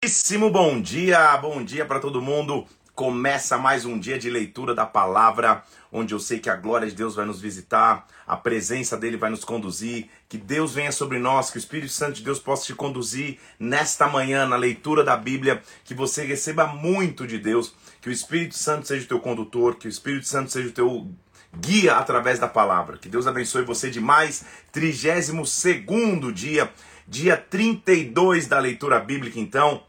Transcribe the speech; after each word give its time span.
Muitíssimo 0.00 0.48
bom 0.48 0.80
dia, 0.80 1.36
bom 1.38 1.60
dia 1.60 1.84
para 1.84 1.98
todo 1.98 2.22
mundo. 2.22 2.64
Começa 2.94 3.58
mais 3.58 3.84
um 3.84 3.98
dia 3.98 4.16
de 4.16 4.30
leitura 4.30 4.72
da 4.72 4.86
palavra, 4.86 5.64
onde 5.90 6.14
eu 6.14 6.20
sei 6.20 6.38
que 6.38 6.48
a 6.48 6.54
glória 6.54 6.86
de 6.86 6.94
Deus 6.94 7.16
vai 7.16 7.26
nos 7.26 7.40
visitar, 7.40 8.06
a 8.24 8.36
presença 8.36 8.96
dele 8.96 9.16
vai 9.16 9.28
nos 9.28 9.44
conduzir, 9.44 10.08
que 10.28 10.38
Deus 10.38 10.72
venha 10.72 10.92
sobre 10.92 11.18
nós, 11.18 11.50
que 11.50 11.56
o 11.56 11.58
Espírito 11.58 11.92
Santo 11.92 12.12
de 12.12 12.22
Deus 12.22 12.38
possa 12.38 12.66
te 12.66 12.74
conduzir 12.76 13.40
nesta 13.58 14.06
manhã 14.06 14.46
na 14.46 14.54
leitura 14.54 15.02
da 15.02 15.16
Bíblia, 15.16 15.60
que 15.84 15.94
você 15.94 16.24
receba 16.24 16.68
muito 16.68 17.26
de 17.26 17.36
Deus, 17.36 17.74
que 18.00 18.08
o 18.08 18.12
Espírito 18.12 18.56
Santo 18.56 18.86
seja 18.86 19.04
o 19.04 19.08
teu 19.08 19.18
condutor, 19.18 19.74
que 19.74 19.88
o 19.88 19.90
Espírito 19.90 20.28
Santo 20.28 20.52
seja 20.52 20.68
o 20.68 20.72
teu 20.72 21.10
guia 21.58 21.96
através 21.96 22.38
da 22.38 22.46
palavra. 22.46 22.98
Que 22.98 23.08
Deus 23.08 23.26
abençoe 23.26 23.64
você 23.64 23.90
demais. 23.90 24.44
32 24.70 25.50
segundo 25.50 26.32
dia, 26.32 26.70
dia 27.06 27.36
32 27.36 28.46
da 28.46 28.60
leitura 28.60 29.00
bíblica, 29.00 29.40
então. 29.40 29.87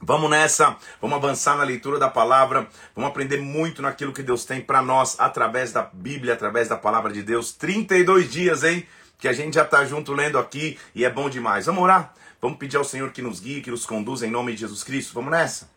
Vamos 0.00 0.30
nessa, 0.30 0.76
vamos 1.02 1.16
avançar 1.16 1.56
na 1.56 1.64
leitura 1.64 1.98
da 1.98 2.08
palavra, 2.08 2.68
vamos 2.94 3.10
aprender 3.10 3.38
muito 3.38 3.82
naquilo 3.82 4.12
que 4.12 4.22
Deus 4.22 4.44
tem 4.44 4.60
para 4.60 4.80
nós 4.80 5.18
através 5.18 5.72
da 5.72 5.82
Bíblia, 5.82 6.34
através 6.34 6.68
da 6.68 6.76
palavra 6.76 7.12
de 7.12 7.20
Deus. 7.20 7.52
32 7.52 8.30
dias, 8.30 8.62
hein? 8.62 8.86
Que 9.18 9.26
a 9.26 9.32
gente 9.32 9.54
já 9.54 9.64
está 9.64 9.84
junto 9.84 10.12
lendo 10.12 10.38
aqui 10.38 10.78
e 10.94 11.04
é 11.04 11.10
bom 11.10 11.28
demais. 11.28 11.66
Vamos 11.66 11.82
orar? 11.82 12.14
Vamos 12.40 12.58
pedir 12.58 12.76
ao 12.76 12.84
Senhor 12.84 13.10
que 13.10 13.20
nos 13.20 13.40
guie, 13.40 13.60
que 13.60 13.72
nos 13.72 13.84
conduza 13.84 14.24
em 14.24 14.30
nome 14.30 14.52
de 14.52 14.60
Jesus 14.60 14.84
Cristo. 14.84 15.12
Vamos 15.14 15.32
nessa? 15.32 15.68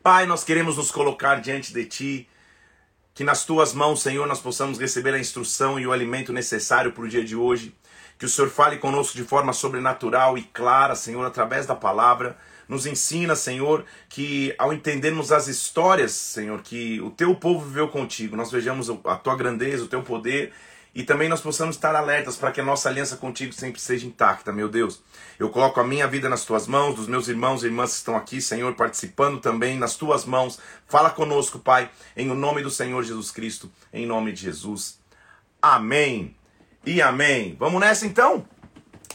Pai, 0.00 0.24
nós 0.24 0.44
queremos 0.44 0.76
nos 0.76 0.92
colocar 0.92 1.40
diante 1.40 1.74
de 1.74 1.84
Ti, 1.84 2.28
que 3.12 3.24
nas 3.24 3.44
Tuas 3.44 3.74
mãos, 3.74 4.00
Senhor, 4.00 4.24
nós 4.28 4.40
possamos 4.40 4.78
receber 4.78 5.14
a 5.14 5.18
instrução 5.18 5.80
e 5.80 5.86
o 5.86 5.92
alimento 5.92 6.32
necessário 6.32 6.92
para 6.92 7.02
o 7.02 7.08
dia 7.08 7.24
de 7.24 7.34
hoje. 7.34 7.74
Que 8.16 8.24
o 8.24 8.28
Senhor 8.28 8.48
fale 8.48 8.78
conosco 8.78 9.16
de 9.16 9.24
forma 9.24 9.52
sobrenatural 9.52 10.38
e 10.38 10.42
clara, 10.42 10.94
Senhor, 10.94 11.26
através 11.26 11.66
da 11.66 11.74
palavra 11.74 12.38
nos 12.70 12.86
ensina, 12.86 13.34
Senhor, 13.34 13.84
que 14.08 14.54
ao 14.56 14.72
entendermos 14.72 15.32
as 15.32 15.48
histórias, 15.48 16.12
Senhor, 16.12 16.62
que 16.62 17.00
o 17.00 17.10
teu 17.10 17.34
povo 17.34 17.66
viveu 17.66 17.88
contigo, 17.88 18.36
nós 18.36 18.48
vejamos 18.48 18.88
a 19.04 19.16
tua 19.16 19.36
grandeza, 19.36 19.82
o 19.82 19.88
teu 19.88 20.04
poder 20.04 20.52
e 20.94 21.02
também 21.02 21.28
nós 21.28 21.40
possamos 21.40 21.74
estar 21.74 21.96
alertas 21.96 22.36
para 22.36 22.52
que 22.52 22.60
a 22.60 22.64
nossa 22.64 22.88
aliança 22.88 23.16
contigo 23.16 23.52
sempre 23.52 23.80
seja 23.80 24.06
intacta, 24.06 24.52
meu 24.52 24.68
Deus. 24.68 25.02
Eu 25.36 25.50
coloco 25.50 25.80
a 25.80 25.84
minha 25.84 26.06
vida 26.06 26.28
nas 26.28 26.44
tuas 26.44 26.68
mãos, 26.68 26.94
dos 26.94 27.08
meus 27.08 27.26
irmãos 27.26 27.64
e 27.64 27.66
irmãs 27.66 27.90
que 27.90 27.96
estão 27.96 28.16
aqui, 28.16 28.40
Senhor, 28.40 28.72
participando 28.74 29.40
também 29.40 29.76
nas 29.76 29.96
tuas 29.96 30.24
mãos. 30.24 30.60
Fala 30.86 31.10
conosco, 31.10 31.58
Pai, 31.58 31.90
em 32.16 32.30
o 32.30 32.36
nome 32.36 32.62
do 32.62 32.70
Senhor 32.70 33.02
Jesus 33.02 33.32
Cristo, 33.32 33.68
em 33.92 34.06
nome 34.06 34.30
de 34.30 34.42
Jesus. 34.42 35.00
Amém 35.60 36.36
e 36.86 37.02
amém. 37.02 37.56
Vamos 37.58 37.80
nessa 37.80 38.06
então? 38.06 38.46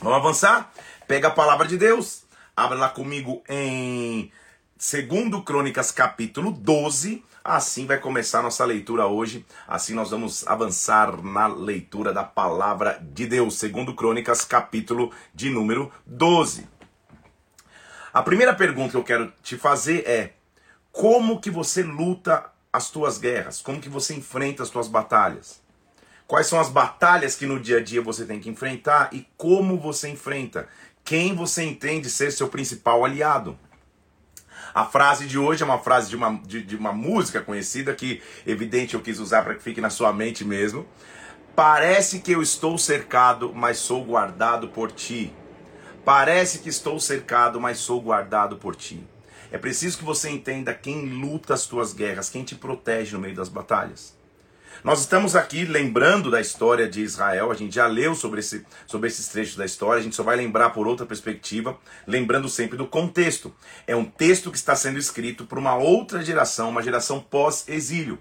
Vamos 0.02 0.18
avançar? 0.18 0.74
Pega 1.08 1.30
a 1.30 1.32
palavra 1.32 1.66
de 1.66 1.78
Deus. 1.78 2.25
Abra 2.58 2.78
lá 2.78 2.88
comigo 2.88 3.44
em 3.50 4.32
2 4.78 5.44
Crônicas, 5.44 5.92
capítulo 5.92 6.54
12. 6.54 7.22
Assim 7.44 7.86
vai 7.86 8.00
começar 8.00 8.42
nossa 8.42 8.64
leitura 8.64 9.08
hoje. 9.08 9.46
Assim 9.68 9.94
nós 9.94 10.12
vamos 10.12 10.48
avançar 10.48 11.22
na 11.22 11.48
leitura 11.48 12.14
da 12.14 12.24
palavra 12.24 12.98
de 13.02 13.28
Deus. 13.28 13.60
2 13.60 13.94
Crônicas, 13.94 14.46
capítulo 14.46 15.12
de 15.34 15.50
número 15.50 15.92
12. 16.06 16.66
A 18.14 18.24
primeira 18.24 18.56
pergunta 18.56 18.92
que 18.92 18.98
eu 18.98 19.04
quero 19.04 19.34
te 19.44 19.58
fazer 19.58 20.08
é: 20.08 20.36
como 20.94 21.42
que 21.42 21.52
você 21.52 21.84
luta 21.84 22.50
as 22.72 22.90
tuas 22.90 23.18
guerras? 23.18 23.62
Como 23.62 23.82
que 23.82 23.90
você 23.90 24.14
enfrenta 24.14 24.64
as 24.64 24.70
tuas 24.70 24.88
batalhas? 24.88 25.62
Quais 26.26 26.48
são 26.48 26.60
as 26.60 26.70
batalhas 26.70 27.36
que 27.36 27.46
no 27.46 27.60
dia 27.60 27.78
a 27.78 27.84
dia 27.84 28.02
você 28.02 28.26
tem 28.26 28.40
que 28.40 28.50
enfrentar 28.50 29.10
e 29.12 29.28
como 29.36 29.78
você 29.78 30.08
enfrenta? 30.08 30.70
Quem 31.06 31.36
você 31.36 31.64
entende 31.64 32.10
ser 32.10 32.32
seu 32.32 32.50
principal 32.50 33.06
aliado. 33.06 33.58
A 34.74 34.86
frase 34.86 35.28
de 35.28 35.38
hoje 35.38 35.62
é 35.62 35.66
uma 35.66 35.78
frase 35.78 36.10
de 36.10 36.16
uma, 36.16 36.36
de, 36.44 36.64
de 36.64 36.76
uma 36.76 36.92
música 36.92 37.42
conhecida 37.42 37.94
que, 37.94 38.22
evidente, 38.46 38.96
eu 38.96 39.02
quis 39.02 39.20
usar 39.20 39.44
para 39.44 39.54
que 39.54 39.62
fique 39.62 39.80
na 39.80 39.92
sua 39.92 40.12
mente 40.12 40.44
mesmo. 40.44 40.86
Parece 41.56 42.20
que 42.20 42.32
eu 42.32 42.42
estou 42.42 42.78
cercado, 42.78 43.54
mas 43.54 43.78
sou 43.78 44.04
guardado 44.04 44.68
por 44.70 44.92
ti. 44.92 45.32
Parece 46.04 46.60
que 46.60 46.70
estou 46.70 47.00
cercado, 47.00 47.62
mas 47.62 47.78
sou 47.78 48.02
guardado 48.02 48.58
por 48.58 48.76
ti. 48.76 49.02
É 49.52 49.58
preciso 49.58 50.00
que 50.00 50.04
você 50.04 50.30
entenda 50.30 50.74
quem 50.74 51.06
luta 51.06 51.54
as 51.54 51.68
tuas 51.68 51.94
guerras, 51.94 52.30
quem 52.30 52.44
te 52.44 52.56
protege 52.56 53.14
no 53.14 53.22
meio 53.22 53.36
das 53.36 53.48
batalhas. 53.48 54.18
Nós 54.84 55.00
estamos 55.00 55.36
aqui 55.36 55.66
lembrando 55.66 56.30
da 56.30 56.40
história 56.40 56.88
de 56.88 57.02
Israel, 57.02 57.52
a 57.52 57.56
gente 57.56 57.74
já 57.76 57.88
leu 57.88 58.14
sobre, 58.14 58.40
esse, 58.40 58.66
sobre 58.86 59.08
esses 59.08 59.28
trechos 59.28 59.56
da 59.56 59.66
história, 59.66 60.00
a 60.00 60.04
gente 60.04 60.16
só 60.16 60.24
vai 60.24 60.36
lembrar 60.36 60.72
por 60.72 60.88
outra 60.88 61.06
perspectiva, 61.06 61.78
lembrando 62.06 62.48
sempre 62.48 62.78
do 62.78 62.86
contexto. 62.86 63.54
É 63.88 63.96
um 63.96 64.06
texto 64.06 64.52
que 64.52 64.58
está 64.58 64.76
sendo 64.76 65.00
escrito 65.00 65.46
por 65.46 65.58
uma 65.58 65.76
outra 65.76 66.24
geração, 66.24 66.70
uma 66.70 66.84
geração 66.84 67.20
pós-exílio. 67.20 68.20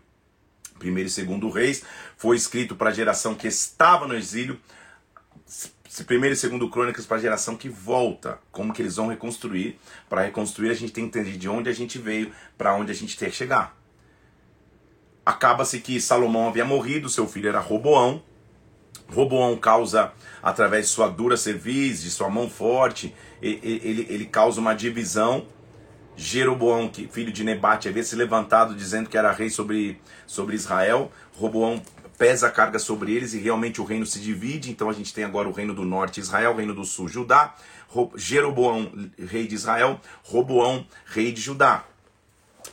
Primeiro 0.79 1.09
e 1.09 1.13
segundo 1.13 1.51
reis 1.51 1.83
foi 2.17 2.37
escrito 2.37 2.75
para 2.75 2.91
a 2.91 2.95
geração 2.95 3.35
que 3.35 3.47
estava 3.47 4.07
no 4.07 4.15
exílio, 4.15 4.59
primeiro 6.07 6.35
e 6.35 6.39
segundo 6.39 6.69
crônicas 6.69 7.07
para 7.07 7.19
a 7.19 7.21
geração 7.21 7.57
que 7.57 7.69
volta, 7.69 8.39
como 8.51 8.73
que 8.73 8.83
eles 8.83 8.97
vão 8.97 9.09
reconstruir. 9.09 9.79
Para 10.09 10.23
reconstruir 10.23 10.71
a 10.71 10.75
gente 10.75 10.93
tem 10.93 11.09
que 11.09 11.19
entender 11.19 11.37
de 11.37 11.49
onde 11.49 11.69
a 11.69 11.73
gente 11.73 11.99
veio, 11.99 12.33
para 12.57 12.75
onde 12.75 12.91
a 12.91 12.95
gente 12.95 13.17
quer 13.17 13.31
chegar. 13.31 13.84
Acaba-se 15.25 15.81
que 15.81 16.01
Salomão 16.01 16.49
havia 16.49 16.65
morrido, 16.65 17.09
seu 17.09 17.27
filho 17.27 17.49
era 17.49 17.61
Roboão. 17.61 18.23
Roboão 19.11 19.57
causa, 19.57 20.13
através 20.43 20.87
de 20.87 20.93
sua 20.93 21.09
dura 21.09 21.37
cerviz, 21.37 22.03
de 22.03 22.11
sua 22.11 22.29
mão 22.29 22.49
forte, 22.49 23.15
ele, 23.41 23.61
ele, 23.63 24.07
ele 24.09 24.25
causa 24.27 24.61
uma 24.61 24.75
divisão. 24.75 25.47
Jeroboão, 26.17 26.91
filho 27.11 27.33
de 27.33 27.43
Nebate, 27.43 27.89
havia 27.89 28.05
se 28.05 28.15
levantado 28.15 28.75
dizendo 28.75 29.09
que 29.09 29.19
era 29.19 29.33
rei 29.33 29.51
sobre, 29.51 30.01
sobre 30.27 30.55
Israel. 30.55 31.11
Roboão 31.33 31.83
pesa 32.17 32.47
a 32.47 32.51
carga 32.51 32.79
sobre 32.79 33.13
eles 33.13 33.35
e 33.35 33.39
realmente 33.39 33.81
o 33.81 33.85
reino 33.85 34.07
se 34.07 34.21
divide. 34.21 34.71
Então 34.71 34.89
a 34.89 34.93
gente 34.93 35.13
tem 35.13 35.25
agora 35.25 35.49
o 35.49 35.53
reino 35.53 35.75
do 35.75 35.85
norte, 35.85 36.21
Israel, 36.21 36.53
o 36.53 36.57
reino 36.57 36.75
do 36.75 36.85
sul, 36.85 37.09
Judá. 37.09 37.55
Jeroboão, 38.17 38.91
rei 39.19 39.47
de 39.47 39.55
Israel. 39.55 40.01
Roboão, 40.23 40.87
rei 41.07 41.33
de 41.33 41.41
Judá. 41.41 41.85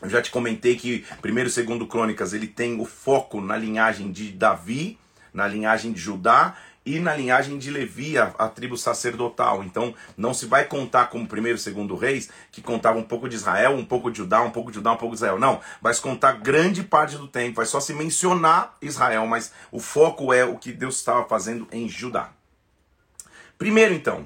Eu 0.02 0.10
já 0.10 0.22
te 0.22 0.32
comentei 0.32 0.76
que 0.76 1.06
primeiro 1.22 1.50
e 1.50 1.52
segundo 1.52 1.86
Crônicas 1.86 2.34
ele 2.34 2.48
tem 2.48 2.80
o 2.80 2.86
foco 2.86 3.40
na 3.40 3.56
linhagem 3.56 4.12
de 4.12 4.32
Davi, 4.32 4.98
na 5.34 5.48
linhagem 5.48 5.92
de 5.92 6.00
Judá 6.00 6.56
e 6.86 7.00
na 7.00 7.16
linhagem 7.16 7.60
de 7.60 7.70
Levi, 7.70 8.18
a, 8.18 8.34
a, 8.40 8.50
tribo 8.50 8.76
sacerdotal. 8.76 9.64
Então, 9.64 9.94
não 10.18 10.34
se 10.34 10.48
vai 10.48 10.66
contar 10.66 11.08
como 11.08 11.28
primeiro 11.28 11.58
e 11.58 11.62
segundo 11.62 11.96
reis, 11.96 12.30
que 12.52 12.62
contava 12.62 12.98
um 12.98 13.04
pouco 13.04 13.30
de 13.30 13.36
Israel, 13.36 13.72
um 13.74 13.86
pouco 13.86 14.10
de 14.10 14.18
Judá, 14.18 14.42
um 14.42 14.50
pouco 14.50 14.72
de 14.72 14.76
Judá, 14.76 14.92
um 14.92 14.98
pouco 14.98 15.14
de 15.14 15.20
Israel. 15.20 15.40
Não, 15.40 15.62
vai 15.80 15.94
se 15.94 16.02
contar 16.02 16.34
grande 16.34 16.84
parte 16.84 17.18
do 17.18 17.28
tempo, 17.28 17.58
vai 17.58 17.66
só 17.66 17.80
se 17.80 17.94
mencionar 17.94 18.76
Israel, 18.82 19.28
mas 19.28 19.54
o 19.72 19.80
foco 19.80 20.34
é 20.34 20.44
o 20.44 20.58
que 20.58 20.72
Deus 20.72 20.98
estava 20.98 21.24
fazendo 21.28 21.68
em 21.72 21.88
Judá. 21.88 22.32
Primeiro, 23.58 23.94
então, 23.94 24.26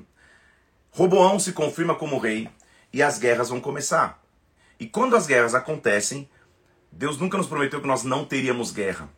Roboão 0.91 1.37
se 1.37 1.51
confirma 1.51 1.93
como 1.93 2.17
rei 2.17 2.49
e 2.93 3.03
as 3.03 3.19
guerras 3.19 3.49
vão 3.49 3.59
começar. 3.59 4.24
E 4.79 4.87
quando 4.87 5.15
as 5.15 5.25
guerras 5.25 5.55
acontecem, 5.55 6.29
Deus 6.91 7.17
nunca 7.17 7.37
nos 7.37 7.47
prometeu 7.47 7.81
que 7.81 7.87
nós 7.87 8.03
não 8.03 8.25
teríamos 8.25 8.71
guerra. 8.71 9.09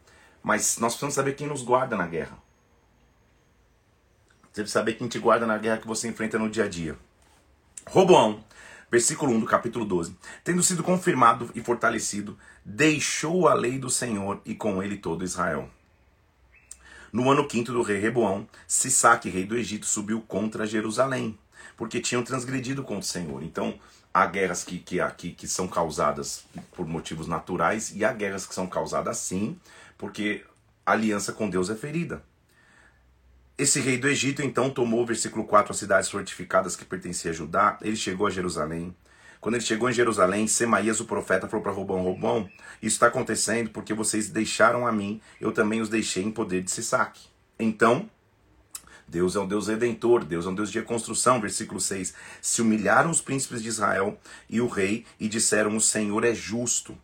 Mas 0.43 0.77
nós 0.77 0.93
precisamos 0.93 1.15
saber 1.15 1.35
quem 1.35 1.47
nos 1.47 1.61
guarda 1.61 1.95
na 1.95 2.07
guerra. 2.07 2.37
Você 4.51 4.61
precisa 4.61 4.79
saber 4.79 4.93
quem 4.93 5.07
te 5.07 5.19
guarda 5.19 5.45
na 5.45 5.57
guerra 5.57 5.77
que 5.77 5.87
você 5.87 6.07
enfrenta 6.07 6.39
no 6.39 6.49
dia 6.49 6.63
a 6.63 6.67
dia. 6.67 6.97
Roboão, 7.87 8.43
versículo 8.89 9.31
1 9.33 9.41
do 9.41 9.45
capítulo 9.45 9.85
12. 9.85 10.17
Tendo 10.43 10.63
sido 10.63 10.83
confirmado 10.83 11.51
e 11.53 11.61
fortalecido, 11.61 12.37
deixou 12.65 13.47
a 13.47 13.53
lei 13.53 13.77
do 13.77 13.89
Senhor 13.89 14.41
e 14.45 14.55
com 14.55 14.81
ele 14.81 14.97
todo 14.97 15.23
Israel. 15.23 15.69
No 17.11 17.31
ano 17.31 17.47
quinto 17.47 17.71
do 17.71 17.81
rei 17.81 17.99
Reboão, 17.99 18.47
Sisaque, 18.67 19.29
rei 19.29 19.45
do 19.45 19.55
Egito, 19.55 19.85
subiu 19.85 20.21
contra 20.21 20.65
Jerusalém, 20.65 21.37
porque 21.75 22.01
tinham 22.01 22.23
transgredido 22.23 22.83
contra 22.83 22.99
o 22.99 23.03
Senhor. 23.03 23.43
Então, 23.43 23.79
há 24.17 24.25
guerras 24.25 24.63
que, 24.63 24.79
que, 24.79 24.97
que, 25.15 25.31
que 25.31 25.47
são 25.47 25.67
causadas 25.67 26.43
por 26.75 26.87
motivos 26.87 27.27
naturais 27.27 27.93
e 27.95 28.03
há 28.03 28.11
guerras 28.11 28.47
que 28.47 28.55
são 28.55 28.65
causadas 28.65 29.17
sim, 29.17 29.59
porque 29.95 30.43
a 30.83 30.93
aliança 30.93 31.31
com 31.31 31.47
Deus 31.47 31.69
é 31.69 31.75
ferida. 31.75 32.23
Esse 33.55 33.79
rei 33.79 33.97
do 33.97 34.07
Egito 34.07 34.41
então 34.41 34.71
tomou, 34.71 35.05
versículo 35.05 35.45
4, 35.45 35.71
as 35.71 35.77
cidades 35.77 36.09
fortificadas 36.09 36.75
que 36.75 36.83
pertenciam 36.83 37.31
a 37.31 37.35
Judá. 37.35 37.77
Ele 37.81 37.95
chegou 37.95 38.25
a 38.25 38.31
Jerusalém. 38.31 38.95
Quando 39.39 39.55
ele 39.55 39.63
chegou 39.63 39.87
em 39.87 39.93
Jerusalém, 39.93 40.47
Semaías, 40.47 40.99
o 40.99 41.05
profeta, 41.05 41.47
falou 41.47 41.63
para 41.63 41.71
Robão: 41.71 42.03
Robão, 42.03 42.49
isso 42.81 42.95
está 42.95 43.07
acontecendo 43.07 43.69
porque 43.69 43.93
vocês 43.93 44.29
deixaram 44.29 44.87
a 44.87 44.91
mim, 44.91 45.21
eu 45.39 45.51
também 45.51 45.79
os 45.79 45.89
deixei 45.89 46.23
em 46.23 46.31
poder 46.31 46.63
de 46.63 46.71
Sisaque. 46.71 47.27
Então, 47.59 48.09
Deus 49.07 49.35
é 49.35 49.39
um 49.39 49.47
Deus 49.47 49.67
redentor, 49.67 50.25
Deus 50.25 50.45
é 50.45 50.49
um 50.49 50.55
Deus 50.55 50.71
de 50.71 50.79
reconstrução. 50.79 51.39
Versículo 51.39 51.79
6. 51.79 52.13
Se 52.41 52.61
humilharam 52.61 53.09
os 53.09 53.21
príncipes 53.21 53.61
de 53.61 53.69
Israel 53.69 54.19
e 54.49 54.59
o 54.59 54.67
rei 54.67 55.05
e 55.19 55.29
disseram: 55.29 55.75
O 55.77 55.81
Senhor 55.81 56.23
é 56.23 56.33
justo. 56.33 56.97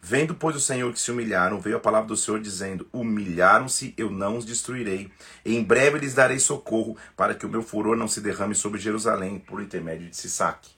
Vendo, 0.00 0.32
pois, 0.32 0.54
o 0.54 0.60
Senhor 0.60 0.92
que 0.92 1.00
se 1.00 1.10
humilharam, 1.10 1.60
veio 1.60 1.76
a 1.76 1.80
palavra 1.80 2.06
do 2.06 2.16
Senhor 2.16 2.40
dizendo: 2.40 2.86
Humilharam-se, 2.92 3.92
eu 3.96 4.10
não 4.10 4.38
os 4.38 4.44
destruirei. 4.44 5.10
Em 5.44 5.62
breve 5.62 5.98
lhes 5.98 6.14
darei 6.14 6.38
socorro, 6.38 6.96
para 7.16 7.34
que 7.34 7.44
o 7.44 7.48
meu 7.48 7.62
furor 7.62 7.96
não 7.96 8.06
se 8.06 8.20
derrame 8.20 8.54
sobre 8.54 8.80
Jerusalém 8.80 9.38
por 9.40 9.60
intermédio 9.60 10.08
de 10.08 10.16
Sisaque. 10.16 10.70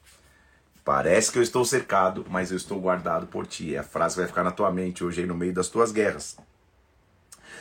Parece 0.83 1.31
que 1.31 1.39
eu 1.39 1.43
estou 1.43 1.65
cercado, 1.65 2.25
mas 2.31 2.51
eu 2.51 2.57
estou 2.57 2.81
guardado 2.81 3.27
por 3.27 3.47
ti. 3.47 3.75
É 3.75 3.79
a 3.79 3.85
frase 3.85 4.15
que 4.15 4.21
vai 4.21 4.29
ficar 4.29 4.43
na 4.43 4.51
tua 4.51 4.73
mente 4.73 5.05
hoje 5.05 5.21
aí 5.21 5.27
no 5.27 5.35
meio 5.35 5.53
das 5.53 5.69
tuas 5.69 5.93
guerras. 5.93 6.37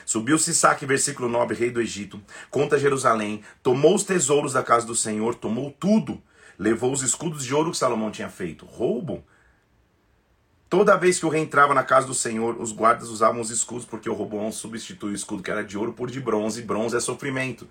Subiu 0.10 0.40
Sisaque, 0.40 0.88
versículo 0.88 1.30
9, 1.30 1.54
rei 1.54 1.70
do 1.70 1.80
Egito, 1.80 2.20
contra 2.50 2.80
Jerusalém, 2.80 3.44
tomou 3.62 3.94
os 3.94 4.02
tesouros 4.02 4.54
da 4.54 4.64
casa 4.64 4.84
do 4.84 4.96
Senhor, 4.96 5.36
tomou 5.36 5.70
tudo, 5.70 6.20
levou 6.58 6.92
os 6.92 7.04
escudos 7.04 7.46
de 7.46 7.54
ouro 7.54 7.70
que 7.70 7.78
Salomão 7.78 8.10
tinha 8.10 8.28
feito. 8.28 8.66
Roubo? 8.66 9.24
Toda 10.68 10.98
vez 10.98 11.20
que 11.20 11.28
o 11.28 11.30
rei 11.30 11.44
entrava 11.44 11.76
na 11.76 11.84
casa 11.84 12.08
do 12.08 12.16
Senhor, 12.16 12.60
os 12.60 12.72
guardas 12.72 13.08
usavam 13.10 13.40
os 13.40 13.52
escudos, 13.52 13.86
porque 13.86 14.10
o 14.10 14.16
Roboão 14.16 14.52
substituiu 14.52 15.12
o 15.12 15.16
escudo 15.16 15.44
que 15.44 15.52
era 15.52 15.64
de 15.64 15.78
ouro 15.78 15.94
por 15.94 16.10
de 16.10 16.20
bronze, 16.20 16.60
e 16.60 16.64
bronze 16.64 16.98
é 16.98 17.00
sofrimento. 17.00 17.68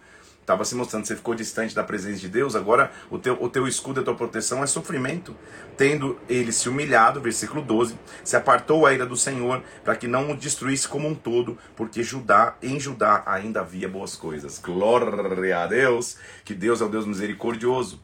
Estava 0.49 0.65
se 0.65 0.75
mostrando, 0.75 1.05
você 1.05 1.15
ficou 1.15 1.35
distante 1.35 1.75
da 1.75 1.85
presença 1.85 2.21
de 2.21 2.29
Deus, 2.31 2.57
agora 2.57 2.91
o 3.11 3.19
teu, 3.19 3.37
o 3.39 3.51
teu 3.51 3.69
escudo, 3.69 4.01
a 4.01 4.03
tua 4.03 4.15
proteção 4.15 4.65
é 4.65 4.67
sofrimento. 4.67 5.37
Tendo 5.77 6.19
ele 6.27 6.53
se 6.53 6.71
humilhado, 6.71 7.21
versículo 7.21 7.61
12, 7.61 7.99
se 8.25 8.35
apartou 8.35 8.87
a 8.87 8.95
ira 8.95 9.05
do 9.05 9.15
Senhor 9.15 9.63
para 9.85 9.95
que 9.95 10.09
não 10.09 10.31
o 10.31 10.35
destruísse 10.35 10.89
como 10.89 11.07
um 11.07 11.15
todo, 11.15 11.59
porque 11.77 12.03
Judá, 12.03 12.57
em 12.63 12.81
Judá 12.81 13.23
ainda 13.27 13.61
havia 13.61 13.91
boas 13.91 14.17
coisas. 14.17 14.59
Glória 14.59 15.59
a 15.59 15.67
Deus, 15.67 16.17
que 16.47 16.55
Deus 16.55 16.81
é 16.81 16.85
o 16.87 16.89
Deus 16.89 17.05
misericordioso. 17.05 18.01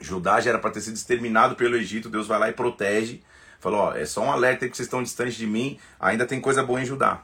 Judá 0.00 0.40
já 0.40 0.52
era 0.52 0.58
para 0.58 0.70
ter 0.70 0.80
sido 0.80 0.94
exterminado 0.94 1.56
pelo 1.56 1.76
Egito, 1.76 2.08
Deus 2.08 2.26
vai 2.26 2.38
lá 2.38 2.48
e 2.48 2.54
protege. 2.54 3.20
Falou, 3.58 3.80
ó, 3.80 3.94
é 3.94 4.06
só 4.06 4.22
um 4.22 4.32
alerta 4.32 4.64
aí 4.64 4.70
que 4.70 4.78
vocês 4.78 4.86
estão 4.86 5.02
distantes 5.02 5.34
de 5.34 5.46
mim, 5.46 5.78
ainda 6.00 6.24
tem 6.24 6.40
coisa 6.40 6.62
boa 6.62 6.80
em 6.80 6.86
Judá. 6.86 7.22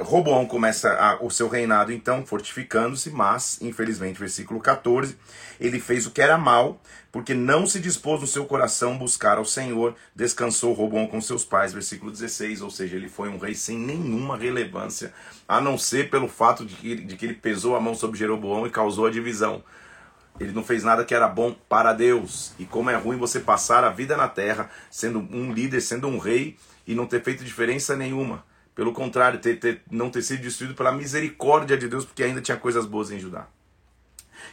Roboão 0.00 0.46
começa 0.46 0.92
a, 0.94 1.24
o 1.24 1.30
seu 1.30 1.48
reinado, 1.48 1.92
então, 1.92 2.26
fortificando-se, 2.26 3.08
mas, 3.10 3.56
infelizmente, 3.62 4.18
versículo 4.18 4.58
14, 4.58 5.16
ele 5.60 5.78
fez 5.78 6.06
o 6.06 6.10
que 6.10 6.20
era 6.20 6.36
mal, 6.36 6.80
porque 7.12 7.32
não 7.32 7.64
se 7.64 7.78
dispôs 7.78 8.20
no 8.20 8.26
seu 8.26 8.44
coração 8.46 8.98
buscar 8.98 9.38
ao 9.38 9.44
Senhor, 9.44 9.94
descansou 10.14 10.72
Roboão 10.72 11.06
com 11.06 11.20
seus 11.20 11.44
pais, 11.44 11.72
versículo 11.72 12.10
16, 12.10 12.62
ou 12.62 12.70
seja, 12.70 12.96
ele 12.96 13.08
foi 13.08 13.28
um 13.28 13.38
rei 13.38 13.54
sem 13.54 13.78
nenhuma 13.78 14.36
relevância, 14.36 15.14
a 15.46 15.60
não 15.60 15.78
ser 15.78 16.10
pelo 16.10 16.26
fato 16.26 16.64
de 16.64 16.74
que, 16.74 16.96
de 16.96 17.16
que 17.16 17.26
ele 17.26 17.34
pesou 17.34 17.76
a 17.76 17.80
mão 17.80 17.94
sobre 17.94 18.18
Jeroboão 18.18 18.66
e 18.66 18.70
causou 18.70 19.06
a 19.06 19.10
divisão. 19.10 19.62
Ele 20.40 20.52
não 20.52 20.64
fez 20.64 20.82
nada 20.82 21.04
que 21.04 21.14
era 21.14 21.28
bom 21.28 21.54
para 21.68 21.92
Deus. 21.92 22.54
E 22.58 22.64
como 22.64 22.90
é 22.90 22.96
ruim 22.96 23.18
você 23.18 23.38
passar 23.38 23.84
a 23.84 23.90
vida 23.90 24.16
na 24.16 24.26
terra 24.26 24.70
sendo 24.90 25.20
um 25.20 25.52
líder, 25.52 25.80
sendo 25.80 26.08
um 26.08 26.18
rei 26.18 26.56
e 26.86 26.94
não 26.94 27.06
ter 27.06 27.22
feito 27.22 27.44
diferença 27.44 27.94
nenhuma. 27.94 28.42
Pelo 28.74 28.92
contrário, 28.92 29.38
ter, 29.38 29.58
ter, 29.58 29.82
não 29.90 30.10
ter 30.10 30.22
sido 30.22 30.40
destruído 30.40 30.74
pela 30.74 30.92
misericórdia 30.92 31.76
de 31.76 31.88
Deus, 31.88 32.04
porque 32.04 32.22
ainda 32.22 32.40
tinha 32.40 32.56
coisas 32.56 32.86
boas 32.86 33.10
em 33.10 33.18
Judá. 33.18 33.46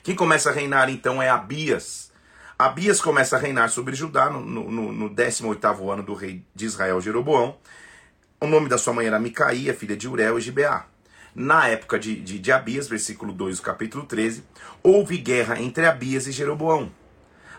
Quem 0.03 0.15
começa 0.15 0.49
a 0.49 0.53
reinar 0.53 0.89
então 0.89 1.21
é 1.21 1.29
Abias. 1.29 2.11
Abias 2.57 2.99
começa 2.99 3.37
a 3.37 3.39
reinar 3.39 3.69
sobre 3.69 3.95
Judá 3.95 4.29
no, 4.29 4.41
no, 4.41 4.91
no 4.91 5.09
18 5.09 5.89
ano 5.89 6.03
do 6.03 6.13
rei 6.13 6.43
de 6.53 6.65
Israel, 6.65 6.99
Jeroboão. 6.99 7.57
O 8.41 8.47
nome 8.47 8.67
da 8.67 8.77
sua 8.77 8.93
mãe 8.93 9.07
era 9.07 9.19
Micaía, 9.19 9.73
filha 9.73 9.95
de 9.95 10.07
Urel 10.07 10.37
e 10.37 10.41
Gibeá. 10.41 10.85
Na 11.33 11.67
época 11.67 11.97
de, 11.97 12.15
de, 12.19 12.39
de 12.39 12.51
Abias, 12.51 12.87
versículo 12.87 13.31
2 13.31 13.57
do 13.57 13.63
capítulo 13.63 14.05
13, 14.05 14.43
houve 14.83 15.17
guerra 15.17 15.61
entre 15.61 15.85
Abias 15.85 16.27
e 16.27 16.31
Jeroboão. 16.31 16.91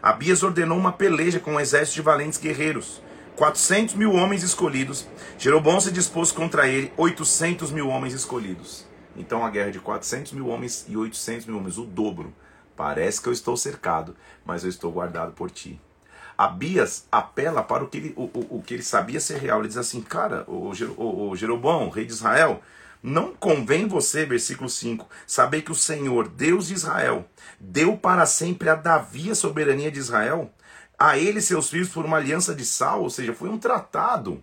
Abias 0.02 0.42
ordenou 0.42 0.76
uma 0.78 0.92
peleja 0.92 1.38
com 1.38 1.54
um 1.54 1.60
exército 1.60 1.96
de 1.96 2.02
valentes 2.02 2.38
guerreiros. 2.38 3.02
400 3.36 3.94
mil 3.94 4.12
homens 4.12 4.42
escolhidos. 4.42 5.06
Jeroboão 5.38 5.80
se 5.80 5.90
dispôs 5.90 6.30
contra 6.30 6.68
ele 6.68 6.92
800 6.96 7.70
mil 7.72 7.88
homens 7.88 8.14
escolhidos. 8.14 8.86
Então 9.16 9.44
a 9.44 9.50
guerra 9.50 9.70
de 9.70 9.80
400 9.80 10.32
mil 10.32 10.48
homens 10.48 10.84
e 10.88 10.96
800 10.96 11.46
mil 11.46 11.58
homens, 11.58 11.78
o 11.78 11.84
dobro. 11.84 12.32
Parece 12.76 13.20
que 13.20 13.28
eu 13.28 13.32
estou 13.32 13.56
cercado, 13.56 14.16
mas 14.44 14.62
eu 14.62 14.70
estou 14.70 14.90
guardado 14.90 15.32
por 15.32 15.50
ti. 15.50 15.80
Abias 16.36 17.06
apela 17.12 17.62
para 17.62 17.84
o 17.84 17.88
que 17.88 17.98
ele, 17.98 18.14
o, 18.16 18.22
o, 18.22 18.58
o 18.58 18.62
que 18.62 18.72
ele 18.72 18.82
sabia 18.82 19.20
ser 19.20 19.38
real. 19.38 19.58
Ele 19.58 19.68
diz 19.68 19.76
assim, 19.76 20.00
cara, 20.00 20.44
o, 20.46 20.72
o, 20.96 21.30
o 21.30 21.36
Jeroboão, 21.36 21.90
rei 21.90 22.06
de 22.06 22.12
Israel, 22.12 22.62
não 23.02 23.34
convém 23.34 23.86
você, 23.86 24.24
versículo 24.24 24.68
5, 24.68 25.06
saber 25.26 25.62
que 25.62 25.72
o 25.72 25.74
Senhor, 25.74 26.28
Deus 26.28 26.68
de 26.68 26.74
Israel, 26.74 27.26
deu 27.58 27.96
para 27.96 28.24
sempre 28.26 28.68
a 28.68 28.74
Davi 28.74 29.30
a 29.30 29.34
soberania 29.34 29.90
de 29.90 29.98
Israel? 29.98 30.50
A 31.00 31.16
ele 31.16 31.38
e 31.38 31.42
seus 31.42 31.70
filhos 31.70 31.88
por 31.88 32.04
uma 32.04 32.18
aliança 32.18 32.54
de 32.54 32.62
sal, 32.62 33.02
ou 33.02 33.08
seja, 33.08 33.32
foi 33.32 33.48
um 33.48 33.56
tratado. 33.56 34.42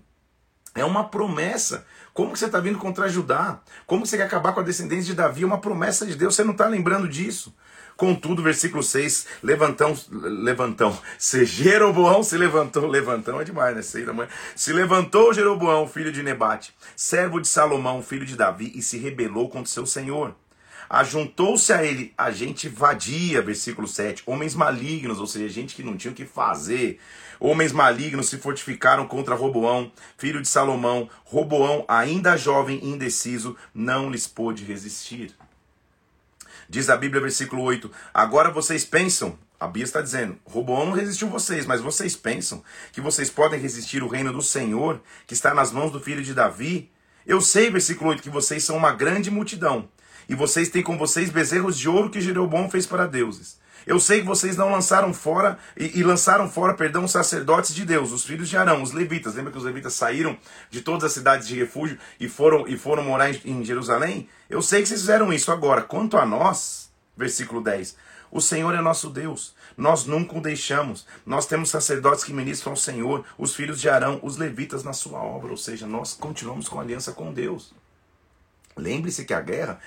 É 0.73 0.83
uma 0.83 1.07
promessa. 1.07 1.85
Como 2.15 2.33
que 2.33 2.39
você 2.39 2.47
está 2.47 2.59
vindo 2.59 2.79
contra 2.79 3.07
Judá? 3.07 3.59
Como 3.85 4.01
que 4.01 4.09
você 4.09 4.17
quer 4.17 4.23
acabar 4.23 4.53
com 4.53 4.61
a 4.61 4.63
descendência 4.63 5.05
de 5.05 5.13
Davi? 5.13 5.43
É 5.43 5.45
uma 5.45 5.61
promessa 5.61 6.03
de 6.03 6.15
Deus, 6.15 6.35
você 6.35 6.43
não 6.43 6.53
está 6.53 6.67
lembrando 6.67 7.07
disso. 7.07 7.55
Contudo, 7.95 8.43
versículo 8.43 8.81
6, 8.81 9.27
levantão, 9.41 9.97
levantão, 10.11 10.95
se 11.17 11.45
Jeroboão 11.45 12.21
se 12.21 12.37
levantou, 12.37 12.85
levantão 12.85 13.41
é 13.41 13.43
demais, 13.43 13.75
né? 13.75 13.81
Sei 13.81 14.05
da. 14.05 14.27
Se 14.55 14.71
levantou 14.71 15.33
Jeroboão, 15.33 15.87
filho 15.87 16.11
de 16.11 16.21
Nebate, 16.21 16.75
servo 16.95 17.39
de 17.39 17.47
Salomão, 17.47 18.03
filho 18.03 18.25
de 18.25 18.35
Davi, 18.35 18.71
e 18.75 18.83
se 18.83 18.99
rebelou 18.99 19.49
contra 19.49 19.71
seu 19.71 19.85
senhor. 19.87 20.35
Ajuntou-se 20.89 21.73
a 21.73 21.83
ele 21.83 22.13
a 22.17 22.31
gente 22.31 22.69
vadia, 22.69 23.41
versículo 23.41 23.87
7, 23.87 24.23
homens 24.25 24.55
malignos, 24.55 25.19
ou 25.19 25.27
seja, 25.27 25.49
gente 25.49 25.75
que 25.75 25.83
não 25.83 25.97
tinha 25.97 26.11
o 26.11 26.15
que 26.15 26.25
fazer. 26.25 26.99
Homens 27.39 27.71
malignos 27.71 28.29
se 28.29 28.37
fortificaram 28.37 29.05
contra 29.07 29.35
Roboão, 29.35 29.91
filho 30.17 30.41
de 30.41 30.47
Salomão. 30.47 31.09
Roboão, 31.25 31.83
ainda 31.87 32.37
jovem 32.37 32.79
e 32.81 32.89
indeciso, 32.89 33.55
não 33.73 34.09
lhes 34.09 34.27
pôde 34.27 34.63
resistir. 34.63 35.35
Diz 36.69 36.89
a 36.89 36.97
Bíblia, 36.97 37.21
versículo 37.21 37.61
8: 37.63 37.91
Agora 38.13 38.49
vocês 38.49 38.85
pensam, 38.85 39.37
a 39.59 39.67
Bíblia 39.67 39.85
está 39.85 40.01
dizendo, 40.01 40.37
Roboão 40.45 40.85
não 40.85 40.93
resistiu 40.93 41.29
vocês, 41.29 41.65
mas 41.65 41.81
vocês 41.81 42.15
pensam 42.15 42.63
que 42.91 43.01
vocês 43.01 43.29
podem 43.29 43.59
resistir 43.59 44.03
o 44.03 44.07
reino 44.07 44.31
do 44.31 44.41
Senhor, 44.41 45.01
que 45.25 45.33
está 45.33 45.53
nas 45.53 45.71
mãos 45.71 45.91
do 45.91 45.99
filho 45.99 46.23
de 46.23 46.33
Davi? 46.33 46.89
Eu 47.25 47.41
sei, 47.41 47.69
versículo 47.69 48.09
8, 48.11 48.23
que 48.23 48.29
vocês 48.29 48.63
são 48.63 48.77
uma 48.77 48.93
grande 48.93 49.29
multidão 49.29 49.89
e 50.27 50.35
vocês 50.35 50.69
têm 50.69 50.83
com 50.83 50.97
vocês 50.97 51.29
bezerros 51.29 51.77
de 51.77 51.87
ouro 51.87 52.09
que 52.09 52.21
Jeroboão 52.21 52.69
fez 52.69 52.85
para 52.85 53.07
deuses. 53.07 53.57
Eu 53.87 54.01
sei 54.01 54.19
que 54.19 54.27
vocês 54.27 54.57
não 54.57 54.69
lançaram 54.69 55.13
fora 55.13 55.57
e, 55.77 55.99
e, 55.99 56.03
lançaram 56.03 56.49
fora, 56.49 56.73
perdão, 56.73 57.05
os 57.05 57.11
sacerdotes 57.11 57.73
de 57.73 57.85
Deus, 57.85 58.11
os 58.11 58.25
filhos 58.25 58.49
de 58.49 58.57
Arão, 58.57 58.83
os 58.83 58.91
levitas. 58.91 59.35
Lembra 59.35 59.49
que 59.49 59.57
os 59.57 59.63
levitas 59.63 59.93
saíram 59.93 60.37
de 60.69 60.81
todas 60.81 61.05
as 61.05 61.13
cidades 61.13 61.47
de 61.47 61.55
refúgio 61.55 61.97
e 62.19 62.27
foram 62.27 62.67
e 62.67 62.77
foram 62.77 63.03
morar 63.03 63.31
em, 63.31 63.39
em 63.45 63.63
Jerusalém? 63.63 64.27
Eu 64.49 64.61
sei 64.61 64.81
que 64.81 64.89
vocês 64.89 64.99
fizeram 64.99 65.31
isso 65.31 65.53
agora. 65.53 65.81
Quanto 65.81 66.17
a 66.17 66.25
nós, 66.25 66.89
versículo 67.15 67.61
10, 67.61 67.95
o 68.29 68.41
Senhor 68.41 68.75
é 68.75 68.81
nosso 68.81 69.09
Deus. 69.09 69.55
Nós 69.77 70.05
nunca 70.05 70.37
o 70.37 70.41
deixamos. 70.41 71.07
Nós 71.25 71.45
temos 71.45 71.69
sacerdotes 71.69 72.25
que 72.25 72.33
ministram 72.33 72.73
ao 72.73 72.77
Senhor, 72.77 73.23
os 73.37 73.55
filhos 73.55 73.79
de 73.79 73.87
Arão, 73.87 74.19
os 74.21 74.35
levitas 74.35 74.83
na 74.83 74.91
sua 74.91 75.19
obra. 75.23 75.51
Ou 75.51 75.57
seja, 75.57 75.87
nós 75.87 76.13
continuamos 76.13 76.67
com 76.67 76.77
aliança 76.77 77.13
com 77.13 77.33
Deus. 77.33 77.73
Lembre-se 78.75 79.23
que 79.23 79.33
a 79.33 79.41
guerra 79.41 79.79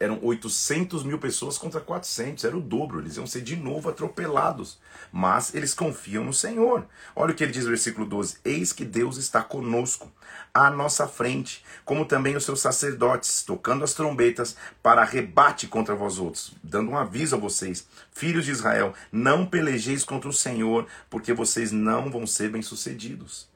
eram 0.00 0.18
800 0.22 1.02
mil 1.04 1.18
pessoas 1.18 1.58
contra 1.58 1.80
400, 1.80 2.44
era 2.44 2.56
o 2.56 2.60
dobro, 2.60 3.00
eles 3.00 3.16
iam 3.16 3.26
ser 3.26 3.40
de 3.40 3.56
novo 3.56 3.88
atropelados. 3.88 4.78
Mas 5.12 5.54
eles 5.54 5.74
confiam 5.74 6.24
no 6.24 6.32
Senhor. 6.32 6.86
Olha 7.14 7.32
o 7.32 7.34
que 7.34 7.42
ele 7.42 7.52
diz 7.52 7.64
no 7.64 7.70
versículo 7.70 8.06
12: 8.06 8.38
Eis 8.44 8.72
que 8.72 8.84
Deus 8.84 9.16
está 9.16 9.42
conosco, 9.42 10.10
à 10.52 10.70
nossa 10.70 11.06
frente, 11.06 11.64
como 11.84 12.04
também 12.04 12.36
os 12.36 12.44
seus 12.44 12.60
sacerdotes, 12.60 13.42
tocando 13.42 13.84
as 13.84 13.94
trombetas 13.94 14.56
para 14.82 15.04
rebate 15.04 15.66
contra 15.66 15.94
vós 15.94 16.18
outros, 16.18 16.54
dando 16.62 16.90
um 16.90 16.96
aviso 16.96 17.36
a 17.36 17.38
vocês, 17.38 17.86
filhos 18.12 18.44
de 18.44 18.50
Israel: 18.50 18.94
não 19.10 19.46
pelejeis 19.46 20.04
contra 20.04 20.28
o 20.28 20.32
Senhor, 20.32 20.86
porque 21.08 21.32
vocês 21.32 21.72
não 21.72 22.10
vão 22.10 22.26
ser 22.26 22.50
bem-sucedidos. 22.50 23.48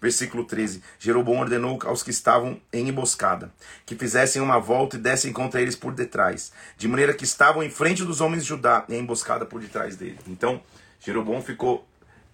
Versículo 0.00 0.44
13: 0.44 0.82
Jeroboão 0.98 1.40
ordenou 1.40 1.78
aos 1.84 2.02
que 2.02 2.10
estavam 2.10 2.60
em 2.72 2.88
emboscada 2.88 3.52
que 3.84 3.96
fizessem 3.96 4.40
uma 4.40 4.58
volta 4.58 4.96
e 4.96 5.00
dessem 5.00 5.32
contra 5.32 5.60
eles 5.60 5.76
por 5.76 5.92
detrás, 5.92 6.52
de 6.76 6.86
maneira 6.86 7.14
que 7.14 7.24
estavam 7.24 7.62
em 7.62 7.70
frente 7.70 8.04
dos 8.04 8.20
homens 8.20 8.42
de 8.42 8.48
Judá 8.50 8.84
e 8.88 8.94
a 8.94 8.98
emboscada 8.98 9.44
por 9.44 9.60
detrás 9.60 9.96
dele. 9.96 10.18
Então, 10.26 10.62
Jeroboão 11.00 11.42
ficou 11.42 11.86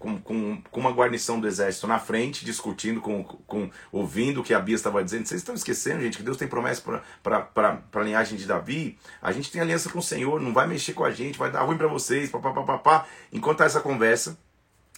com, 0.05 0.21
com, 0.21 0.63
com, 0.71 0.81
uma 0.81 0.91
guarnição 0.91 1.41
do 1.41 1.47
exército 1.47 1.87
na 1.87 1.99
frente, 1.99 2.45
discutindo, 2.45 3.01
com, 3.01 3.25
com 3.25 3.71
ouvindo 3.91 4.41
o 4.41 4.45
que 4.45 4.53
Abias 4.53 4.81
estava 4.81 5.03
dizendo. 5.03 5.27
Vocês 5.27 5.41
estão 5.41 5.55
esquecendo, 5.55 6.03
gente, 6.03 6.19
que 6.19 6.23
Deus 6.23 6.37
tem 6.37 6.47
promessa 6.47 6.83
para 7.23 7.81
a 7.95 8.01
linhagem 8.01 8.37
de 8.37 8.45
Davi. 8.45 8.99
A 9.23 9.33
gente 9.33 9.51
tem 9.51 9.63
aliança 9.63 9.89
com 9.89 10.01
o 10.01 10.03
Senhor, 10.03 10.41
não 10.41 10.53
vai 10.53 10.67
mexer 10.67 10.93
com 10.93 11.05
a 11.05 11.11
gente, 11.11 11.39
vai 11.39 11.51
dar 11.51 11.63
ruim 11.63 11.79
para 11.79 11.89
vocês. 11.89 12.31
Pá, 12.31 12.39
pá, 12.39 12.53
pá, 12.53 12.79
pá, 12.79 13.07
Enquanto 13.33 13.63
essa 13.63 13.81
conversa, 13.81 14.37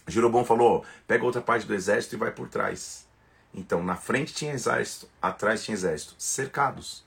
Jeroboão 0.07 0.45
falou: 0.45 0.85
pega 1.07 1.25
outra 1.25 1.41
parte 1.41 1.67
do 1.67 1.75
exército 1.75 2.15
e 2.15 2.19
vai 2.19 2.31
por 2.31 2.49
trás. 2.49 3.07
Então, 3.53 3.83
na 3.83 3.97
frente 3.97 4.35
tinha 4.35 4.53
exército, 4.53 5.09
atrás 5.21 5.65
tinha 5.65 5.75
exército, 5.75 6.15
cercados. 6.19 7.05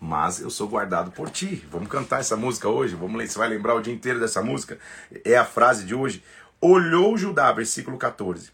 Mas 0.00 0.40
eu 0.40 0.50
sou 0.50 0.68
guardado 0.68 1.10
por 1.10 1.30
ti. 1.30 1.66
Vamos 1.70 1.88
cantar 1.88 2.20
essa 2.20 2.36
música 2.36 2.68
hoje? 2.68 2.94
Vamos 2.94 3.16
ler, 3.16 3.28
você 3.28 3.38
vai 3.38 3.48
lembrar 3.48 3.74
o 3.74 3.80
dia 3.80 3.94
inteiro 3.94 4.20
dessa 4.20 4.42
música? 4.42 4.78
É 5.24 5.36
a 5.36 5.44
frase 5.44 5.84
de 5.84 5.94
hoje. 5.94 6.22
Olhou 6.60 7.16
Judá, 7.16 7.52
versículo 7.52 7.96
14, 7.96 8.50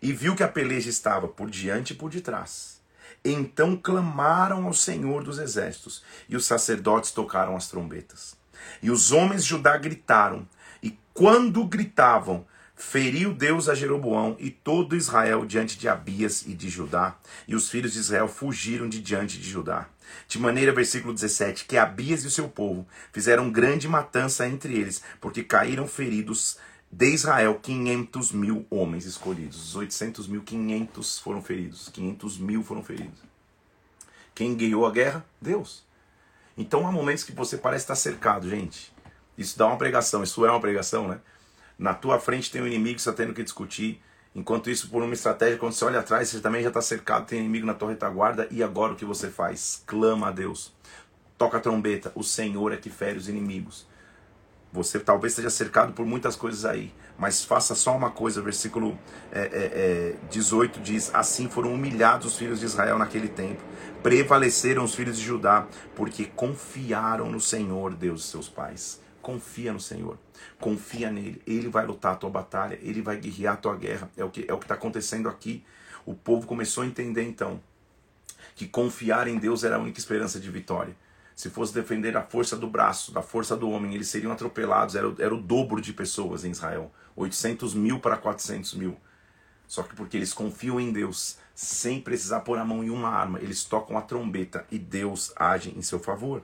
e 0.00 0.12
viu 0.12 0.34
que 0.34 0.42
a 0.42 0.48
peleja 0.48 0.88
estava 0.88 1.28
por 1.28 1.50
diante 1.50 1.92
e 1.92 1.96
por 1.96 2.10
detrás. 2.10 2.80
Então 3.24 3.76
clamaram 3.76 4.66
ao 4.66 4.72
Senhor 4.72 5.22
dos 5.22 5.38
exércitos, 5.38 6.04
e 6.28 6.36
os 6.36 6.46
sacerdotes 6.46 7.12
tocaram 7.12 7.56
as 7.56 7.68
trombetas. 7.68 8.36
E 8.80 8.90
os 8.90 9.12
homens 9.12 9.44
de 9.44 9.50
Judá 9.50 9.76
gritaram, 9.76 10.48
e 10.82 10.98
quando 11.12 11.64
gritavam, 11.64 12.46
Feriu 12.84 13.32
Deus 13.32 13.70
a 13.70 13.74
Jeroboão 13.74 14.36
e 14.38 14.50
todo 14.50 14.96
Israel 14.96 15.46
diante 15.46 15.78
de 15.78 15.88
Abias 15.88 16.42
e 16.46 16.52
de 16.52 16.68
Judá, 16.68 17.16
e 17.48 17.54
os 17.54 17.70
filhos 17.70 17.94
de 17.94 18.00
Israel 18.00 18.28
fugiram 18.28 18.86
de 18.86 19.00
diante 19.00 19.38
de 19.38 19.48
Judá. 19.48 19.88
De 20.28 20.38
maneira, 20.38 20.72
versículo 20.72 21.14
17, 21.14 21.64
que 21.64 21.78
Abias 21.78 22.22
e 22.22 22.26
o 22.26 22.30
seu 22.30 22.48
povo 22.48 22.86
fizeram 23.10 23.50
grande 23.50 23.88
matança 23.88 24.46
entre 24.46 24.74
eles, 24.74 25.02
porque 25.22 25.42
caíram 25.42 25.86
feridos 25.86 26.58
de 26.90 27.06
Israel 27.06 27.58
500 27.62 28.32
mil 28.32 28.66
homens 28.68 29.06
escolhidos. 29.06 29.68
Os 29.68 29.76
800 29.76 30.26
mil, 30.26 30.42
500 30.42 31.18
foram 31.20 31.40
feridos. 31.40 31.88
500 31.88 32.36
mil 32.36 32.62
foram 32.62 32.84
feridos. 32.84 33.20
Quem 34.34 34.54
ganhou 34.54 34.84
a 34.84 34.90
guerra? 34.90 35.24
Deus. 35.40 35.82
Então 36.58 36.86
há 36.86 36.92
momentos 36.92 37.24
que 37.24 37.32
você 37.32 37.56
parece 37.56 37.84
estar 37.84 37.96
cercado, 37.96 38.50
gente. 38.50 38.92
Isso 39.38 39.56
dá 39.56 39.66
uma 39.66 39.78
pregação, 39.78 40.22
isso 40.22 40.44
é 40.44 40.50
uma 40.50 40.60
pregação, 40.60 41.08
né? 41.08 41.20
Na 41.82 41.92
tua 41.92 42.20
frente 42.20 42.48
tem 42.48 42.62
um 42.62 42.66
inimigo 42.68 42.94
que 42.94 43.02
você 43.02 43.10
está 43.10 43.24
tendo 43.24 43.34
que 43.34 43.42
discutir. 43.42 44.00
Enquanto 44.36 44.70
isso, 44.70 44.88
por 44.88 45.02
uma 45.02 45.12
estratégia, 45.12 45.58
quando 45.58 45.72
você 45.72 45.84
olha 45.84 45.98
atrás, 45.98 46.28
você 46.28 46.38
também 46.38 46.62
já 46.62 46.68
está 46.68 46.80
cercado, 46.80 47.26
tem 47.26 47.40
inimigo 47.40 47.66
na 47.66 47.74
tua 47.74 47.90
retaguarda. 47.90 48.46
E 48.52 48.62
agora 48.62 48.92
o 48.92 48.96
que 48.96 49.04
você 49.04 49.28
faz? 49.28 49.82
Clama 49.84 50.28
a 50.28 50.30
Deus. 50.30 50.72
Toca 51.36 51.56
a 51.56 51.60
trombeta. 51.60 52.12
O 52.14 52.22
Senhor 52.22 52.72
é 52.72 52.76
que 52.76 52.88
fere 52.88 53.18
os 53.18 53.28
inimigos. 53.28 53.84
Você 54.72 55.00
talvez 55.00 55.32
esteja 55.32 55.50
cercado 55.50 55.92
por 55.92 56.06
muitas 56.06 56.36
coisas 56.36 56.64
aí, 56.64 56.94
mas 57.18 57.44
faça 57.44 57.74
só 57.74 57.96
uma 57.96 58.12
coisa. 58.12 58.40
Versículo 58.40 58.96
é, 59.32 59.40
é, 59.40 59.48
é, 59.52 60.16
18 60.30 60.78
diz: 60.78 61.12
Assim 61.12 61.48
foram 61.48 61.74
humilhados 61.74 62.28
os 62.28 62.38
filhos 62.38 62.60
de 62.60 62.66
Israel 62.66 62.96
naquele 62.96 63.28
tempo, 63.28 63.60
prevaleceram 64.04 64.84
os 64.84 64.94
filhos 64.94 65.18
de 65.18 65.24
Judá, 65.24 65.66
porque 65.96 66.26
confiaram 66.26 67.28
no 67.28 67.40
Senhor, 67.40 67.92
Deus 67.92 68.20
de 68.20 68.26
seus 68.28 68.48
pais. 68.48 69.01
Confia 69.22 69.72
no 69.72 69.80
Senhor, 69.80 70.18
confia 70.58 71.10
nele, 71.10 71.40
ele 71.46 71.68
vai 71.68 71.86
lutar 71.86 72.14
a 72.14 72.16
tua 72.16 72.28
batalha, 72.28 72.76
ele 72.82 73.00
vai 73.00 73.16
guerrear 73.16 73.54
a 73.54 73.56
tua 73.56 73.76
guerra. 73.76 74.10
É 74.16 74.24
o 74.24 74.30
que 74.30 74.44
é 74.48 74.52
o 74.52 74.58
que 74.58 74.64
está 74.64 74.74
acontecendo 74.74 75.28
aqui. 75.28 75.64
O 76.04 76.12
povo 76.12 76.46
começou 76.46 76.82
a 76.82 76.86
entender 76.86 77.22
então 77.22 77.60
que 78.56 78.66
confiar 78.66 79.28
em 79.28 79.38
Deus 79.38 79.62
era 79.62 79.76
a 79.76 79.78
única 79.78 80.00
esperança 80.00 80.40
de 80.40 80.50
vitória. 80.50 80.96
Se 81.34 81.48
fosse 81.48 81.72
defender 81.72 82.16
a 82.16 82.22
força 82.22 82.56
do 82.56 82.66
braço, 82.66 83.12
da 83.12 83.22
força 83.22 83.56
do 83.56 83.70
homem, 83.70 83.94
eles 83.94 84.08
seriam 84.08 84.32
atropelados. 84.32 84.96
Era, 84.96 85.14
era 85.18 85.34
o 85.34 85.40
dobro 85.40 85.80
de 85.80 85.92
pessoas 85.92 86.44
em 86.44 86.50
Israel: 86.50 86.90
800 87.16 87.74
mil 87.74 88.00
para 88.00 88.16
400 88.16 88.74
mil. 88.74 88.96
Só 89.66 89.82
que 89.82 89.94
porque 89.94 90.16
eles 90.16 90.34
confiam 90.34 90.78
em 90.78 90.92
Deus, 90.92 91.38
sem 91.54 92.00
precisar 92.00 92.40
pôr 92.40 92.58
a 92.58 92.64
mão 92.64 92.84
em 92.84 92.90
uma 92.90 93.08
arma, 93.08 93.38
eles 93.40 93.64
tocam 93.64 93.96
a 93.96 94.02
trombeta 94.02 94.66
e 94.70 94.78
Deus 94.78 95.32
age 95.36 95.72
em 95.76 95.80
seu 95.80 95.98
favor. 95.98 96.42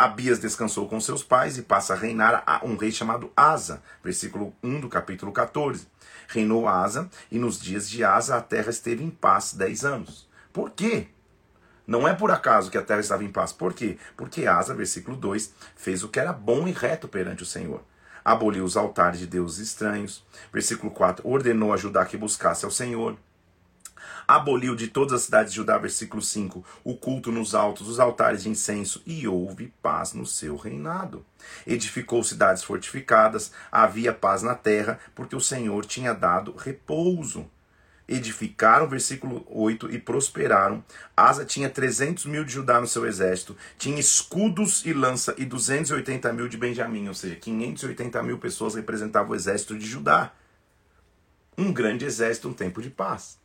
Abias 0.00 0.38
descansou 0.38 0.88
com 0.88 0.98
seus 0.98 1.22
pais 1.22 1.58
e 1.58 1.62
passa 1.62 1.92
a 1.92 1.96
reinar 1.96 2.42
a 2.46 2.64
um 2.64 2.74
rei 2.74 2.90
chamado 2.90 3.30
Asa, 3.36 3.82
versículo 4.02 4.54
1 4.62 4.80
do 4.80 4.88
capítulo 4.88 5.30
14. 5.30 5.86
Reinou 6.26 6.66
Asa, 6.66 7.10
e 7.30 7.38
nos 7.38 7.60
dias 7.60 7.86
de 7.86 8.02
Asa 8.02 8.38
a 8.38 8.40
terra 8.40 8.70
esteve 8.70 9.04
em 9.04 9.10
paz 9.10 9.52
dez 9.52 9.84
anos. 9.84 10.26
Por 10.54 10.70
quê? 10.70 11.08
Não 11.86 12.08
é 12.08 12.14
por 12.14 12.30
acaso 12.30 12.70
que 12.70 12.78
a 12.78 12.82
terra 12.82 13.00
estava 13.00 13.22
em 13.24 13.30
paz. 13.30 13.52
Por 13.52 13.74
quê? 13.74 13.98
Porque 14.16 14.46
Asa, 14.46 14.72
versículo 14.72 15.18
2, 15.18 15.52
fez 15.76 16.02
o 16.02 16.08
que 16.08 16.18
era 16.18 16.32
bom 16.32 16.66
e 16.66 16.72
reto 16.72 17.06
perante 17.06 17.42
o 17.42 17.46
Senhor. 17.46 17.84
Aboliu 18.24 18.64
os 18.64 18.78
altares 18.78 19.20
de 19.20 19.26
deuses 19.26 19.58
estranhos. 19.58 20.24
Versículo 20.50 20.90
4, 20.90 21.28
ordenou 21.28 21.74
a 21.74 21.76
Judá 21.76 22.06
que 22.06 22.16
buscasse 22.16 22.64
ao 22.64 22.70
Senhor 22.70 23.18
aboliu 24.36 24.76
de 24.76 24.86
todas 24.86 25.12
as 25.12 25.22
cidades 25.22 25.52
de 25.52 25.56
Judá, 25.56 25.76
versículo 25.76 26.22
5, 26.22 26.64
o 26.84 26.96
culto 26.96 27.32
nos 27.32 27.52
altos, 27.52 27.88
os 27.88 27.98
altares 27.98 28.44
de 28.44 28.48
incenso, 28.48 29.02
e 29.04 29.26
houve 29.26 29.72
paz 29.82 30.12
no 30.12 30.24
seu 30.24 30.54
reinado. 30.56 31.26
Edificou 31.66 32.22
cidades 32.22 32.62
fortificadas, 32.62 33.50
havia 33.72 34.12
paz 34.12 34.42
na 34.42 34.54
terra, 34.54 35.00
porque 35.16 35.34
o 35.34 35.40
Senhor 35.40 35.84
tinha 35.84 36.14
dado 36.14 36.54
repouso. 36.56 37.44
Edificaram, 38.06 38.88
versículo 38.88 39.44
8, 39.50 39.90
e 39.90 39.98
prosperaram. 39.98 40.84
Asa 41.16 41.44
tinha 41.44 41.68
300 41.68 42.26
mil 42.26 42.44
de 42.44 42.52
Judá 42.52 42.80
no 42.80 42.86
seu 42.86 43.06
exército, 43.06 43.56
tinha 43.76 43.98
escudos 43.98 44.86
e 44.86 44.92
lança, 44.92 45.34
e 45.38 45.44
280 45.44 46.32
mil 46.32 46.46
de 46.46 46.56
Benjamim, 46.56 47.08
ou 47.08 47.14
seja, 47.14 47.34
580 47.34 48.22
mil 48.22 48.38
pessoas 48.38 48.76
representavam 48.76 49.32
o 49.32 49.34
exército 49.34 49.76
de 49.76 49.86
Judá. 49.86 50.32
Um 51.58 51.72
grande 51.72 52.04
exército, 52.04 52.48
um 52.48 52.54
tempo 52.54 52.80
de 52.80 52.90
paz. 52.90 53.40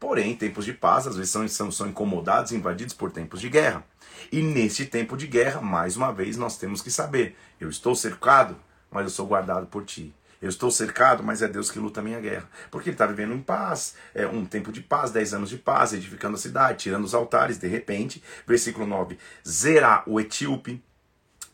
Porém, 0.00 0.34
tempos 0.34 0.64
de 0.64 0.72
paz 0.72 1.06
às 1.06 1.14
vezes 1.14 1.30
são, 1.30 1.70
são, 1.70 1.86
incomodados, 1.86 2.52
invadidos 2.52 2.94
por 2.94 3.12
tempos 3.12 3.38
de 3.38 3.50
guerra. 3.50 3.84
E 4.32 4.40
nesse 4.40 4.86
tempo 4.86 5.14
de 5.14 5.26
guerra, 5.26 5.60
mais 5.60 5.94
uma 5.94 6.10
vez, 6.10 6.38
nós 6.38 6.56
temos 6.56 6.80
que 6.80 6.90
saber: 6.90 7.36
eu 7.60 7.68
estou 7.68 7.94
cercado, 7.94 8.56
mas 8.90 9.04
eu 9.04 9.10
sou 9.10 9.26
guardado 9.26 9.66
por 9.66 9.84
ti. 9.84 10.14
Eu 10.40 10.48
estou 10.48 10.70
cercado, 10.70 11.22
mas 11.22 11.42
é 11.42 11.48
Deus 11.48 11.70
que 11.70 11.78
luta 11.78 12.00
a 12.00 12.02
minha 12.02 12.18
guerra. 12.18 12.48
Porque 12.70 12.88
ele 12.88 12.94
está 12.94 13.04
vivendo 13.04 13.34
em 13.34 13.42
paz, 13.42 13.94
é 14.14 14.26
um 14.26 14.46
tempo 14.46 14.72
de 14.72 14.80
paz, 14.80 15.10
dez 15.10 15.34
anos 15.34 15.50
de 15.50 15.58
paz, 15.58 15.92
edificando 15.92 16.36
a 16.36 16.38
cidade, 16.38 16.78
tirando 16.78 17.04
os 17.04 17.14
altares. 17.14 17.58
De 17.58 17.68
repente, 17.68 18.22
versículo 18.46 18.86
9: 18.86 19.18
Zerá, 19.46 20.02
o 20.06 20.18
etíope, 20.18 20.82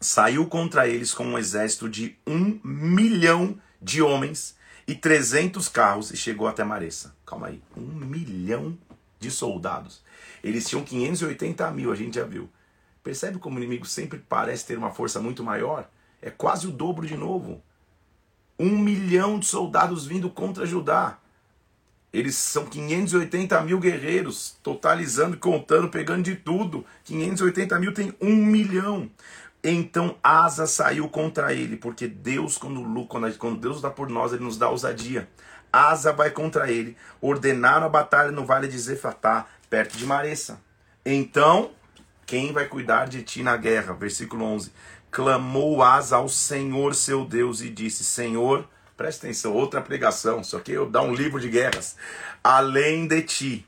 saiu 0.00 0.46
contra 0.46 0.86
eles 0.86 1.12
com 1.12 1.26
um 1.26 1.36
exército 1.36 1.88
de 1.88 2.16
um 2.24 2.60
milhão 2.62 3.58
de 3.82 4.00
homens 4.00 4.55
e 4.86 4.94
300 4.94 5.68
carros 5.68 6.10
e 6.10 6.16
chegou 6.16 6.46
até 6.46 6.62
Maressa. 6.62 7.14
Calma 7.24 7.48
aí, 7.48 7.62
um 7.76 7.82
milhão 7.82 8.78
de 9.18 9.30
soldados. 9.30 10.02
Eles 10.42 10.68
tinham 10.68 10.84
580 10.84 11.70
mil, 11.72 11.90
a 11.90 11.96
gente 11.96 12.16
já 12.16 12.24
viu. 12.24 12.48
Percebe 13.02 13.38
como 13.38 13.56
o 13.56 13.58
inimigo 13.58 13.86
sempre 13.86 14.18
parece 14.18 14.66
ter 14.66 14.78
uma 14.78 14.90
força 14.90 15.20
muito 15.20 15.42
maior? 15.42 15.88
É 16.20 16.30
quase 16.30 16.66
o 16.66 16.72
dobro 16.72 17.06
de 17.06 17.16
novo. 17.16 17.62
Um 18.58 18.78
milhão 18.78 19.38
de 19.38 19.46
soldados 19.46 20.06
vindo 20.06 20.30
contra 20.30 20.66
Judá. 20.66 21.18
Eles 22.12 22.36
são 22.36 22.64
580 22.64 23.60
mil 23.62 23.78
guerreiros, 23.78 24.56
totalizando, 24.62 25.36
contando, 25.36 25.88
pegando 25.88 26.22
de 26.22 26.34
tudo. 26.34 26.84
580 27.04 27.78
mil 27.78 27.92
tem 27.92 28.14
um 28.20 28.34
milhão. 28.34 29.10
Então 29.68 30.16
Asa 30.22 30.64
saiu 30.64 31.08
contra 31.08 31.52
ele, 31.52 31.76
porque 31.76 32.06
Deus, 32.06 32.56
quando, 32.56 33.04
quando 33.36 33.60
Deus 33.60 33.80
dá 33.80 33.90
por 33.90 34.08
nós, 34.08 34.32
ele 34.32 34.44
nos 34.44 34.56
dá 34.56 34.70
ousadia. 34.70 35.28
Asa 35.72 36.12
vai 36.12 36.30
contra 36.30 36.70
ele, 36.70 36.96
ordenaram 37.20 37.84
a 37.84 37.88
batalha 37.88 38.30
no 38.30 38.46
vale 38.46 38.68
de 38.68 38.78
Zefatá, 38.78 39.44
perto 39.68 39.98
de 39.98 40.06
Maressa. 40.06 40.62
Então, 41.04 41.72
quem 42.24 42.52
vai 42.52 42.66
cuidar 42.66 43.08
de 43.08 43.24
ti 43.24 43.42
na 43.42 43.56
guerra? 43.56 43.92
Versículo 43.92 44.44
11. 44.44 44.72
Clamou 45.10 45.82
Asa 45.82 46.14
ao 46.14 46.28
Senhor 46.28 46.94
seu 46.94 47.24
Deus 47.24 47.60
e 47.60 47.68
disse: 47.68 48.04
Senhor, 48.04 48.68
presta 48.96 49.26
atenção, 49.26 49.52
outra 49.52 49.82
pregação, 49.82 50.44
só 50.44 50.60
que 50.60 50.70
eu 50.70 50.88
dar 50.88 51.02
um 51.02 51.12
livro 51.12 51.40
de 51.40 51.48
guerras. 51.48 51.96
Além 52.42 53.08
de 53.08 53.20
ti, 53.22 53.66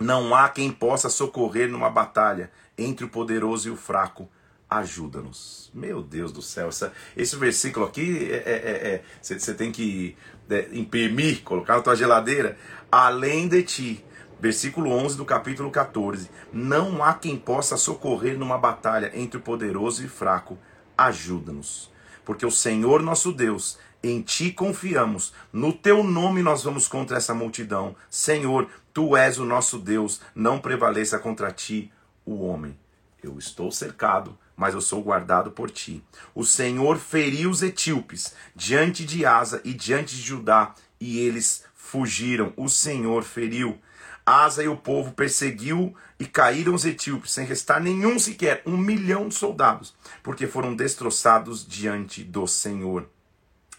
não 0.00 0.34
há 0.34 0.48
quem 0.48 0.72
possa 0.72 1.10
socorrer 1.10 1.68
numa 1.68 1.90
batalha 1.90 2.50
entre 2.78 3.04
o 3.04 3.10
poderoso 3.10 3.68
e 3.68 3.70
o 3.70 3.76
fraco 3.76 4.26
ajuda-nos. 4.68 5.70
Meu 5.72 6.02
Deus 6.02 6.30
do 6.32 6.42
céu, 6.42 6.68
essa, 6.68 6.92
esse 7.16 7.36
versículo 7.36 7.86
aqui 7.86 8.30
é 8.30 9.02
você 9.20 9.34
é, 9.34 9.36
é, 9.36 9.50
é 9.50 9.54
tem 9.54 9.72
que 9.72 10.16
é, 10.50 10.68
imprimir, 10.72 11.42
colocar 11.42 11.76
na 11.76 11.82
tua 11.82 11.96
geladeira. 11.96 12.58
Além 12.90 13.48
de 13.48 13.62
ti, 13.62 14.04
versículo 14.40 14.90
11 14.90 15.16
do 15.16 15.24
capítulo 15.24 15.70
14: 15.70 16.30
Não 16.52 17.02
há 17.02 17.14
quem 17.14 17.36
possa 17.36 17.76
socorrer 17.76 18.38
numa 18.38 18.58
batalha 18.58 19.10
entre 19.14 19.38
o 19.38 19.42
poderoso 19.42 20.04
e 20.04 20.08
fraco. 20.08 20.58
Ajuda-nos, 20.96 21.90
porque 22.24 22.44
o 22.44 22.50
Senhor 22.50 23.02
nosso 23.02 23.32
Deus, 23.32 23.78
em 24.02 24.20
ti 24.20 24.50
confiamos, 24.50 25.32
no 25.52 25.72
teu 25.72 26.02
nome 26.02 26.42
nós 26.42 26.64
vamos 26.64 26.88
contra 26.88 27.16
essa 27.16 27.32
multidão. 27.32 27.94
Senhor, 28.10 28.68
tu 28.92 29.16
és 29.16 29.38
o 29.38 29.44
nosso 29.44 29.78
Deus, 29.78 30.20
não 30.34 30.58
prevaleça 30.58 31.18
contra 31.18 31.52
ti 31.52 31.92
o 32.24 32.44
homem. 32.44 32.76
Eu 33.22 33.38
estou 33.38 33.70
cercado, 33.70 34.36
mas 34.58 34.74
eu 34.74 34.80
sou 34.80 35.00
guardado 35.00 35.52
por 35.52 35.70
ti. 35.70 36.02
O 36.34 36.44
Senhor 36.44 36.98
feriu 36.98 37.48
os 37.48 37.62
etíopes 37.62 38.34
diante 38.56 39.04
de 39.04 39.24
Asa 39.24 39.62
e 39.64 39.72
diante 39.72 40.16
de 40.16 40.20
Judá, 40.22 40.74
e 41.00 41.20
eles 41.20 41.64
fugiram. 41.76 42.52
O 42.56 42.68
Senhor 42.68 43.22
feriu. 43.22 43.78
Asa 44.26 44.62
e 44.64 44.68
o 44.68 44.76
povo 44.76 45.12
perseguiu 45.12 45.94
e 46.18 46.26
caíram 46.26 46.74
os 46.74 46.84
etíopes, 46.84 47.30
sem 47.30 47.46
restar 47.46 47.80
nenhum 47.80 48.18
sequer, 48.18 48.60
um 48.66 48.76
milhão 48.76 49.28
de 49.28 49.36
soldados, 49.36 49.94
porque 50.24 50.48
foram 50.48 50.74
destroçados 50.74 51.64
diante 51.64 52.24
do 52.24 52.46
Senhor. 52.46 53.08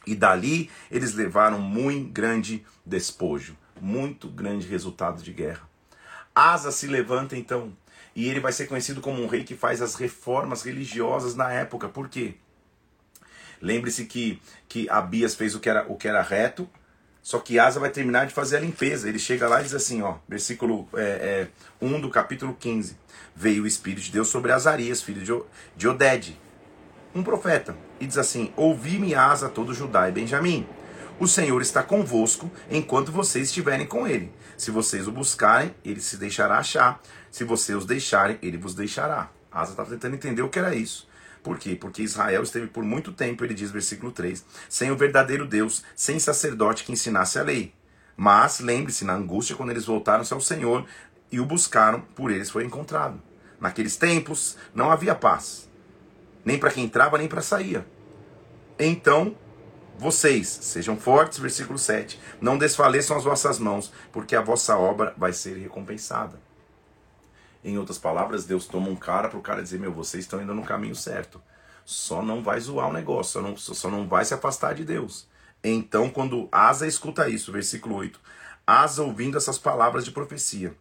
E 0.08 0.16
dali 0.16 0.72
eles 0.90 1.14
levaram 1.14 1.60
muito 1.60 2.10
grande 2.10 2.66
despojo, 2.86 3.56
muito 3.80 4.30
grande 4.30 4.66
resultado 4.66 5.22
de 5.22 5.34
guerra. 5.34 5.70
Asa 6.34 6.72
se 6.72 6.88
levanta 6.88 7.36
então 7.36 7.74
e 8.16 8.28
ele 8.28 8.40
vai 8.40 8.52
ser 8.52 8.68
conhecido 8.68 9.02
como 9.02 9.22
um 9.22 9.28
rei 9.28 9.44
que 9.44 9.56
faz 9.56 9.82
as 9.82 9.96
reformas 9.96 10.64
religiosas 10.64 11.36
na 11.36 11.52
época. 11.52 11.88
Por 11.88 12.10
quê? 12.10 12.36
Lembre-se 13.62 14.06
que, 14.06 14.42
que 14.68 14.90
Abias 14.90 15.36
fez 15.36 15.56
o 15.56 15.60
que, 15.60 15.70
era, 15.70 15.86
o 15.92 15.96
que 15.96 16.08
era 16.08 16.22
reto, 16.22 16.70
só 17.22 17.40
que 17.40 17.60
Asa 17.60 17.80
vai 17.80 17.90
terminar 17.90 18.26
de 18.26 18.34
fazer 18.34 18.58
a 18.58 18.60
limpeza. 18.60 19.08
Ele 19.08 19.20
chega 19.20 19.48
lá 19.48 19.60
e 19.60 19.64
diz 19.64 19.74
assim, 19.74 20.02
ó, 20.02 20.16
versículo 20.28 20.88
é, 20.94 21.48
é, 21.82 21.86
1 21.86 22.00
do 22.00 22.10
capítulo 22.10 22.56
15. 22.58 22.98
Veio 23.36 23.64
o 23.64 23.68
Espírito 23.68 24.06
de 24.06 24.12
Deus 24.12 24.30
sobre 24.30 24.52
Azarias, 24.52 25.02
filho 25.02 25.24
de, 25.24 25.44
de 25.76 25.88
Oded, 25.88 26.38
um 27.14 27.24
profeta, 27.24 27.76
e 28.00 28.06
diz 28.06 28.18
assim: 28.18 28.54
Ouvi-me 28.56 29.16
Asa 29.16 29.50
todo 29.50 29.74
Judá 29.74 30.08
e 30.10 30.12
Benjamim. 30.12 30.68
O 31.20 31.28
Senhor 31.28 31.62
está 31.62 31.84
convosco 31.84 32.50
enquanto 32.72 33.12
vocês 33.12 33.48
estiverem 33.48 33.86
com 33.86 34.08
ele. 34.08 34.32
Se 34.58 34.72
vocês 34.72 35.08
o 35.08 35.12
buscarem, 35.12 35.76
ele 35.84 36.00
se 36.00 36.18
deixará 36.18 36.60
achar. 36.60 37.02
Se 37.32 37.44
vocês 37.44 37.78
os 37.78 37.86
deixarem, 37.86 38.38
ele 38.42 38.58
vos 38.58 38.74
deixará. 38.76 39.30
Asa 39.52 39.72
está 39.72 39.86
tentando 39.86 40.16
entender 40.16 40.42
o 40.42 40.50
que 40.50 40.60
era 40.60 40.76
isso. 40.76 41.08
Por 41.42 41.58
quê? 41.58 41.76
Porque 41.76 42.04
Israel 42.04 42.44
esteve 42.44 42.68
por 42.68 42.84
muito 42.84 43.14
tempo, 43.14 43.44
ele 43.44 43.54
diz, 43.54 43.72
versículo 43.72 44.12
3, 44.12 44.44
sem 44.68 44.92
o 44.92 44.98
verdadeiro 44.98 45.48
Deus, 45.48 45.84
sem 45.96 46.20
sacerdote 46.20 46.84
que 46.84 46.92
ensinasse 46.92 47.40
a 47.40 47.44
lei. 47.44 47.74
Mas 48.16 48.60
lembre-se, 48.60 49.06
na 49.06 49.14
angústia, 49.14 49.56
quando 49.56 49.72
eles 49.72 49.86
voltaram-se 49.86 50.34
ao 50.34 50.42
Senhor 50.42 50.86
e 51.32 51.40
o 51.40 51.46
buscaram, 51.46 52.02
por 52.16 52.32
eles 52.32 52.50
foi 52.50 52.66
encontrado. 52.66 53.22
Naqueles 53.60 53.96
tempos 53.96 54.58
não 54.74 54.92
havia 54.92 55.16
paz, 55.16 55.70
nem 56.44 56.58
para 56.58 56.72
quem 56.72 56.86
entrava, 56.86 57.18
nem 57.18 57.28
para 57.28 57.42
sair. 57.42 57.84
Então, 58.78 59.36
vocês 59.98 60.48
sejam 60.48 60.98
fortes, 60.98 61.40
versículo 61.40 61.78
7. 61.78 62.20
Não 62.40 62.58
desfaleçam 62.58 63.18
as 63.18 63.24
vossas 63.24 63.60
mãos, 63.60 63.92
porque 64.12 64.36
a 64.36 64.42
vossa 64.42 64.78
obra 64.78 65.14
vai 65.18 65.34
ser 65.34 65.58
recompensada. 65.58 66.40
Em 67.64 67.78
outras 67.78 67.98
palavras, 67.98 68.46
Deus 68.46 68.66
toma 68.66 68.90
um 68.90 68.96
cara 68.96 69.28
para 69.28 69.38
o 69.38 69.42
cara 69.42 69.62
dizer: 69.62 69.80
Meu, 69.80 69.92
vocês 69.92 70.24
estão 70.24 70.42
indo 70.42 70.54
no 70.54 70.64
caminho 70.64 70.96
certo. 70.96 71.42
Só 71.86 72.22
não 72.22 72.42
vai 72.42 72.60
zoar 72.60 72.90
o 72.90 72.94
negócio, 72.94 73.34
só 73.34 73.42
não, 73.42 73.58
só 73.58 73.90
não 73.90 74.08
vai 74.08 74.24
se 74.24 74.34
afastar 74.34 74.76
de 74.76 74.86
Deus. 74.86 75.28
Então, 75.64 76.10
quando 76.10 76.48
Asa 76.52 76.88
escuta 76.88 77.28
isso, 77.28 77.52
versículo 77.52 77.96
8: 77.96 78.20
Asa, 78.66 79.04
ouvindo 79.04 79.38
essas 79.38 79.58
palavras 79.58 80.06
de 80.06 80.12
profecia, 80.12 80.74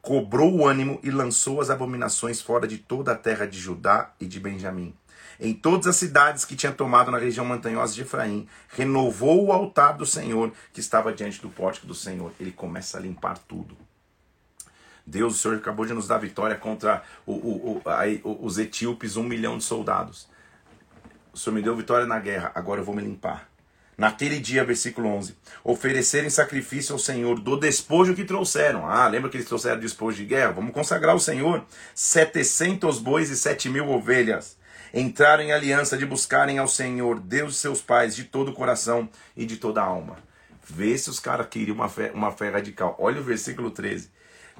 cobrou 0.00 0.54
o 0.54 0.66
ânimo 0.66 1.00
e 1.02 1.10
lançou 1.10 1.60
as 1.60 1.68
abominações 1.68 2.40
fora 2.40 2.66
de 2.66 2.78
toda 2.78 3.12
a 3.12 3.16
terra 3.16 3.46
de 3.46 3.58
Judá 3.58 4.12
e 4.20 4.26
de 4.26 4.40
Benjamim. 4.40 4.94
Em 5.38 5.52
todas 5.52 5.86
as 5.86 5.96
cidades 5.96 6.44
que 6.46 6.56
tinha 6.56 6.72
tomado 6.72 7.10
na 7.10 7.18
região 7.18 7.44
montanhosa 7.44 7.92
de 7.92 8.02
Efraim, 8.02 8.48
renovou 8.68 9.44
o 9.44 9.52
altar 9.52 9.96
do 9.96 10.06
Senhor 10.06 10.50
que 10.72 10.80
estava 10.80 11.12
diante 11.12 11.42
do 11.42 11.50
pórtico 11.50 11.86
do 11.86 11.94
Senhor. 11.94 12.32
Ele 12.40 12.52
começa 12.52 12.96
a 12.96 13.00
limpar 13.00 13.36
tudo. 13.36 13.76
Deus, 15.06 15.36
o 15.36 15.38
Senhor 15.38 15.56
acabou 15.58 15.86
de 15.86 15.94
nos 15.94 16.08
dar 16.08 16.18
vitória 16.18 16.56
contra 16.56 17.02
o, 17.24 17.32
o, 17.32 17.82
o, 18.24 18.44
os 18.44 18.58
etíopes, 18.58 19.16
um 19.16 19.22
milhão 19.22 19.56
de 19.56 19.64
soldados. 19.64 20.28
O 21.32 21.38
Senhor 21.38 21.54
me 21.54 21.62
deu 21.62 21.76
vitória 21.76 22.06
na 22.06 22.18
guerra, 22.18 22.50
agora 22.54 22.80
eu 22.80 22.84
vou 22.84 22.94
me 22.94 23.02
limpar. 23.02 23.48
Naquele 23.96 24.38
dia, 24.38 24.64
versículo 24.64 25.08
11: 25.08 25.36
oferecerem 25.64 26.28
sacrifício 26.28 26.92
ao 26.92 26.98
Senhor 26.98 27.40
do 27.40 27.56
despojo 27.56 28.14
que 28.14 28.24
trouxeram. 28.24 28.86
Ah, 28.86 29.08
lembra 29.08 29.30
que 29.30 29.36
eles 29.36 29.48
trouxeram 29.48 29.80
despojo 29.80 30.16
de 30.18 30.24
guerra? 30.24 30.52
Vamos 30.52 30.74
consagrar 30.74 31.12
ao 31.12 31.20
Senhor 31.20 31.64
700 31.94 32.98
bois 32.98 33.30
e 33.30 33.36
7 33.36 33.68
mil 33.70 33.88
ovelhas. 33.88 34.58
Entraram 34.92 35.44
em 35.44 35.52
aliança 35.52 35.96
de 35.96 36.04
buscarem 36.04 36.58
ao 36.58 36.68
Senhor, 36.68 37.20
Deus 37.20 37.52
de 37.52 37.58
seus 37.58 37.80
pais, 37.80 38.14
de 38.14 38.24
todo 38.24 38.50
o 38.50 38.54
coração 38.54 39.08
e 39.36 39.46
de 39.46 39.56
toda 39.56 39.80
a 39.80 39.84
alma. 39.84 40.16
Vê 40.68 40.96
se 40.98 41.08
os 41.08 41.20
caras 41.20 41.46
queriam 41.48 41.74
uma 41.74 41.88
fé, 41.88 42.10
uma 42.12 42.32
fé 42.32 42.50
radical. 42.50 42.96
Olha 42.98 43.20
o 43.20 43.24
versículo 43.24 43.70
13. 43.70 44.10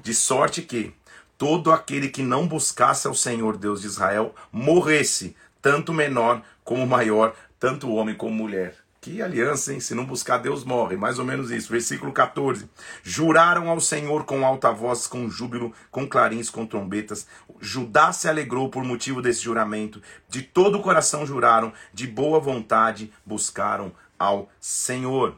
De 0.01 0.13
sorte 0.13 0.61
que 0.61 0.93
todo 1.37 1.71
aquele 1.71 2.09
que 2.09 2.23
não 2.23 2.47
buscasse 2.47 3.07
ao 3.07 3.13
Senhor 3.13 3.57
Deus 3.57 3.81
de 3.81 3.87
Israel 3.87 4.33
morresse, 4.51 5.35
tanto 5.61 5.93
menor 5.93 6.41
como 6.63 6.85
maior, 6.87 7.35
tanto 7.59 7.91
homem 7.91 8.15
como 8.15 8.33
mulher. 8.33 8.75
Que 8.99 9.21
aliança, 9.21 9.73
hein? 9.73 9.79
Se 9.79 9.95
não 9.95 10.05
buscar 10.05 10.37
Deus 10.37 10.65
morre. 10.65 10.97
Mais 10.97 11.17
ou 11.17 11.23
menos 11.23 11.49
isso. 11.49 11.71
Versículo 11.71 12.11
14. 12.11 12.69
Juraram 13.03 13.69
ao 13.69 13.79
Senhor 13.79 14.25
com 14.25 14.45
alta 14.45 14.71
voz, 14.71 15.07
com 15.07 15.29
júbilo, 15.29 15.71
com 15.89 16.05
clarins, 16.05 16.49
com 16.49 16.65
trombetas. 16.65 17.25
Judá 17.61 18.11
se 18.11 18.27
alegrou 18.27 18.69
por 18.69 18.83
motivo 18.83 19.21
desse 19.21 19.41
juramento. 19.41 20.01
De 20.27 20.41
todo 20.41 20.77
o 20.79 20.81
coração 20.81 21.25
juraram, 21.25 21.71
de 21.93 22.05
boa 22.05 22.39
vontade 22.39 23.13
buscaram 23.25 23.93
ao 24.19 24.49
Senhor. 24.59 25.37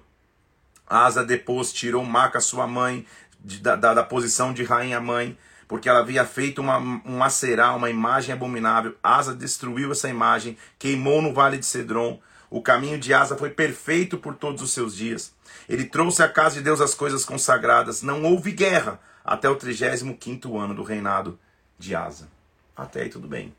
Asa 0.87 1.23
depois 1.23 1.71
tirou 1.71 2.03
Maca, 2.03 2.39
sua 2.39 2.65
mãe, 2.65 3.05
de, 3.39 3.59
da, 3.59 3.75
da, 3.75 3.93
da, 3.93 4.03
posição 4.03 4.53
de 4.53 4.63
rainha 4.63 4.99
mãe, 4.99 5.37
porque 5.67 5.87
ela 5.87 5.99
havia 5.99 6.25
feito 6.25 6.61
uma, 6.61 6.77
um 6.77 7.23
acerá, 7.23 7.73
uma 7.73 7.89
imagem 7.89 8.33
abominável. 8.33 8.95
Asa 9.03 9.33
destruiu 9.33 9.91
essa 9.91 10.09
imagem, 10.09 10.57
queimou 10.77 11.21
no 11.21 11.33
vale 11.33 11.57
de 11.57 11.65
Cedron. 11.65 12.19
O 12.49 12.61
caminho 12.61 12.97
de 12.97 13.13
Asa 13.13 13.37
foi 13.37 13.51
perfeito 13.51 14.17
por 14.17 14.35
todos 14.35 14.61
os 14.61 14.73
seus 14.73 14.95
dias. 14.95 15.33
Ele 15.67 15.85
trouxe 15.85 16.23
à 16.23 16.27
casa 16.27 16.55
de 16.55 16.61
Deus 16.63 16.81
as 16.81 16.95
coisas 16.95 17.23
consagradas. 17.23 18.01
Não 18.01 18.23
houve 18.23 18.51
guerra 18.51 18.99
até 19.23 19.47
o 19.47 19.55
35 19.55 20.57
ano 20.57 20.73
do 20.73 20.81
reinado 20.81 21.39
de 21.77 21.95
Asa. 21.95 22.27
Até 22.75 23.03
aí 23.03 23.09
tudo 23.09 23.27
bem. 23.27 23.53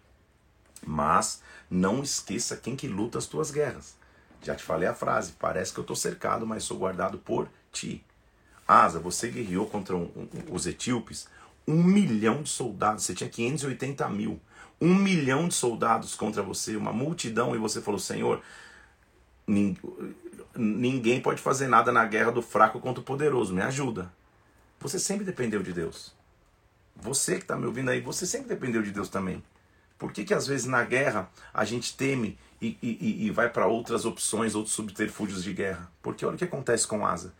Mas 0.85 1.41
não 1.71 2.03
esqueça 2.03 2.57
quem 2.57 2.75
que 2.75 2.89
luta 2.89 3.19
as 3.19 3.27
tuas 3.27 3.51
guerras. 3.53 3.97
Já 4.43 4.55
te 4.57 4.65
falei 4.65 4.89
a 4.89 4.95
frase, 4.95 5.33
parece 5.39 5.73
que 5.73 5.79
eu 5.79 5.83
estou 5.83 5.95
cercado, 5.95 6.47
mas 6.47 6.65
sou 6.65 6.79
guardado 6.79 7.19
por 7.19 7.49
ti. 7.71 8.05
Asa, 8.71 9.01
você 9.01 9.29
guerreou 9.29 9.67
contra 9.67 9.97
um, 9.97 10.03
um, 10.03 10.29
os 10.55 10.65
etíopes, 10.65 11.27
um 11.67 11.83
milhão 11.83 12.43
de 12.43 12.49
soldados, 12.49 13.05
você 13.05 13.15
tinha 13.15 13.29
580 13.29 14.09
mil. 14.09 14.41
Um 14.81 14.95
milhão 14.95 15.49
de 15.49 15.55
soldados 15.55 16.15
contra 16.15 16.41
você, 16.41 16.77
uma 16.77 16.93
multidão, 16.93 17.55
e 17.55 17.59
você 17.59 17.81
falou, 17.81 17.99
Senhor, 17.99 18.41
ninguém 20.57 21.21
pode 21.21 21.43
fazer 21.43 21.67
nada 21.67 21.91
na 21.91 22.05
guerra 22.05 22.31
do 22.31 22.41
fraco 22.41 22.79
contra 22.79 23.01
o 23.01 23.05
poderoso. 23.05 23.53
Me 23.53 23.61
ajuda. 23.61 24.13
Você 24.79 24.99
sempre 24.99 25.25
dependeu 25.25 25.63
de 25.63 25.73
Deus. 25.73 26.15
Você 26.95 27.37
que 27.37 27.43
está 27.43 27.57
me 27.57 27.67
ouvindo 27.67 27.91
aí, 27.91 28.01
você 28.01 28.25
sempre 28.25 28.49
dependeu 28.49 28.83
de 28.83 28.93
Deus 28.93 29.09
também. 29.09 29.43
Por 29.99 30.13
que, 30.13 30.25
que 30.25 30.33
às 30.33 30.47
vezes 30.47 30.67
na 30.67 30.85
guerra 30.85 31.29
a 31.53 31.65
gente 31.65 31.97
teme 31.97 32.39
e, 32.61 32.77
e, 32.83 33.27
e 33.27 33.31
vai 33.31 33.49
para 33.49 33.67
outras 33.67 34.05
opções, 34.05 34.55
outros 34.55 34.75
subterfúgios 34.75 35.43
de 35.43 35.53
guerra? 35.53 35.91
Porque 36.03 36.25
olha 36.27 36.35
o 36.35 36.39
que 36.39 36.45
acontece 36.45 36.87
com 36.87 37.07
Asa. 37.07 37.33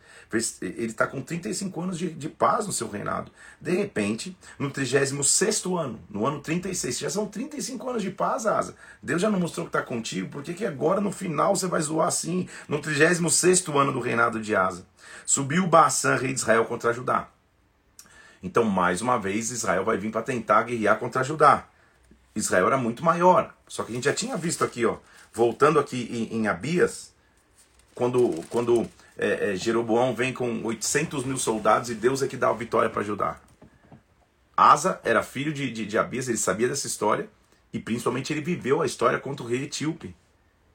Ele 0.61 0.85
está 0.85 1.05
com 1.05 1.21
35 1.21 1.81
anos 1.81 1.97
de, 1.97 2.09
de 2.09 2.29
paz 2.29 2.65
no 2.65 2.73
seu 2.73 2.89
reinado. 2.89 3.31
De 3.59 3.71
repente, 3.71 4.35
no 4.57 4.71
36 4.71 5.65
ano, 5.77 5.99
no 6.09 6.25
ano 6.25 6.39
36, 6.39 6.99
já 6.99 7.09
são 7.09 7.27
35 7.27 7.89
anos 7.89 8.01
de 8.01 8.09
paz, 8.09 8.45
Asa. 8.45 8.75
Deus 9.01 9.21
já 9.21 9.29
não 9.29 9.39
mostrou 9.39 9.65
que 9.65 9.69
está 9.69 9.81
contigo, 9.81 10.29
por 10.29 10.41
que, 10.41 10.65
agora 10.65 10.99
no 10.99 11.11
final 11.11 11.55
você 11.55 11.67
vai 11.67 11.81
zoar 11.81 12.07
assim? 12.07 12.47
No 12.67 12.79
36 12.79 13.67
ano 13.67 13.91
do 13.91 13.99
reinado 13.99 14.39
de 14.39 14.55
Asa. 14.55 14.85
Subiu 15.25 15.67
Baasã, 15.67 16.15
rei 16.15 16.33
de 16.33 16.39
Israel, 16.39 16.65
contra 16.65 16.93
Judá. 16.93 17.29
Então, 18.41 18.63
mais 18.63 19.01
uma 19.01 19.19
vez, 19.19 19.51
Israel 19.51 19.85
vai 19.85 19.97
vir 19.97 20.11
para 20.11 20.23
tentar 20.23 20.63
guerrear 20.63 20.97
contra 20.97 21.23
Judá. 21.23 21.67
Israel 22.35 22.67
era 22.67 22.77
muito 22.77 23.03
maior. 23.03 23.53
Só 23.67 23.83
que 23.83 23.91
a 23.91 23.95
gente 23.95 24.05
já 24.05 24.13
tinha 24.13 24.35
visto 24.35 24.63
aqui, 24.63 24.85
ó, 24.85 24.97
voltando 25.33 25.79
aqui 25.79 26.29
em, 26.31 26.37
em 26.37 26.47
Abias, 26.47 27.13
quando, 27.95 28.43
quando 28.49 28.87
é, 29.17 29.51
é, 29.51 29.55
Jeroboão 29.55 30.13
vem 30.13 30.33
com 30.33 30.63
800 30.63 31.23
mil 31.23 31.37
soldados 31.37 31.89
e 31.89 31.95
Deus 31.95 32.21
é 32.21 32.27
que 32.27 32.37
dá 32.37 32.49
a 32.49 32.53
vitória 32.53 32.89
para 32.89 33.03
Judá. 33.03 33.39
Asa 34.55 34.99
era 35.03 35.23
filho 35.23 35.53
de, 35.53 35.71
de, 35.71 35.85
de 35.85 35.97
Abias, 35.97 36.27
ele 36.27 36.37
sabia 36.37 36.67
dessa 36.67 36.87
história 36.87 37.29
e 37.73 37.79
principalmente 37.79 38.33
ele 38.33 38.41
viveu 38.41 38.81
a 38.81 38.85
história 38.85 39.19
contra 39.19 39.45
o 39.45 39.47
rei 39.47 39.63
etíope. 39.63 40.15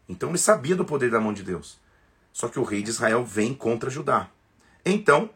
Então 0.08 0.30
ele 0.30 0.38
sabia 0.38 0.76
do 0.76 0.84
poder 0.84 1.10
da 1.10 1.20
mão 1.20 1.32
de 1.32 1.42
Deus. 1.42 1.78
Só 2.32 2.48
que 2.48 2.58
o 2.58 2.64
rei 2.64 2.82
de 2.82 2.90
Israel 2.90 3.24
vem 3.24 3.54
contra 3.54 3.90
Judá. 3.90 4.28
Então, 4.84 5.30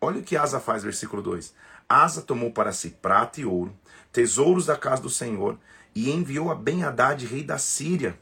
olha 0.00 0.20
o 0.20 0.22
que 0.22 0.36
Asa 0.36 0.58
faz, 0.58 0.82
versículo 0.82 1.22
2. 1.22 1.54
Asa 1.88 2.22
tomou 2.22 2.50
para 2.50 2.72
si 2.72 2.90
prata 2.90 3.40
e 3.40 3.44
ouro, 3.44 3.74
tesouros 4.12 4.66
da 4.66 4.76
casa 4.76 5.02
do 5.02 5.10
Senhor, 5.10 5.58
e 5.94 6.10
enviou 6.10 6.50
a 6.50 6.54
Ben-Hadad, 6.54 7.24
rei 7.26 7.42
da 7.42 7.58
Síria, 7.58 8.18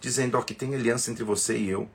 dizendo: 0.00 0.36
Ó, 0.36 0.42
que 0.42 0.54
tem 0.54 0.74
aliança 0.74 1.10
entre 1.10 1.22
você 1.22 1.56
e 1.56 1.68
eu, 1.68 1.88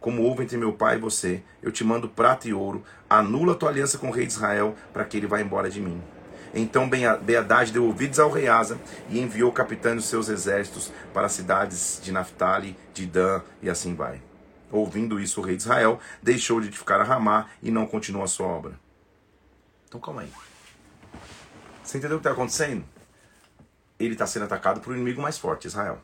como 0.00 0.22
houve 0.22 0.42
entre 0.42 0.58
meu 0.58 0.72
pai 0.72 0.96
e 0.96 1.00
você. 1.00 1.42
Eu 1.62 1.72
te 1.72 1.82
mando 1.82 2.08
prata 2.08 2.46
e 2.46 2.52
ouro, 2.52 2.84
anula 3.08 3.54
tua 3.54 3.70
aliança 3.70 3.96
com 3.96 4.08
o 4.08 4.10
rei 4.10 4.26
de 4.26 4.32
Israel, 4.32 4.74
para 4.92 5.04
que 5.04 5.16
ele 5.16 5.26
vá 5.26 5.40
embora 5.40 5.70
de 5.70 5.80
mim. 5.80 6.02
Então 6.52 6.88
Ben-Hadad 6.88 7.72
deu 7.72 7.84
ouvidos 7.84 8.20
ao 8.20 8.30
rei 8.30 8.46
Asa 8.46 8.78
e 9.08 9.18
enviou 9.18 9.50
capitães 9.50 9.96
dos 9.96 10.04
seus 10.04 10.28
exércitos 10.28 10.92
para 11.12 11.26
as 11.26 11.32
cidades 11.32 11.98
de 12.02 12.12
Naphtali, 12.12 12.76
de 12.92 13.06
Dan 13.06 13.40
e 13.62 13.68
assim 13.68 13.94
vai. 13.94 14.22
Ouvindo 14.70 15.18
isso, 15.18 15.40
o 15.40 15.44
rei 15.44 15.56
de 15.56 15.62
Israel 15.62 15.98
deixou 16.22 16.60
de 16.60 16.68
edificar 16.68 17.00
a 17.00 17.04
Ramá 17.04 17.46
e 17.62 17.70
não 17.70 17.86
continuou 17.86 18.24
a 18.24 18.28
sua 18.28 18.46
obra. 18.46 18.78
Então 19.88 20.00
calma 20.00 20.22
aí. 20.22 20.30
Você 21.82 21.98
entendeu 21.98 22.18
o 22.18 22.20
que 22.20 22.28
está 22.28 22.32
acontecendo? 22.32 22.84
Ele 23.98 24.12
está 24.12 24.26
sendo 24.26 24.44
atacado 24.44 24.80
por 24.80 24.92
um 24.92 24.96
inimigo 24.96 25.22
mais 25.22 25.38
forte, 25.38 25.66
Israel. 25.66 26.00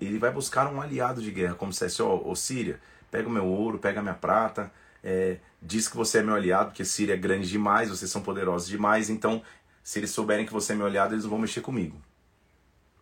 Ele 0.00 0.18
vai 0.18 0.30
buscar 0.30 0.72
um 0.72 0.80
aliado 0.80 1.20
de 1.20 1.30
guerra, 1.30 1.54
como 1.54 1.72
se 1.72 1.80
fosse, 1.80 2.02
ó, 2.02 2.20
oh, 2.24 2.34
Síria, 2.34 2.80
pega 3.10 3.28
o 3.28 3.30
meu 3.32 3.44
ouro, 3.44 3.78
pega 3.78 4.00
a 4.00 4.02
minha 4.02 4.14
prata, 4.14 4.70
é, 5.02 5.38
diz 5.60 5.88
que 5.88 5.96
você 5.96 6.18
é 6.18 6.22
meu 6.22 6.34
aliado, 6.34 6.70
porque 6.70 6.84
Síria 6.84 7.14
é 7.14 7.16
grande 7.16 7.48
demais, 7.48 7.90
vocês 7.90 8.10
são 8.10 8.22
poderosos 8.22 8.68
demais, 8.68 9.10
então 9.10 9.42
se 9.82 9.98
eles 9.98 10.10
souberem 10.10 10.44
que 10.44 10.52
você 10.52 10.72
é 10.72 10.76
meu 10.76 10.86
aliado, 10.86 11.14
eles 11.14 11.24
não 11.24 11.30
vão 11.30 11.38
mexer 11.38 11.60
comigo. 11.60 12.00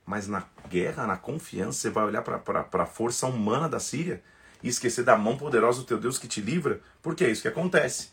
Mas 0.07 0.29
na 0.29 0.45
guerra, 0.69 1.07
na 1.07 1.17
confiança, 1.17 1.81
você 1.81 1.91
vai 1.91 2.05
olhar 2.05 2.23
para 2.23 2.83
a 2.83 2.87
força 2.87 3.27
humana 3.27 3.69
da 3.69 3.81
Síria 3.81 4.23
e 4.63 4.69
esquecer 4.69 5.05
da 5.05 5.17
mão 5.17 5.37
poderosa 5.37 5.81
do 5.81 5.87
teu 5.87 5.99
Deus 5.99 6.17
que 6.17 6.29
te 6.29 6.41
livra? 6.41 6.81
Porque 7.03 7.25
é 7.25 7.31
isso 7.31 7.43
que 7.43 7.49
acontece. 7.49 8.11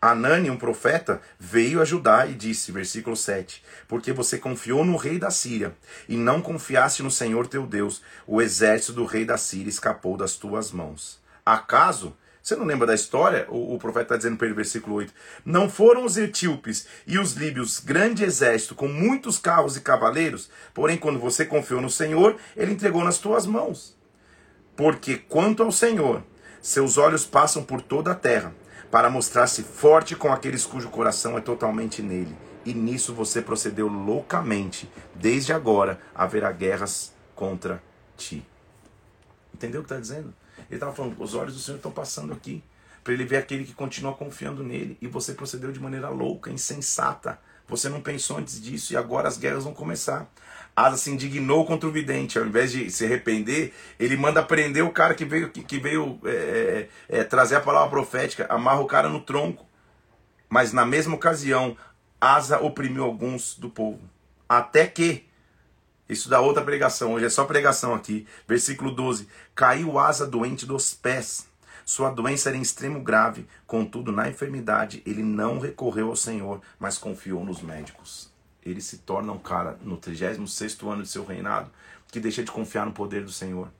Anani, 0.00 0.48
um 0.48 0.56
profeta, 0.56 1.20
veio 1.38 1.82
ajudar 1.82 2.30
e 2.30 2.34
disse, 2.34 2.70
versículo 2.70 3.16
7, 3.16 3.64
porque 3.88 4.12
você 4.12 4.38
confiou 4.38 4.84
no 4.84 4.96
rei 4.96 5.18
da 5.18 5.30
Síria 5.30 5.74
e 6.08 6.16
não 6.16 6.40
confiaste 6.40 7.02
no 7.02 7.10
Senhor 7.10 7.48
teu 7.48 7.66
Deus, 7.66 8.00
o 8.24 8.40
exército 8.40 8.92
do 8.92 9.04
rei 9.04 9.24
da 9.24 9.36
Síria 9.36 9.68
escapou 9.68 10.16
das 10.16 10.34
tuas 10.34 10.70
mãos. 10.70 11.20
acaso 11.44 12.16
você 12.48 12.56
não 12.56 12.64
lembra 12.64 12.86
da 12.86 12.94
história? 12.94 13.46
O, 13.50 13.74
o 13.74 13.78
profeta 13.78 14.04
está 14.04 14.16
dizendo 14.16 14.38
para 14.38 14.46
ele, 14.46 14.56
versículo 14.56 14.96
8: 14.96 15.12
Não 15.44 15.68
foram 15.68 16.02
os 16.06 16.16
etíopes 16.16 16.86
e 17.06 17.18
os 17.18 17.32
líbios 17.32 17.78
grande 17.78 18.24
exército 18.24 18.74
com 18.74 18.88
muitos 18.88 19.38
carros 19.38 19.76
e 19.76 19.82
cavaleiros, 19.82 20.48
porém, 20.72 20.96
quando 20.96 21.18
você 21.18 21.44
confiou 21.44 21.82
no 21.82 21.90
Senhor, 21.90 22.36
ele 22.56 22.72
entregou 22.72 23.04
nas 23.04 23.18
tuas 23.18 23.44
mãos. 23.44 23.94
Porque 24.74 25.18
quanto 25.18 25.62
ao 25.62 25.70
Senhor, 25.70 26.22
seus 26.62 26.96
olhos 26.96 27.26
passam 27.26 27.62
por 27.62 27.82
toda 27.82 28.12
a 28.12 28.14
terra, 28.14 28.54
para 28.90 29.10
mostrar-se 29.10 29.62
forte 29.62 30.16
com 30.16 30.32
aqueles 30.32 30.64
cujo 30.64 30.88
coração 30.88 31.36
é 31.36 31.40
totalmente 31.40 32.02
nele. 32.02 32.36
E 32.64 32.74
nisso 32.74 33.14
você 33.14 33.40
procedeu 33.40 33.88
loucamente. 33.88 34.90
Desde 35.14 35.52
agora 35.52 36.00
haverá 36.14 36.50
guerras 36.52 37.12
contra 37.34 37.82
ti. 38.16 38.46
Entendeu 39.54 39.80
o 39.80 39.84
que 39.84 39.92
está 39.92 40.00
dizendo? 40.00 40.34
Ele 40.58 40.76
estava 40.76 40.94
falando, 40.94 41.22
os 41.22 41.34
olhos 41.34 41.54
do 41.54 41.60
Senhor 41.60 41.76
estão 41.76 41.90
passando 41.90 42.32
aqui, 42.32 42.62
para 43.02 43.12
ele 43.12 43.24
ver 43.24 43.36
aquele 43.36 43.64
que 43.64 43.72
continua 43.72 44.12
confiando 44.12 44.62
nele, 44.62 44.98
e 45.00 45.06
você 45.06 45.32
procedeu 45.32 45.72
de 45.72 45.80
maneira 45.80 46.08
louca, 46.08 46.50
insensata. 46.50 47.40
Você 47.68 47.88
não 47.88 48.00
pensou 48.00 48.38
antes 48.38 48.60
disso, 48.60 48.92
e 48.92 48.96
agora 48.96 49.28
as 49.28 49.36
guerras 49.36 49.64
vão 49.64 49.74
começar. 49.74 50.26
Asa 50.74 50.96
se 50.96 51.10
indignou 51.10 51.66
contra 51.66 51.88
o 51.88 51.92
vidente, 51.92 52.38
ao 52.38 52.46
invés 52.46 52.72
de 52.72 52.90
se 52.90 53.04
arrepender, 53.04 53.74
ele 53.98 54.16
manda 54.16 54.42
prender 54.42 54.84
o 54.84 54.92
cara 54.92 55.14
que 55.14 55.24
veio, 55.24 55.50
que, 55.50 55.62
que 55.62 55.78
veio 55.78 56.18
é, 56.24 56.88
é, 57.10 57.18
é, 57.18 57.24
trazer 57.24 57.56
a 57.56 57.60
palavra 57.60 57.90
profética, 57.90 58.46
amarra 58.48 58.80
o 58.80 58.86
cara 58.86 59.08
no 59.08 59.20
tronco. 59.20 59.66
Mas 60.48 60.72
na 60.72 60.86
mesma 60.86 61.14
ocasião, 61.14 61.76
Asa 62.20 62.60
oprimiu 62.60 63.04
alguns 63.04 63.56
do 63.58 63.68
povo. 63.68 64.00
Até 64.48 64.86
que 64.86 65.28
isso 66.08 66.28
dá 66.28 66.40
outra 66.40 66.64
pregação, 66.64 67.12
hoje 67.12 67.26
é 67.26 67.30
só 67.30 67.44
pregação 67.44 67.94
aqui. 67.94 68.26
Versículo 68.46 68.90
12: 68.90 69.28
Caiu 69.54 69.98
asa 69.98 70.26
doente 70.26 70.64
dos 70.64 70.94
pés. 70.94 71.46
Sua 71.88 72.10
doença 72.10 72.50
era 72.50 72.58
em 72.58 72.60
extremo 72.60 73.00
grave, 73.00 73.48
contudo, 73.66 74.12
na 74.12 74.28
enfermidade, 74.28 75.02
ele 75.06 75.22
não 75.22 75.58
recorreu 75.58 76.10
ao 76.10 76.16
Senhor, 76.16 76.60
mas 76.78 76.98
confiou 76.98 77.42
nos 77.42 77.62
médicos. 77.62 78.30
Ele 78.62 78.82
se 78.82 78.98
torna 78.98 79.32
um 79.32 79.38
cara 79.38 79.78
no 79.80 79.96
36 79.96 80.82
ano 80.82 81.02
de 81.02 81.08
seu 81.08 81.24
reinado 81.24 81.70
que 82.08 82.20
deixa 82.20 82.44
de 82.44 82.52
confiar 82.52 82.84
no 82.84 82.92
poder 82.92 83.24
do 83.24 83.32
Senhor. 83.32 83.70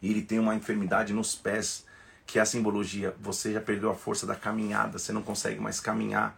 E 0.00 0.10
ele 0.10 0.22
tem 0.22 0.38
uma 0.38 0.54
enfermidade 0.54 1.12
nos 1.12 1.34
pés, 1.34 1.84
que 2.26 2.38
é 2.38 2.42
a 2.42 2.46
simbologia. 2.46 3.14
Você 3.20 3.52
já 3.52 3.60
perdeu 3.60 3.90
a 3.90 3.94
força 3.94 4.26
da 4.26 4.34
caminhada, 4.34 4.98
você 4.98 5.12
não 5.12 5.22
consegue 5.22 5.60
mais 5.60 5.78
caminhar 5.78 6.34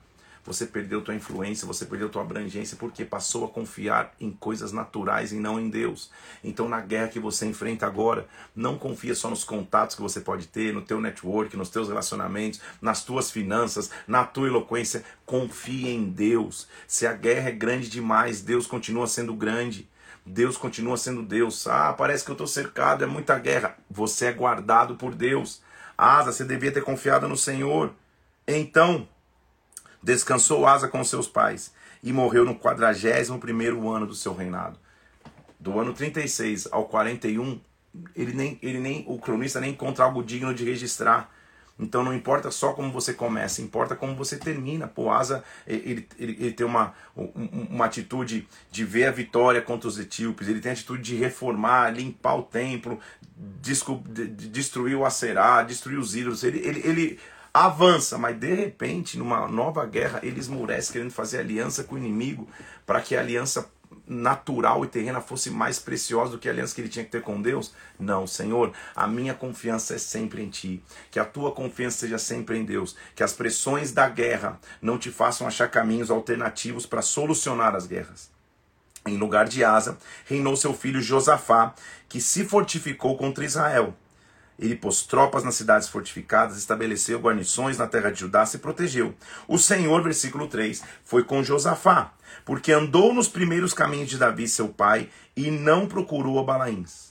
você 0.49 0.67
perdeu 0.67 1.03
tua 1.03 1.15
influência, 1.15 1.67
você 1.67 1.85
perdeu 1.85 2.09
tua 2.09 2.23
abrangência, 2.23 2.77
porque 2.77 3.05
passou 3.05 3.45
a 3.45 3.49
confiar 3.49 4.15
em 4.19 4.31
coisas 4.33 4.73
naturais 4.73 5.31
e 5.31 5.37
não 5.37 5.61
em 5.61 5.69
Deus. 5.69 6.11
Então, 6.43 6.69
na 6.69 6.81
guerra 6.81 7.09
que 7.09 7.21
você 7.21 7.47
enfrenta 7.47 7.87
agora, 7.87 8.27
não 8.57 8.79
confia 8.79 9.15
só 9.15 9.29
nos 9.29 9.45
contatos 9.45 9.95
que 9.95 10.03
você 10.03 10.21
pode 10.21 10.49
ter, 10.49 10.73
no 10.73 10.81
teu 10.81 11.01
network, 11.01 11.55
nos 11.57 11.69
teus 11.69 11.89
relacionamentos, 11.89 12.61
nas 12.81 13.05
tuas 13.05 13.31
finanças, 13.31 13.91
na 14.07 14.25
tua 14.25 14.49
eloquência. 14.49 15.05
Confie 15.27 15.89
em 15.89 16.07
Deus. 16.09 16.67
Se 16.87 17.07
a 17.07 17.13
guerra 17.13 17.51
é 17.51 17.53
grande 17.53 17.91
demais, 17.91 18.41
Deus 18.41 18.67
continua 18.67 19.07
sendo 19.07 19.35
grande. 19.35 19.87
Deus 20.25 20.57
continua 20.57 20.97
sendo 20.97 21.23
Deus. 21.23 21.67
Ah, 21.67 21.93
parece 21.93 22.25
que 22.25 22.31
eu 22.31 22.35
estou 22.35 22.47
cercado, 22.47 23.05
é 23.05 23.07
muita 23.07 23.39
guerra. 23.39 23.77
Você 23.91 24.27
é 24.27 24.33
guardado 24.33 24.97
por 24.97 25.15
Deus. 25.15 25.61
Asa, 25.97 26.33
você 26.33 26.45
devia 26.45 26.73
ter 26.73 26.83
confiado 26.83 27.29
no 27.29 27.37
Senhor. 27.37 27.93
Então, 28.47 29.07
Descansou 30.03 30.67
Asa 30.67 30.89
com 30.89 31.03
seus 31.05 31.27
pais 31.27 31.73
e 32.03 32.13
morreu 32.13 32.45
no 32.45 32.55
41 32.55 33.91
ano 33.91 34.07
do 34.07 34.15
seu 34.15 34.35
reinado. 34.35 34.79
Do 35.59 35.79
ano 35.79 35.93
36 35.93 36.69
ao 36.71 36.85
41, 36.85 37.61
ele 38.15 38.33
nem, 38.33 38.59
ele 38.63 38.79
nem, 38.79 39.05
o 39.09 39.19
cronista 39.19 39.61
nem 39.61 39.71
encontra 39.71 40.05
algo 40.05 40.23
digno 40.23 40.55
de 40.55 40.65
registrar. 40.65 41.31
Então 41.79 42.03
não 42.03 42.13
importa 42.13 42.51
só 42.51 42.73
como 42.73 42.91
você 42.91 43.15
começa, 43.15 43.63
importa 43.63 43.95
como 43.95 44.15
você 44.15 44.37
termina. 44.37 44.89
Pô, 44.89 45.11
Asa, 45.11 45.45
ele, 45.67 46.09
ele, 46.19 46.37
ele 46.41 46.53
tem 46.53 46.67
uma, 46.67 46.93
uma 47.15 47.85
atitude 47.85 48.49
de 48.71 48.85
ver 48.85 49.07
a 49.07 49.13
vitória 49.13 49.63
contra 49.63 49.89
os 49.89 49.99
etíopes, 49.99 50.49
ele 50.49 50.61
tem 50.61 50.71
a 50.71 50.73
atitude 50.73 51.03
de 51.03 51.15
reformar, 51.15 51.91
limpar 51.91 52.35
o 52.35 52.43
templo, 52.43 52.99
destruir 53.37 54.97
o 54.97 55.05
Acerá, 55.05 55.63
destruir 55.63 55.99
os 55.99 56.17
ídolos. 56.17 56.43
Ele, 56.43 56.59
ele, 56.59 56.81
ele 56.81 57.21
avança, 57.53 58.19
mas 58.19 58.39
de 58.39 58.55
repente, 58.55 59.19
numa 59.19 59.49
nova 59.49 59.85
guerra, 59.87 60.21
ele 60.23 60.39
esmurece 60.39 60.93
querendo 60.93 61.11
fazer 61.11 61.39
aliança 61.39 61.85
com 61.85 61.95
o 61.95 61.99
inimigo 61.99 62.49
para 62.87 63.01
que 63.01 63.17
a 63.17 63.21
aliança 63.21 63.71
natural 64.07 64.85
e 64.85 64.89
terrena 64.89 65.21
fosse 65.21 65.51
mais 65.51 65.79
preciosa 65.79 66.33
do 66.33 66.39
que 66.39 66.49
a 66.49 66.53
aliança 66.53 66.75
que 66.75 66.81
ele 66.81 66.89
tinha 66.89 67.05
que 67.05 67.11
ter 67.11 67.23
com 67.23 67.41
Deus? 67.41 67.73
Não, 67.99 68.27
Senhor, 68.27 68.73
a 68.95 69.07
minha 69.07 69.35
confiança 69.35 69.95
é 69.95 69.99
sempre 69.99 70.43
em 70.43 70.49
Ti. 70.49 70.83
Que 71.11 71.19
a 71.19 71.25
tua 71.25 71.53
confiança 71.53 71.99
seja 71.99 72.19
sempre 72.19 72.59
em 72.59 72.65
Deus. 72.65 72.97
Que 73.15 73.23
as 73.23 73.33
pressões 73.33 73.93
da 73.93 74.09
guerra 74.09 74.59
não 74.81 74.99
te 74.99 75.11
façam 75.11 75.47
achar 75.47 75.69
caminhos 75.69 76.11
alternativos 76.11 76.87
para 76.87 77.03
solucionar 77.03 77.75
as 77.75 77.87
guerras. 77.87 78.31
Em 79.07 79.17
lugar 79.17 79.49
de 79.49 79.65
Asa, 79.65 79.97
reinou 80.27 80.57
seu 80.57 80.75
filho 80.75 81.01
Josafá, 81.01 81.75
que 82.09 82.21
se 82.21 82.45
fortificou 82.45 83.17
contra 83.17 83.45
Israel. 83.45 83.95
Ele 84.59 84.75
pôs 84.75 85.03
tropas 85.03 85.45
nas 85.45 85.55
cidades 85.55 85.89
fortificadas, 85.89 86.59
estabeleceu 86.59 87.21
guarnições 87.21 87.79
na 87.79 87.87
terra 87.87 88.11
de 88.11 88.21
Judá, 88.21 88.45
se 88.45 88.59
protegeu. 88.59 89.15
O 89.47 89.57
Senhor, 89.57 90.03
versículo 90.03 90.49
3, 90.49 90.83
foi 91.05 91.23
com 91.23 91.45
Josafá, 91.45 92.13
porque 92.45 92.73
andou 92.73 93.15
nos 93.15 93.29
primeiros 93.29 93.73
caminhos 93.73 94.11
de 94.11 94.19
Davi, 94.19 94.49
seu 94.49 94.69
pai, 94.69 95.09
e 95.37 95.51
não 95.51 95.87
procurou 95.87 96.41
a 96.41 96.43
Balaíns. 96.43 97.09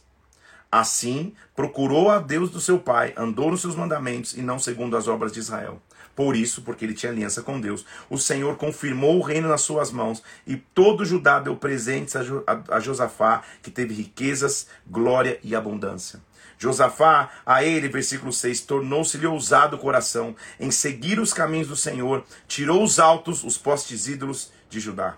Assim, 0.70 1.34
procurou 1.56 2.12
a 2.12 2.20
Deus 2.20 2.50
do 2.50 2.60
seu 2.60 2.78
pai, 2.78 3.14
andou 3.16 3.50
nos 3.50 3.62
seus 3.62 3.76
mandamentos 3.76 4.36
e 4.36 4.42
não 4.42 4.60
segundo 4.60 4.98
as 4.98 5.08
obras 5.08 5.32
de 5.32 5.40
Israel. 5.40 5.82
Por 6.14 6.36
isso, 6.36 6.64
porque 6.64 6.84
ele 6.84 6.96
tinha 6.96 7.12
aliança 7.12 7.42
com 7.44 7.62
Deus, 7.62 7.86
o 8.10 8.18
Senhor 8.18 8.58
confirmou 8.58 9.18
o 9.18 9.22
reino 9.22 9.48
nas 9.48 9.62
suas 9.62 9.92
mãos 9.92 10.22
e 10.46 10.58
todo 10.58 11.06
Judá 11.06 11.40
deu 11.40 11.56
presentes 11.56 12.16
a 12.16 12.80
Josafá, 12.80 13.44
que 13.62 13.72
teve 13.72 13.94
riquezas, 13.94 14.68
glória 14.86 15.40
e 15.44 15.56
abundância. 15.56 16.20
Josafá, 16.58 17.30
a 17.46 17.64
ele, 17.64 17.88
versículo 17.88 18.34
6, 18.34 18.62
tornou-se-lhe 18.62 19.28
ousado 19.28 19.76
o 19.76 19.80
coração 19.80 20.36
em 20.60 20.72
seguir 20.72 21.20
os 21.20 21.32
caminhos 21.32 21.68
do 21.68 21.76
Senhor, 21.76 22.26
tirou 22.48 22.84
os 22.84 23.00
altos, 23.00 23.44
os 23.44 23.58
postes 23.58 24.08
ídolos 24.08 24.52
de 24.70 24.80
Judá. 24.80 25.18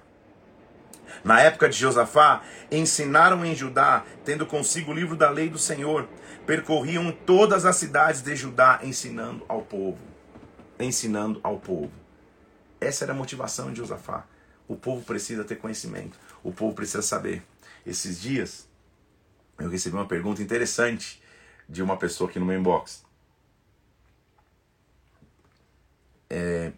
Na 1.23 1.41
época 1.41 1.69
de 1.69 1.77
Josafá, 1.77 2.43
ensinaram 2.71 3.45
em 3.45 3.55
Judá, 3.55 4.03
tendo 4.23 4.45
consigo 4.45 4.91
o 4.91 4.93
livro 4.93 5.15
da 5.15 5.29
lei 5.29 5.49
do 5.49 5.57
Senhor, 5.57 6.07
percorriam 6.45 7.11
todas 7.11 7.65
as 7.65 7.75
cidades 7.75 8.21
de 8.21 8.35
Judá, 8.35 8.79
ensinando 8.83 9.43
ao 9.47 9.61
povo. 9.61 9.99
Ensinando 10.79 11.39
ao 11.43 11.57
povo. 11.57 11.91
Essa 12.79 13.05
era 13.05 13.13
a 13.13 13.15
motivação 13.15 13.71
de 13.71 13.79
Josafá. 13.79 14.25
O 14.67 14.75
povo 14.75 15.03
precisa 15.03 15.43
ter 15.43 15.55
conhecimento. 15.55 16.17
O 16.43 16.51
povo 16.51 16.73
precisa 16.73 17.01
saber. 17.01 17.43
Esses 17.85 18.21
dias, 18.21 18.67
eu 19.57 19.69
recebi 19.69 19.95
uma 19.95 20.05
pergunta 20.05 20.41
interessante 20.41 21.21
de 21.69 21.83
uma 21.83 21.95
pessoa 21.95 22.29
aqui 22.29 22.39
no 22.39 22.45
meu 22.45 22.59
inbox. 22.59 23.05
É, 26.29 26.71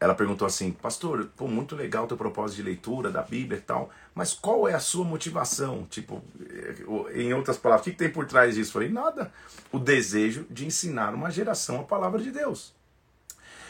ela 0.00 0.14
perguntou 0.14 0.46
assim, 0.46 0.72
pastor, 0.72 1.28
pô, 1.36 1.46
muito 1.46 1.76
legal 1.76 2.06
teu 2.06 2.16
propósito 2.16 2.56
de 2.56 2.62
leitura 2.62 3.10
da 3.10 3.20
Bíblia 3.20 3.58
e 3.58 3.60
tal, 3.60 3.90
mas 4.14 4.32
qual 4.32 4.66
é 4.66 4.72
a 4.72 4.80
sua 4.80 5.04
motivação? 5.04 5.86
Tipo, 5.90 6.22
é, 6.40 7.20
em 7.20 7.34
outras 7.34 7.58
palavras, 7.58 7.86
o 7.86 7.90
que, 7.90 7.96
tem 7.96 8.10
por 8.10 8.24
trás 8.26 8.54
disso? 8.54 8.70
Eu 8.70 8.72
falei, 8.72 8.88
nada. 8.88 9.30
O 9.70 9.78
desejo 9.78 10.46
de 10.48 10.64
ensinar 10.64 11.14
uma 11.14 11.30
geração 11.30 11.80
a 11.80 11.84
palavra 11.84 12.22
de 12.22 12.30
Deus. 12.30 12.72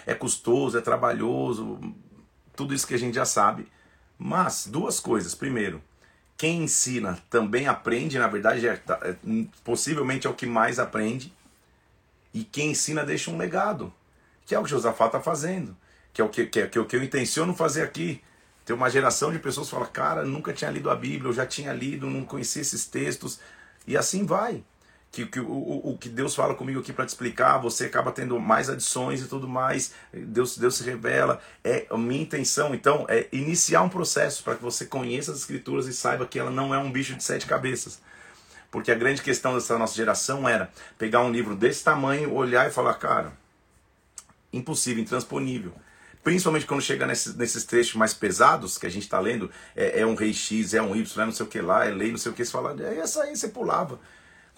É 0.06 0.14
custoso, 0.14 0.78
é 0.78 0.80
trabalhoso, 0.80 1.80
tudo 2.54 2.74
isso 2.74 2.86
que 2.86 2.94
a 2.94 2.98
gente 2.98 3.14
já 3.14 3.24
sabe. 3.24 3.66
Mas, 4.16 4.66
duas 4.66 5.00
coisas. 5.00 5.34
Primeiro, 5.34 5.82
quem 6.40 6.62
ensina 6.62 7.18
também 7.28 7.66
aprende, 7.66 8.18
na 8.18 8.26
verdade, 8.26 8.66
é, 8.66 8.74
tá, 8.74 8.98
é, 9.02 9.14
possivelmente 9.62 10.26
é 10.26 10.30
o 10.30 10.32
que 10.32 10.46
mais 10.46 10.78
aprende. 10.78 11.30
E 12.32 12.44
quem 12.44 12.70
ensina 12.70 13.04
deixa 13.04 13.30
um 13.30 13.36
legado, 13.36 13.92
que 14.46 14.54
é 14.54 14.58
o 14.58 14.64
que 14.64 14.70
Josafá 14.70 15.04
está 15.04 15.20
fazendo, 15.20 15.76
que 16.14 16.22
é 16.22 16.24
o 16.24 16.30
que, 16.30 16.46
que, 16.46 16.60
é, 16.60 16.66
que, 16.66 16.78
é 16.78 16.80
o 16.80 16.86
que 16.86 16.96
eu 16.96 17.04
intenciono 17.04 17.54
fazer 17.54 17.82
aqui. 17.82 18.22
Tem 18.64 18.74
uma 18.74 18.88
geração 18.88 19.30
de 19.30 19.38
pessoas 19.38 19.68
que 19.68 19.74
fala, 19.74 19.86
cara, 19.86 20.24
nunca 20.24 20.50
tinha 20.54 20.70
lido 20.70 20.88
a 20.88 20.96
Bíblia, 20.96 21.28
eu 21.28 21.34
já 21.34 21.44
tinha 21.44 21.74
lido, 21.74 22.08
não 22.08 22.24
conhecia 22.24 22.62
esses 22.62 22.86
textos, 22.86 23.38
e 23.86 23.94
assim 23.94 24.24
vai 24.24 24.64
que, 25.12 25.26
que 25.26 25.40
o, 25.40 25.80
o 25.84 25.98
que 25.98 26.08
Deus 26.08 26.34
fala 26.34 26.54
comigo 26.54 26.80
aqui 26.80 26.92
para 26.92 27.04
te 27.04 27.08
explicar, 27.08 27.58
você 27.58 27.86
acaba 27.86 28.12
tendo 28.12 28.38
mais 28.38 28.70
adições 28.70 29.20
e 29.20 29.26
tudo 29.26 29.48
mais, 29.48 29.92
Deus, 30.12 30.56
Deus 30.56 30.76
se 30.76 30.84
revela. 30.84 31.40
É 31.64 31.86
a 31.90 31.96
minha 31.96 32.22
intenção, 32.22 32.74
então, 32.74 33.06
é 33.08 33.26
iniciar 33.32 33.82
um 33.82 33.88
processo 33.88 34.44
para 34.44 34.54
que 34.54 34.62
você 34.62 34.86
conheça 34.86 35.32
as 35.32 35.38
Escrituras 35.38 35.86
e 35.86 35.92
saiba 35.92 36.26
que 36.26 36.38
ela 36.38 36.50
não 36.50 36.74
é 36.74 36.78
um 36.78 36.92
bicho 36.92 37.14
de 37.14 37.24
sete 37.24 37.46
cabeças. 37.46 38.00
Porque 38.70 38.92
a 38.92 38.94
grande 38.94 39.20
questão 39.20 39.54
dessa 39.54 39.76
nossa 39.76 39.96
geração 39.96 40.48
era 40.48 40.70
pegar 40.96 41.22
um 41.22 41.32
livro 41.32 41.56
desse 41.56 41.82
tamanho, 41.82 42.32
olhar 42.32 42.68
e 42.68 42.72
falar, 42.72 42.94
cara, 42.94 43.32
impossível, 44.52 45.02
intransponível. 45.02 45.72
Principalmente 46.22 46.66
quando 46.66 46.82
chega 46.82 47.04
nesses, 47.04 47.34
nesses 47.34 47.64
trechos 47.64 47.94
mais 47.94 48.14
pesados 48.14 48.78
que 48.78 48.86
a 48.86 48.90
gente 48.90 49.04
está 49.04 49.18
lendo, 49.18 49.50
é, 49.74 50.00
é, 50.00 50.06
um 50.06 50.14
rei 50.14 50.32
X, 50.32 50.74
é 50.74 50.80
um 50.82 50.94
Y, 50.94 51.22
é 51.22 51.24
não 51.24 51.32
sei 51.32 51.46
o 51.46 51.48
que 51.48 51.60
lá, 51.60 51.84
é 51.84 51.90
lei, 51.90 52.10
não 52.12 52.18
sei 52.18 52.30
o 52.30 52.34
que, 52.34 52.44
você 52.44 52.52
fala, 52.52 52.76
é 52.78 52.98
essa 52.98 53.24
aí 53.24 53.34
você 53.34 53.48
pulava. 53.48 53.98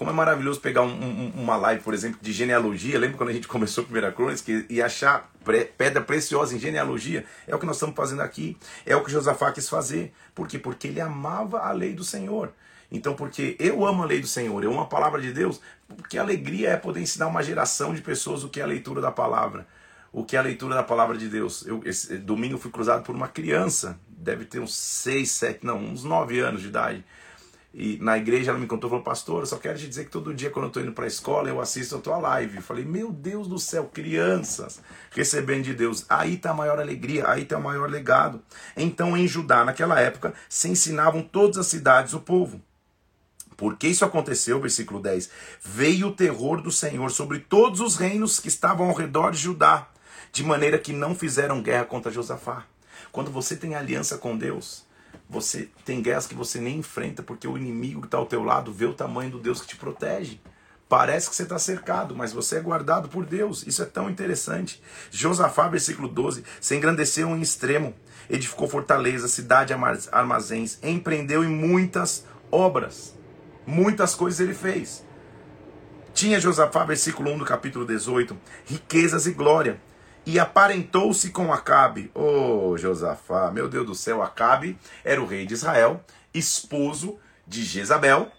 Como 0.02 0.10
é 0.10 0.14
maravilhoso 0.14 0.58
pegar 0.58 0.82
um, 0.82 0.88
um, 0.88 1.32
uma 1.36 1.54
live, 1.54 1.80
por 1.80 1.94
exemplo, 1.94 2.18
de 2.20 2.32
genealogia. 2.32 2.98
Lembra 2.98 3.16
quando 3.16 3.28
a 3.28 3.32
gente 3.32 3.46
começou 3.46 3.82
a 3.82 3.84
Primeira 3.84 4.10
Crônica 4.10 4.66
e 4.68 4.82
achar 4.82 5.30
pedra 5.78 6.00
preciosa 6.00 6.56
em 6.56 6.58
genealogia? 6.58 7.24
É 7.46 7.54
o 7.54 7.58
que 7.60 7.64
nós 7.64 7.76
estamos 7.76 7.94
fazendo 7.94 8.20
aqui. 8.20 8.56
É 8.84 8.96
o 8.96 9.04
que 9.04 9.12
Josafá 9.12 9.52
quis 9.52 9.68
fazer. 9.68 10.12
Por 10.34 10.48
quê? 10.48 10.58
Porque 10.58 10.88
ele 10.88 11.00
amava 11.00 11.60
a 11.60 11.70
lei 11.70 11.94
do 11.94 12.02
Senhor. 12.02 12.52
Então, 12.90 13.14
porque 13.14 13.56
eu 13.60 13.86
amo 13.86 14.02
a 14.02 14.06
lei 14.06 14.20
do 14.20 14.26
Senhor, 14.26 14.64
eu 14.64 14.72
amo 14.72 14.80
a 14.80 14.86
palavra 14.86 15.20
de 15.20 15.32
Deus, 15.32 15.60
porque 15.96 16.18
alegria 16.18 16.70
é 16.70 16.76
poder 16.76 17.00
ensinar 17.00 17.28
uma 17.28 17.42
geração 17.42 17.94
de 17.94 18.02
pessoas 18.02 18.42
o 18.42 18.48
que 18.48 18.58
é 18.58 18.64
a 18.64 18.66
leitura 18.66 19.00
da 19.00 19.12
palavra. 19.12 19.68
O 20.12 20.24
que 20.24 20.34
é 20.34 20.40
a 20.40 20.42
leitura 20.42 20.74
da 20.74 20.82
palavra 20.82 21.16
de 21.16 21.28
Deus. 21.28 21.64
Eu, 21.64 21.80
esse 21.84 22.18
domingo 22.18 22.58
fui 22.58 22.72
cruzado 22.72 23.04
por 23.04 23.14
uma 23.14 23.28
criança, 23.28 24.00
deve 24.08 24.46
ter 24.46 24.58
uns 24.58 24.74
6, 24.74 25.30
7, 25.30 25.64
não, 25.64 25.78
uns 25.78 26.02
9 26.02 26.40
anos 26.40 26.60
de 26.60 26.66
idade. 26.66 27.04
E 27.74 27.96
na 28.02 28.18
igreja 28.18 28.50
ela 28.50 28.60
me 28.60 28.66
contou, 28.66 28.90
falou, 28.90 29.02
pastor, 29.02 29.40
eu 29.40 29.46
só 29.46 29.56
quero 29.56 29.78
te 29.78 29.88
dizer 29.88 30.04
que 30.04 30.10
todo 30.10 30.34
dia 30.34 30.50
quando 30.50 30.64
eu 30.64 30.68
estou 30.68 30.82
indo 30.82 30.92
para 30.92 31.04
a 31.04 31.08
escola 31.08 31.48
eu 31.48 31.60
assisto 31.60 31.96
a 31.96 32.00
tua 32.00 32.18
live. 32.18 32.56
Eu 32.56 32.62
falei, 32.62 32.84
meu 32.84 33.10
Deus 33.10 33.48
do 33.48 33.58
céu, 33.58 33.90
crianças 33.92 34.80
recebendo 35.10 35.64
de 35.64 35.74
Deus. 35.74 36.04
Aí 36.08 36.34
está 36.34 36.50
a 36.50 36.54
maior 36.54 36.78
alegria, 36.78 37.28
aí 37.28 37.44
está 37.44 37.56
o 37.56 37.62
maior 37.62 37.88
legado. 37.88 38.42
Então 38.76 39.16
em 39.16 39.26
Judá, 39.26 39.64
naquela 39.64 39.98
época, 39.98 40.34
se 40.48 40.68
ensinavam 40.68 41.22
todas 41.22 41.56
as 41.56 41.66
cidades 41.66 42.12
o 42.12 42.20
povo. 42.20 42.60
Por 43.56 43.76
que 43.76 43.88
isso 43.88 44.04
aconteceu? 44.04 44.60
Versículo 44.60 45.00
10. 45.00 45.30
Veio 45.62 46.08
o 46.08 46.12
terror 46.12 46.60
do 46.60 46.70
Senhor 46.70 47.10
sobre 47.10 47.38
todos 47.38 47.80
os 47.80 47.96
reinos 47.96 48.38
que 48.38 48.48
estavam 48.48 48.88
ao 48.88 48.94
redor 48.94 49.30
de 49.30 49.38
Judá, 49.38 49.88
de 50.30 50.42
maneira 50.42 50.78
que 50.78 50.92
não 50.92 51.14
fizeram 51.14 51.62
guerra 51.62 51.84
contra 51.84 52.10
Josafá. 52.10 52.66
Quando 53.10 53.30
você 53.30 53.54
tem 53.54 53.74
aliança 53.74 54.18
com 54.18 54.36
Deus, 54.36 54.84
você 55.28 55.68
tem 55.84 56.02
guerras 56.02 56.26
que 56.26 56.34
você 56.34 56.60
nem 56.60 56.78
enfrenta 56.78 57.22
porque 57.22 57.48
o 57.48 57.56
inimigo 57.56 58.02
que 58.02 58.06
está 58.06 58.18
ao 58.18 58.26
teu 58.26 58.42
lado 58.42 58.72
vê 58.72 58.84
o 58.84 58.94
tamanho 58.94 59.30
do 59.30 59.38
Deus 59.38 59.60
que 59.60 59.68
te 59.68 59.76
protege. 59.76 60.40
Parece 60.88 61.30
que 61.30 61.34
você 61.34 61.44
está 61.44 61.58
cercado, 61.58 62.14
mas 62.14 62.34
você 62.34 62.56
é 62.56 62.60
guardado 62.60 63.08
por 63.08 63.24
Deus. 63.24 63.66
Isso 63.66 63.82
é 63.82 63.86
tão 63.86 64.10
interessante. 64.10 64.82
Josafá, 65.10 65.66
versículo 65.66 66.06
12, 66.06 66.44
se 66.60 66.76
engrandeceu 66.76 67.30
em 67.30 67.40
extremo, 67.40 67.94
edificou 68.28 68.68
fortaleza, 68.68 69.26
cidade, 69.26 69.72
armazéns, 70.12 70.78
empreendeu 70.82 71.42
em 71.42 71.48
muitas 71.48 72.26
obras. 72.50 73.14
Muitas 73.66 74.14
coisas 74.14 74.38
ele 74.38 74.52
fez. 74.52 75.02
Tinha 76.12 76.38
Josafá, 76.38 76.84
versículo 76.84 77.32
1 77.32 77.38
do 77.38 77.44
capítulo 77.46 77.86
18, 77.86 78.36
riquezas 78.66 79.26
e 79.26 79.32
glória 79.32 79.80
e 80.24 80.38
aparentou-se 80.38 81.30
com 81.30 81.52
Acabe. 81.52 82.10
Oh, 82.14 82.76
Josafá, 82.76 83.50
meu 83.50 83.68
Deus 83.68 83.86
do 83.86 83.94
céu, 83.94 84.22
Acabe 84.22 84.78
era 85.04 85.20
o 85.20 85.26
rei 85.26 85.46
de 85.46 85.54
Israel, 85.54 86.04
esposo 86.32 87.18
de 87.46 87.64
Jezabel, 87.64 88.30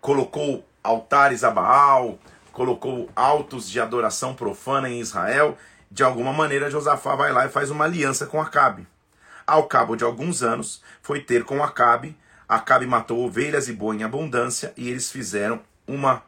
colocou 0.00 0.66
altares 0.82 1.42
a 1.42 1.50
Baal, 1.50 2.18
colocou 2.52 3.10
altos 3.16 3.68
de 3.68 3.80
adoração 3.80 4.34
profana 4.34 4.88
em 4.88 5.00
Israel. 5.00 5.58
De 5.90 6.02
alguma 6.02 6.32
maneira, 6.32 6.70
Josafá 6.70 7.14
vai 7.14 7.32
lá 7.32 7.46
e 7.46 7.50
faz 7.50 7.70
uma 7.70 7.84
aliança 7.84 8.26
com 8.26 8.40
Acabe. 8.40 8.86
Ao 9.46 9.64
cabo 9.64 9.96
de 9.96 10.04
alguns 10.04 10.42
anos, 10.42 10.82
foi 11.02 11.20
ter 11.20 11.44
com 11.44 11.62
Acabe. 11.62 12.16
Acabe 12.48 12.86
matou 12.86 13.24
ovelhas 13.24 13.68
e 13.68 13.72
boi 13.72 13.96
em 13.96 14.04
abundância 14.04 14.72
e 14.76 14.88
eles 14.88 15.10
fizeram 15.10 15.60
uma 15.86 16.22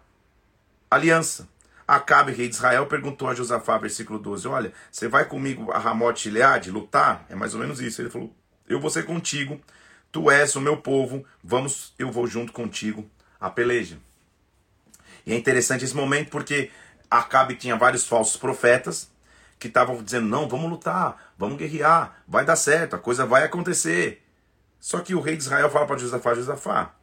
aliança. 0.90 1.48
Acabe, 1.86 2.32
rei 2.32 2.48
de 2.48 2.54
Israel, 2.54 2.86
perguntou 2.86 3.28
a 3.28 3.34
Josafá, 3.34 3.78
versículo 3.78 4.18
12: 4.18 4.48
Olha, 4.48 4.72
você 4.90 5.06
vai 5.06 5.24
comigo 5.24 5.70
a 5.70 5.78
Ramote 5.78 6.24
Gileade 6.24 6.70
lutar? 6.70 7.24
É 7.28 7.34
mais 7.34 7.54
ou 7.54 7.60
menos 7.60 7.80
isso. 7.80 8.02
Ele 8.02 8.10
falou: 8.10 8.34
Eu 8.68 8.80
vou 8.80 8.90
ser 8.90 9.04
contigo, 9.04 9.60
tu 10.10 10.30
és 10.30 10.56
o 10.56 10.60
meu 10.60 10.78
povo, 10.78 11.24
vamos, 11.42 11.94
eu 11.98 12.10
vou 12.10 12.26
junto 12.26 12.52
contigo 12.52 13.08
a 13.40 13.48
peleja. 13.48 13.98
E 15.24 15.32
é 15.32 15.36
interessante 15.36 15.84
esse 15.84 15.94
momento 15.94 16.30
porque 16.30 16.70
Acabe 17.10 17.54
tinha 17.54 17.76
vários 17.76 18.04
falsos 18.04 18.36
profetas 18.36 19.08
que 19.58 19.68
estavam 19.68 20.02
dizendo: 20.02 20.26
Não, 20.26 20.48
vamos 20.48 20.68
lutar, 20.68 21.32
vamos 21.38 21.56
guerrear, 21.56 22.22
vai 22.26 22.44
dar 22.44 22.56
certo, 22.56 22.96
a 22.96 22.98
coisa 22.98 23.24
vai 23.24 23.44
acontecer. 23.44 24.24
Só 24.80 25.00
que 25.00 25.14
o 25.14 25.20
rei 25.20 25.36
de 25.36 25.42
Israel 25.44 25.70
fala 25.70 25.86
para 25.86 25.98
Josafá: 25.98 26.34
Josafá, 26.34 26.94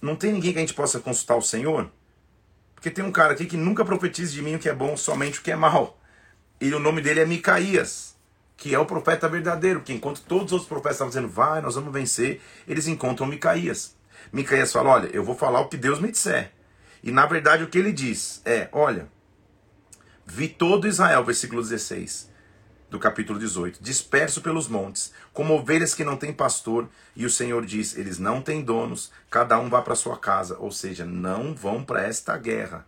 não 0.00 0.16
tem 0.16 0.32
ninguém 0.32 0.52
que 0.52 0.58
a 0.58 0.62
gente 0.62 0.74
possa 0.74 1.00
consultar 1.00 1.36
o 1.36 1.42
Senhor? 1.42 1.90
Porque 2.80 2.90
tem 2.90 3.04
um 3.04 3.12
cara 3.12 3.34
aqui 3.34 3.44
que 3.44 3.58
nunca 3.58 3.84
profetiza 3.84 4.32
de 4.32 4.40
mim 4.40 4.54
o 4.54 4.58
que 4.58 4.66
é 4.66 4.74
bom, 4.74 4.96
somente 4.96 5.38
o 5.38 5.42
que 5.42 5.50
é 5.50 5.54
mal. 5.56 6.00
E 6.58 6.72
o 6.72 6.80
nome 6.80 7.02
dele 7.02 7.20
é 7.20 7.26
Micaías, 7.26 8.16
que 8.56 8.74
é 8.74 8.78
o 8.78 8.86
profeta 8.86 9.28
verdadeiro, 9.28 9.82
que 9.82 9.92
enquanto 9.92 10.22
todos 10.22 10.46
os 10.46 10.52
outros 10.52 10.68
profetas 10.68 10.92
estavam 10.92 11.10
dizendo, 11.10 11.28
vai, 11.28 11.60
nós 11.60 11.74
vamos 11.74 11.92
vencer, 11.92 12.40
eles 12.66 12.88
encontram 12.88 13.26
Micaías. 13.26 13.94
Micaías 14.32 14.72
fala, 14.72 14.88
olha, 14.88 15.10
eu 15.12 15.22
vou 15.22 15.36
falar 15.36 15.60
o 15.60 15.68
que 15.68 15.76
Deus 15.76 16.00
me 16.00 16.10
disser. 16.10 16.52
E 17.04 17.10
na 17.12 17.26
verdade 17.26 17.62
o 17.62 17.68
que 17.68 17.76
ele 17.76 17.92
diz 17.92 18.40
é, 18.46 18.70
olha, 18.72 19.08
vi 20.24 20.48
todo 20.48 20.88
Israel, 20.88 21.22
versículo 21.22 21.60
16, 21.60 22.29
do 22.90 22.98
capítulo 22.98 23.38
18, 23.38 23.82
disperso 23.82 24.42
pelos 24.42 24.66
montes, 24.66 25.12
como 25.32 25.54
ovelhas 25.54 25.94
que 25.94 26.04
não 26.04 26.16
têm 26.16 26.32
pastor, 26.32 26.88
e 27.14 27.24
o 27.24 27.30
Senhor 27.30 27.64
diz: 27.64 27.96
eles 27.96 28.18
não 28.18 28.42
têm 28.42 28.62
donos, 28.62 29.12
cada 29.30 29.58
um 29.58 29.70
vá 29.70 29.80
para 29.80 29.94
sua 29.94 30.18
casa, 30.18 30.56
ou 30.58 30.72
seja, 30.72 31.04
não 31.04 31.54
vão 31.54 31.84
para 31.84 32.02
esta 32.02 32.36
guerra. 32.36 32.84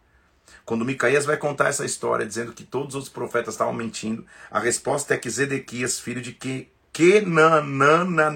Quando 0.65 0.85
Micaías 0.85 1.25
vai 1.25 1.37
contar 1.37 1.69
essa 1.69 1.85
história, 1.85 2.27
dizendo 2.27 2.53
que 2.53 2.65
todos 2.65 2.95
os 2.95 3.09
profetas 3.09 3.55
estavam 3.55 3.73
mentindo, 3.73 4.27
a 4.51 4.59
resposta 4.59 5.15
é 5.15 5.17
que 5.17 5.31
Zedequias, 5.31 5.99
filho 5.99 6.21
de 6.21 6.33
que 6.93 7.21
Kenanana, 7.21 8.31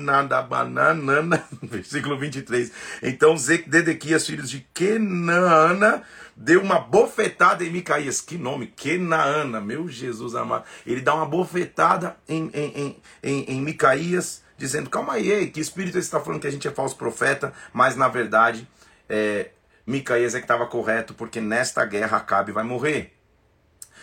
versículo 1.62 2.19
23. 2.19 2.73
Então 3.03 3.37
Zedequias, 3.37 4.27
filho 4.27 4.42
de 4.42 4.66
Kenana, 4.73 6.03
deu 6.35 6.62
uma 6.62 6.79
bofetada 6.79 7.62
em 7.64 7.71
Micaías. 7.71 8.23
Que 8.23 8.38
nome? 8.38 8.69
Kenaana, 8.69 9.61
meu 9.61 9.88
Jesus 9.88 10.35
amado. 10.35 10.64
Ele 10.87 11.03
dá 11.03 11.14
uma 11.14 11.27
bofetada 11.27 12.16
em, 12.27 12.51
em, 12.55 12.73
em, 12.77 12.97
em, 13.23 13.45
em 13.45 13.61
Micaías, 13.61 14.42
dizendo: 14.57 14.88
Calma 14.88 15.12
aí, 15.14 15.49
que 15.49 15.61
espírito 15.61 15.99
está 15.99 16.19
falando 16.19 16.40
que 16.40 16.47
a 16.47 16.53
gente 16.53 16.66
é 16.66 16.71
falso 16.71 16.97
profeta, 16.97 17.53
mas 17.75 17.95
na 17.95 18.09
verdade, 18.09 18.66
é, 19.07 19.51
Micaías 19.87 20.35
é 20.35 20.38
que 20.38 20.45
estava 20.45 20.66
correto, 20.66 21.12
porque 21.12 21.42
nesta 21.42 21.85
guerra 21.85 22.16
Acabe 22.16 22.53
vai 22.53 22.64
morrer. 22.64 23.12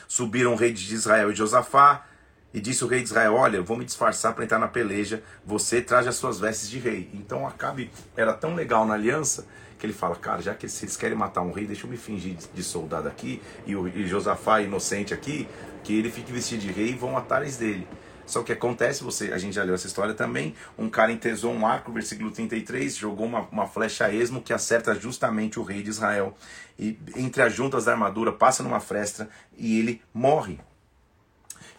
Subiram 0.08 0.54
o 0.54 0.56
rei 0.56 0.72
de 0.72 0.94
Israel 0.94 1.32
e 1.32 1.36
Josafá, 1.36 2.06
e 2.54 2.62
disse 2.62 2.84
o 2.84 2.88
rei 2.88 3.00
de 3.00 3.06
Israel: 3.06 3.34
Olha, 3.34 3.58
eu 3.58 3.64
vou 3.64 3.78
me 3.78 3.86
disfarçar 3.86 4.34
para 4.34 4.44
entrar 4.44 4.60
na 4.60 4.68
peleja, 4.68 5.24
você 5.46 5.82
traz 5.82 6.08
as 6.08 6.16
suas 6.16 6.40
vestes 6.40 6.70
de 6.70 6.80
rei. 6.80 7.10
Então 7.14 7.48
Acabe 7.48 7.90
era 8.16 8.34
tão 8.34 8.56
legal 8.56 8.86
na 8.86 8.94
aliança 8.94 9.46
que 9.84 9.88
ele 9.88 9.94
fala, 9.94 10.16
cara, 10.16 10.42
já 10.42 10.54
que 10.54 10.66
eles 10.66 10.96
querem 10.96 11.18
matar 11.18 11.42
um 11.42 11.52
rei, 11.52 11.66
deixa 11.66 11.86
eu 11.86 11.90
me 11.90 11.98
fingir 11.98 12.38
de 12.54 12.64
soldado 12.64 13.06
aqui, 13.06 13.42
e 13.66 13.76
o 13.76 13.86
e 13.86 14.08
Josafá 14.08 14.62
inocente 14.62 15.14
aqui, 15.14 15.46
que 15.84 15.94
ele 15.94 16.10
fique 16.10 16.32
vestido 16.32 16.62
de 16.62 16.72
rei 16.72 16.92
e 16.92 16.94
vão 16.94 17.18
atrás 17.18 17.58
dele. 17.58 17.86
Só 18.26 18.42
que 18.44 18.54
acontece, 18.54 19.04
você, 19.04 19.34
a 19.34 19.38
gente 19.38 19.54
já 19.54 19.64
leu 19.64 19.76
essa 19.76 19.86
história 19.86 20.14
também, 20.14 20.56
um 20.78 20.90
cara 20.90 21.12
entesou 21.12 21.52
um 21.52 21.68
arco, 21.68 21.92
versículo 21.92 22.32
33, 22.32 22.96
jogou 22.96 23.26
uma, 23.26 23.42
uma 23.52 23.68
flecha 23.68 24.06
a 24.06 24.14
esmo 24.14 24.42
que 24.42 24.54
acerta 24.54 24.96
justamente 24.96 25.60
o 25.60 25.64
rei 25.64 25.84
de 25.84 25.90
Israel. 25.90 26.34
E 26.80 26.98
entre 27.18 27.42
as 27.42 27.54
juntas 27.54 27.84
da 27.84 27.92
armadura 27.92 28.32
passa 28.32 28.64
numa 28.64 28.80
fresta 28.80 29.30
e 29.58 29.78
ele 29.78 30.02
morre. 30.14 30.60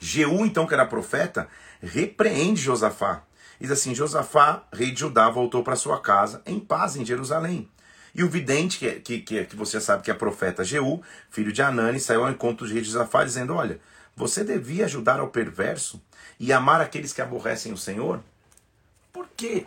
Jeú, 0.05 0.45
então, 0.45 0.67
que 0.67 0.75
era 0.75 0.85
profeta, 0.85 1.49
repreende 1.83 2.61
Josafá. 2.61 3.23
Diz 3.59 3.71
assim: 3.71 3.95
Josafá, 3.95 4.65
rei 4.71 4.91
de 4.91 5.01
Judá, 5.01 5.31
voltou 5.31 5.65
para 5.65 5.77
sua 5.77 5.99
casa 5.99 6.43
em 6.45 6.61
paz 6.61 6.95
em 6.95 7.07
Jerusalém. 7.07 7.71
E 8.15 8.23
o 8.23 8.29
vidente, 8.29 8.79
que, 8.79 9.01
que, 9.01 9.21
que, 9.21 9.45
que 9.47 9.57
você 9.57 9.81
sabe 9.81 10.03
que 10.03 10.11
é 10.11 10.15
profeta 10.15 10.63
Jeú, 10.63 11.03
filho 11.31 11.53
de 11.53 11.63
Anani, 11.63 11.99
saiu 11.99 12.23
ao 12.23 12.31
encontro 12.31 12.67
do 12.67 12.73
rei 12.73 12.83
de 12.83 12.89
Josafá, 12.89 13.25
dizendo: 13.25 13.55
Olha, 13.55 13.81
você 14.15 14.45
devia 14.45 14.85
ajudar 14.85 15.21
ao 15.21 15.29
perverso 15.29 16.01
e 16.39 16.53
amar 16.53 16.83
aqueles 16.83 17.15
que 17.15 17.23
aborrecem 17.23 17.73
o 17.73 17.79
Senhor? 17.79 18.21
Por 19.11 19.27
que, 19.35 19.67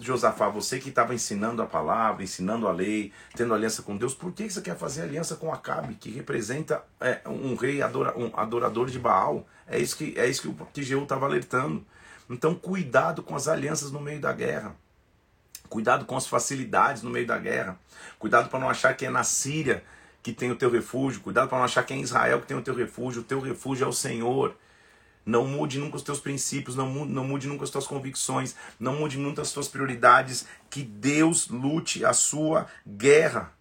Josafá, 0.00 0.48
você 0.48 0.78
que 0.78 0.88
estava 0.88 1.14
ensinando 1.14 1.60
a 1.60 1.66
palavra, 1.66 2.22
ensinando 2.22 2.66
a 2.66 2.72
lei, 2.72 3.12
tendo 3.36 3.52
aliança 3.52 3.82
com 3.82 3.96
Deus, 3.96 4.14
por 4.14 4.32
que 4.32 4.48
você 4.48 4.60
quer 4.62 4.76
fazer 4.76 5.02
aliança 5.02 5.36
com 5.36 5.52
Acabe, 5.52 5.94
que 5.94 6.10
representa 6.10 6.82
é, 6.98 7.20
um 7.26 7.54
rei 7.54 7.82
adora, 7.82 8.18
um 8.18 8.30
adorador 8.34 8.88
de 8.88 8.98
Baal? 8.98 9.46
É 9.68 9.78
isso 9.78 9.96
que, 9.96 10.18
é 10.18 10.26
isso 10.26 10.42
que, 10.42 10.64
que 10.72 10.82
Jeú 10.82 11.02
estava 11.02 11.26
alertando. 11.26 11.84
Então, 12.28 12.54
cuidado 12.54 13.22
com 13.22 13.36
as 13.36 13.46
alianças 13.46 13.92
no 13.92 14.00
meio 14.00 14.20
da 14.20 14.32
guerra. 14.32 14.74
Cuidado 15.68 16.04
com 16.04 16.16
as 16.16 16.26
facilidades 16.26 17.02
no 17.02 17.10
meio 17.10 17.26
da 17.26 17.38
guerra. 17.38 17.78
Cuidado 18.18 18.48
para 18.48 18.58
não 18.58 18.70
achar 18.70 18.94
que 18.94 19.04
é 19.04 19.10
na 19.10 19.22
Síria 19.22 19.84
que 20.22 20.32
tem 20.32 20.50
o 20.50 20.56
teu 20.56 20.70
refúgio. 20.70 21.20
Cuidado 21.20 21.48
para 21.48 21.58
não 21.58 21.64
achar 21.64 21.84
que 21.84 21.92
é 21.92 21.96
em 21.96 22.02
Israel 22.02 22.40
que 22.40 22.46
tem 22.46 22.56
o 22.56 22.62
teu 22.62 22.74
refúgio. 22.74 23.22
O 23.22 23.24
teu 23.24 23.40
refúgio 23.40 23.84
é 23.84 23.88
o 23.88 23.92
Senhor. 23.92 24.56
Não 25.24 25.46
mude 25.46 25.78
nunca 25.78 25.96
os 25.96 26.02
teus 26.02 26.18
princípios, 26.18 26.76
não 26.76 26.86
mude, 26.86 27.12
não 27.12 27.24
mude 27.24 27.46
nunca 27.46 27.64
as 27.64 27.70
tuas 27.70 27.86
convicções, 27.86 28.54
não 28.78 28.96
mude 28.96 29.18
nunca 29.18 29.42
as 29.42 29.52
tuas 29.52 29.68
prioridades. 29.68 30.46
Que 30.68 30.82
Deus 30.82 31.48
lute 31.48 32.04
a 32.04 32.12
sua 32.12 32.66
guerra. 32.86 33.52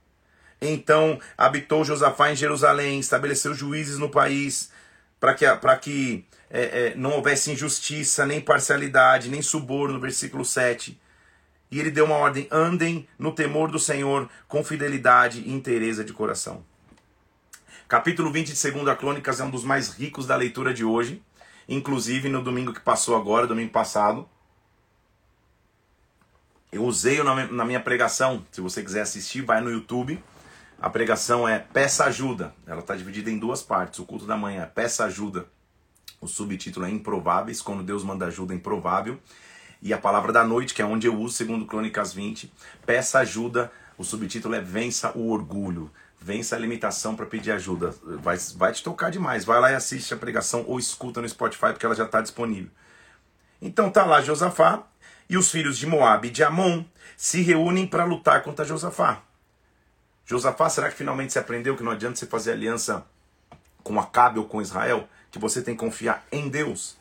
Então 0.61 1.19
habitou 1.37 1.85
Josafá 1.85 2.31
em 2.31 2.35
Jerusalém, 2.35 2.99
estabeleceu 2.99 3.53
juízes 3.53 3.97
no 3.97 4.09
país, 4.09 4.71
para 5.19 5.33
que, 5.33 5.45
que 5.81 6.25
é, 6.49 6.61
é, 6.61 6.95
não 6.95 7.11
houvesse 7.11 7.51
injustiça, 7.51 8.25
nem 8.25 8.41
parcialidade, 8.41 9.29
nem 9.29 9.41
suborno, 9.41 9.99
versículo 9.99 10.43
7 10.43 10.99
E 11.69 11.79
ele 11.79 11.91
deu 11.91 12.05
uma 12.05 12.15
ordem: 12.15 12.47
andem 12.51 13.07
no 13.17 13.31
temor 13.31 13.71
do 13.71 13.79
Senhor 13.79 14.29
com 14.47 14.63
fidelidade 14.63 15.41
e 15.41 15.51
inteireza 15.51 16.03
de 16.03 16.13
coração. 16.13 16.63
Capítulo 17.87 18.31
20 18.31 18.53
de 18.53 18.71
2 18.71 18.97
Crônicas 18.97 19.39
é 19.39 19.43
um 19.43 19.49
dos 19.49 19.63
mais 19.63 19.89
ricos 19.89 20.27
da 20.27 20.35
leitura 20.35 20.73
de 20.73 20.83
hoje. 20.83 21.23
Inclusive 21.69 22.29
no 22.29 22.41
domingo 22.41 22.73
que 22.73 22.79
passou 22.79 23.15
agora, 23.15 23.45
domingo 23.45 23.71
passado. 23.71 24.27
Eu 26.71 26.83
usei 26.83 27.21
na 27.21 27.63
minha 27.63 27.79
pregação. 27.79 28.43
Se 28.51 28.59
você 28.59 28.83
quiser 28.83 29.01
assistir, 29.01 29.41
vai 29.41 29.61
no 29.61 29.69
YouTube. 29.69 30.21
A 30.81 30.89
pregação 30.89 31.47
é 31.47 31.59
Peça 31.59 32.05
Ajuda. 32.05 32.55
Ela 32.65 32.79
está 32.79 32.95
dividida 32.95 33.29
em 33.29 33.37
duas 33.37 33.61
partes. 33.61 33.99
O 33.99 34.05
culto 34.05 34.25
da 34.25 34.35
manhã 34.35 34.63
é 34.63 34.65
Peça 34.65 35.05
Ajuda. 35.05 35.45
O 36.19 36.27
subtítulo 36.27 36.87
é 36.87 36.89
Improváveis, 36.89 37.61
quando 37.61 37.83
Deus 37.83 38.03
manda 38.03 38.25
ajuda, 38.25 38.53
improvável. 38.53 39.19
E 39.81 39.93
a 39.93 39.97
palavra 39.97 40.33
da 40.33 40.43
noite, 40.43 40.73
que 40.73 40.81
é 40.81 40.85
onde 40.85 41.05
eu 41.05 41.15
uso, 41.15 41.35
segundo 41.35 41.67
Crônicas 41.67 42.13
20, 42.13 42.51
Peça 42.85 43.19
Ajuda. 43.19 43.71
O 43.95 44.03
subtítulo 44.03 44.55
é 44.55 44.61
Vença 44.61 45.15
o 45.15 45.29
Orgulho. 45.29 45.91
Vença 46.21 46.55
a 46.55 46.59
limitação 46.59 47.15
para 47.15 47.25
pedir 47.25 47.51
ajuda. 47.51 47.93
Vai, 48.03 48.37
vai 48.55 48.73
te 48.73 48.83
tocar 48.83 49.09
demais. 49.09 49.45
Vai 49.45 49.59
lá 49.59 49.71
e 49.71 49.75
assiste 49.75 50.13
a 50.13 50.17
pregação 50.17 50.65
ou 50.67 50.77
escuta 50.77 51.21
no 51.21 51.29
Spotify, 51.29 51.67
porque 51.71 51.85
ela 51.85 51.95
já 51.95 52.05
está 52.05 52.21
disponível. 52.21 52.69
Então 53.61 53.89
tá 53.89 54.05
lá 54.05 54.21
Josafá 54.21 54.83
e 55.29 55.37
os 55.37 55.49
filhos 55.51 55.77
de 55.77 55.85
Moab 55.85 56.27
e 56.27 56.31
de 56.31 56.43
Amon 56.43 56.83
se 57.15 57.41
reúnem 57.41 57.87
para 57.87 58.03
lutar 58.03 58.43
contra 58.43 58.65
Josafá. 58.65 59.21
Josafá, 60.25 60.69
será 60.69 60.89
que 60.89 60.95
finalmente 60.95 61.33
você 61.33 61.39
aprendeu 61.39 61.75
que 61.75 61.83
não 61.83 61.91
adianta 61.91 62.17
você 62.17 62.25
fazer 62.25 62.51
aliança 62.51 63.05
com 63.83 63.99
Acabe 63.99 64.39
ou 64.39 64.45
com 64.45 64.61
Israel? 64.61 65.07
Que 65.31 65.39
você 65.39 65.61
tem 65.61 65.75
que 65.75 65.79
confiar 65.79 66.25
em 66.31 66.49
Deus? 66.49 66.97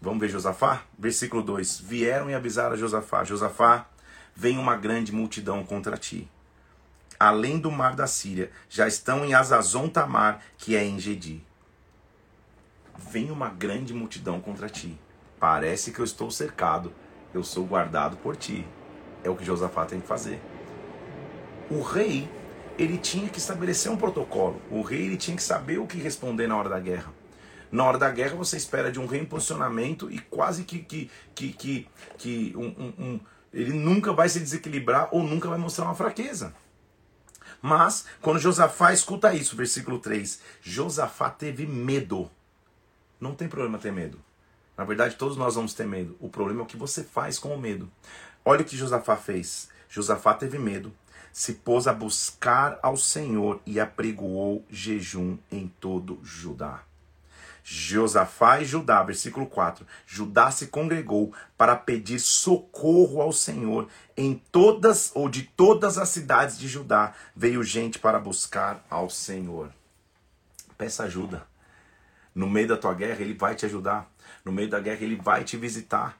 Vamos 0.00 0.20
ver 0.20 0.28
Josafá? 0.28 0.82
Versículo 0.98 1.42
2: 1.42 1.80
Vieram 1.80 2.30
e 2.30 2.34
avisaram 2.34 2.74
a 2.74 2.76
Josafá: 2.76 3.24
Josafá, 3.24 3.86
vem 4.34 4.58
uma 4.58 4.76
grande 4.76 5.12
multidão 5.12 5.64
contra 5.64 5.96
ti. 5.96 6.28
Além 7.18 7.58
do 7.58 7.70
mar 7.70 7.94
da 7.94 8.06
Síria, 8.06 8.50
já 8.68 8.86
estão 8.86 9.24
em 9.24 9.34
Azazon 9.34 9.88
Tamar, 9.88 10.40
que 10.58 10.76
é 10.76 10.84
em 10.84 10.98
Gedi. 10.98 11.42
Vem 13.10 13.30
uma 13.30 13.48
grande 13.48 13.94
multidão 13.94 14.40
contra 14.40 14.68
ti. 14.68 14.98
Parece 15.38 15.92
que 15.92 16.00
eu 16.00 16.04
estou 16.04 16.30
cercado, 16.30 16.92
eu 17.32 17.42
sou 17.44 17.64
guardado 17.64 18.16
por 18.16 18.36
ti. 18.36 18.66
É 19.22 19.30
o 19.30 19.36
que 19.36 19.44
Josafá 19.44 19.84
tem 19.84 20.00
que 20.00 20.06
fazer 20.06 20.40
o 21.70 21.80
rei 21.82 22.28
ele 22.78 22.98
tinha 22.98 23.28
que 23.28 23.38
estabelecer 23.38 23.90
um 23.90 23.96
protocolo. 23.96 24.60
O 24.70 24.82
rei 24.82 25.06
ele 25.06 25.16
tinha 25.16 25.36
que 25.36 25.42
saber 25.42 25.78
o 25.78 25.86
que 25.86 25.98
responder 25.98 26.46
na 26.46 26.56
hora 26.56 26.68
da 26.68 26.78
guerra. 26.78 27.12
Na 27.72 27.84
hora 27.84 27.98
da 27.98 28.10
guerra 28.10 28.36
você 28.36 28.56
espera 28.56 28.92
de 28.92 29.00
um 29.00 29.06
rei 29.06 29.24
posicionamento 29.24 30.10
e 30.10 30.18
quase 30.18 30.64
que 30.64 30.80
que 30.80 31.10
que 31.34 31.52
que, 31.52 31.88
que 32.18 32.52
um, 32.56 32.66
um, 32.66 32.92
um, 32.98 33.20
ele 33.52 33.72
nunca 33.72 34.12
vai 34.12 34.28
se 34.28 34.38
desequilibrar 34.38 35.08
ou 35.10 35.22
nunca 35.22 35.48
vai 35.48 35.58
mostrar 35.58 35.86
uma 35.86 35.94
fraqueza. 35.94 36.54
Mas 37.60 38.06
quando 38.20 38.38
Josafá 38.38 38.92
escuta 38.92 39.34
isso, 39.34 39.56
versículo 39.56 39.98
3, 39.98 40.40
Josafá 40.62 41.30
teve 41.30 41.66
medo. 41.66 42.30
Não 43.20 43.34
tem 43.34 43.48
problema 43.48 43.78
ter 43.78 43.92
medo. 43.92 44.20
Na 44.76 44.84
verdade, 44.84 45.16
todos 45.16 45.36
nós 45.36 45.54
vamos 45.54 45.74
ter 45.74 45.86
medo. 45.86 46.16
O 46.20 46.28
problema 46.28 46.60
é 46.60 46.62
o 46.64 46.66
que 46.66 46.76
você 46.76 47.02
faz 47.02 47.38
com 47.38 47.54
o 47.54 47.60
medo. 47.60 47.90
Olha 48.44 48.62
o 48.62 48.64
que 48.64 48.76
Josafá 48.76 49.16
fez. 49.16 49.68
Josafá 49.88 50.34
teve 50.34 50.58
medo 50.58 50.92
se 51.36 51.52
pôs 51.52 51.86
a 51.86 51.92
buscar 51.92 52.78
ao 52.82 52.96
Senhor 52.96 53.60
e 53.66 53.78
apregoou 53.78 54.64
jejum 54.70 55.36
em 55.52 55.68
todo 55.78 56.18
Judá. 56.22 56.82
Josafá 57.68 58.60
e 58.60 58.64
Judá, 58.64 59.02
versículo 59.02 59.44
4. 59.44 59.84
Judá 60.06 60.52
se 60.52 60.68
congregou 60.68 61.34
para 61.58 61.74
pedir 61.74 62.20
socorro 62.20 63.20
ao 63.20 63.32
Senhor. 63.32 63.88
Em 64.16 64.40
todas 64.52 65.10
ou 65.16 65.28
de 65.28 65.42
todas 65.42 65.98
as 65.98 66.08
cidades 66.10 66.56
de 66.56 66.68
Judá 66.68 67.12
veio 67.34 67.64
gente 67.64 67.98
para 67.98 68.20
buscar 68.20 68.86
ao 68.88 69.10
Senhor. 69.10 69.72
Peça 70.78 71.02
ajuda. 71.02 71.44
No 72.32 72.48
meio 72.48 72.68
da 72.68 72.76
tua 72.76 72.94
guerra, 72.94 73.20
ele 73.20 73.34
vai 73.34 73.56
te 73.56 73.66
ajudar. 73.66 74.08
No 74.44 74.52
meio 74.52 74.70
da 74.70 74.78
guerra, 74.78 75.02
ele 75.02 75.16
vai 75.16 75.42
te 75.42 75.56
visitar. 75.56 76.16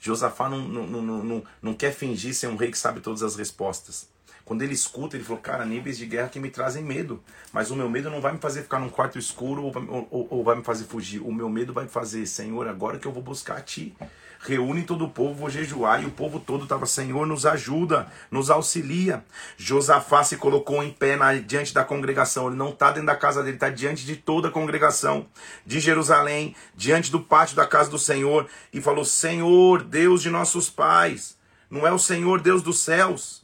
Josafá 0.00 0.48
não, 0.48 0.62
não, 0.62 0.84
não, 0.84 1.22
não, 1.22 1.44
não 1.62 1.74
quer 1.74 1.94
fingir 1.94 2.34
ser 2.34 2.48
um 2.48 2.56
rei 2.56 2.72
que 2.72 2.78
sabe 2.78 2.98
todas 2.98 3.22
as 3.22 3.36
respostas. 3.36 4.08
Quando 4.52 4.60
ele 4.60 4.74
escuta, 4.74 5.16
ele 5.16 5.24
falou, 5.24 5.40
cara, 5.40 5.64
níveis 5.64 5.96
de 5.96 6.04
guerra 6.04 6.28
que 6.28 6.38
me 6.38 6.50
trazem 6.50 6.84
medo. 6.84 7.22
Mas 7.54 7.70
o 7.70 7.74
meu 7.74 7.88
medo 7.88 8.10
não 8.10 8.20
vai 8.20 8.32
me 8.32 8.38
fazer 8.38 8.60
ficar 8.60 8.78
num 8.78 8.90
quarto 8.90 9.18
escuro 9.18 9.62
ou, 9.62 10.06
ou, 10.10 10.26
ou 10.28 10.44
vai 10.44 10.56
me 10.56 10.62
fazer 10.62 10.84
fugir. 10.84 11.22
O 11.22 11.32
meu 11.32 11.48
medo 11.48 11.72
vai 11.72 11.88
fazer, 11.88 12.26
Senhor, 12.26 12.68
agora 12.68 12.98
que 12.98 13.06
eu 13.06 13.12
vou 13.12 13.22
buscar 13.22 13.56
a 13.56 13.60
Ti. 13.62 13.96
Reúne 14.40 14.82
todo 14.82 15.06
o 15.06 15.08
povo, 15.08 15.32
vou 15.32 15.48
jejuar. 15.48 16.02
E 16.02 16.06
o 16.06 16.10
povo 16.10 16.38
todo 16.38 16.64
estava, 16.64 16.84
Senhor, 16.84 17.26
nos 17.26 17.46
ajuda, 17.46 18.08
nos 18.30 18.50
auxilia. 18.50 19.24
Josafá 19.56 20.22
se 20.22 20.36
colocou 20.36 20.82
em 20.82 20.90
pé 20.90 21.16
na, 21.16 21.32
diante 21.32 21.72
da 21.72 21.82
congregação. 21.82 22.48
Ele 22.48 22.56
não 22.56 22.68
está 22.68 22.90
dentro 22.90 23.06
da 23.06 23.16
casa 23.16 23.42
dele, 23.42 23.56
está 23.56 23.70
diante 23.70 24.04
de 24.04 24.16
toda 24.16 24.48
a 24.48 24.50
congregação 24.50 25.24
de 25.64 25.80
Jerusalém, 25.80 26.54
diante 26.76 27.10
do 27.10 27.20
pátio 27.20 27.56
da 27.56 27.66
casa 27.66 27.88
do 27.88 27.98
Senhor. 27.98 28.46
E 28.70 28.82
falou: 28.82 29.06
Senhor, 29.06 29.82
Deus 29.82 30.20
de 30.20 30.28
nossos 30.28 30.68
pais, 30.68 31.38
não 31.70 31.86
é 31.86 31.90
o 31.90 31.98
Senhor 31.98 32.38
Deus 32.38 32.62
dos 32.62 32.80
céus 32.80 33.41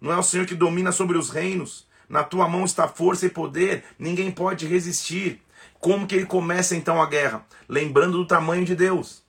não 0.00 0.12
é 0.12 0.16
o 0.16 0.22
Senhor 0.22 0.46
que 0.46 0.54
domina 0.54 0.92
sobre 0.92 1.18
os 1.18 1.30
reinos? 1.30 1.86
Na 2.08 2.24
tua 2.24 2.48
mão 2.48 2.64
está 2.64 2.88
força 2.88 3.26
e 3.26 3.30
poder, 3.30 3.84
ninguém 3.98 4.30
pode 4.30 4.66
resistir. 4.66 5.42
Como 5.78 6.06
que 6.06 6.14
ele 6.14 6.26
começa 6.26 6.74
então 6.74 7.00
a 7.00 7.06
guerra? 7.06 7.44
Lembrando 7.68 8.18
do 8.18 8.26
tamanho 8.26 8.64
de 8.64 8.74
Deus. 8.74 9.22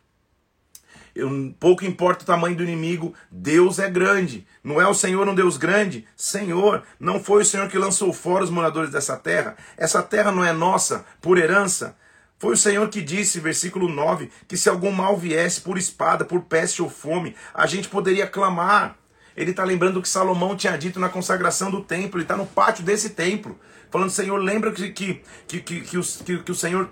Eu, 1.16 1.54
pouco 1.60 1.84
importa 1.84 2.24
o 2.24 2.26
tamanho 2.26 2.56
do 2.56 2.64
inimigo, 2.64 3.14
Deus 3.30 3.80
é 3.80 3.90
grande. 3.90 4.48
Não 4.64 4.80
é 4.80 4.88
o 4.88 4.94
Senhor 4.94 5.28
um 5.28 5.36
Deus 5.36 5.58
grande? 5.58 6.08
Senhor, 6.16 6.84
não 7.00 7.22
foi 7.22 7.42
o 7.42 7.46
Senhor 7.46 7.68
que 7.68 7.78
lançou 7.78 8.14
fora 8.14 8.44
os 8.44 8.50
moradores 8.50 8.92
dessa 8.92 9.18
terra? 9.18 9.58
Essa 9.76 10.02
terra 10.02 10.32
não 10.32 10.46
é 10.46 10.54
nossa 10.54 11.06
por 11.20 11.38
herança? 11.38 11.98
Foi 12.38 12.54
o 12.54 12.58
Senhor 12.58 12.88
que 12.90 13.02
disse, 13.02 13.40
versículo 13.42 13.90
9, 13.90 14.32
que 14.48 14.56
se 14.56 14.70
algum 14.70 14.92
mal 14.92 15.18
viesse 15.18 15.60
por 15.60 15.78
espada, 15.78 16.24
por 16.24 16.44
peste 16.44 16.82
ou 16.82 16.90
fome, 16.90 17.36
a 17.54 17.68
gente 17.68 17.90
poderia 17.90 18.26
clamar. 18.26 18.96
Ele 19.40 19.52
está 19.52 19.64
lembrando 19.64 20.00
o 20.00 20.02
que 20.02 20.10
Salomão 20.10 20.54
tinha 20.54 20.78
dito 20.78 21.00
na 21.00 21.08
consagração 21.08 21.72
do 21.72 21.82
templo. 21.82 22.18
Ele 22.18 22.26
está 22.26 22.36
no 22.36 22.46
pátio 22.46 22.84
desse 22.84 23.12
templo. 23.12 23.58
Falando, 23.90 24.10
Senhor, 24.10 24.36
lembra 24.38 24.70
que, 24.70 24.90
que, 24.92 25.22
que, 25.48 25.62
que, 25.62 25.82
que, 25.82 25.98
o, 25.98 26.04
que, 26.04 26.44
que 26.44 26.52
o 26.52 26.56
Senhor 26.56 26.90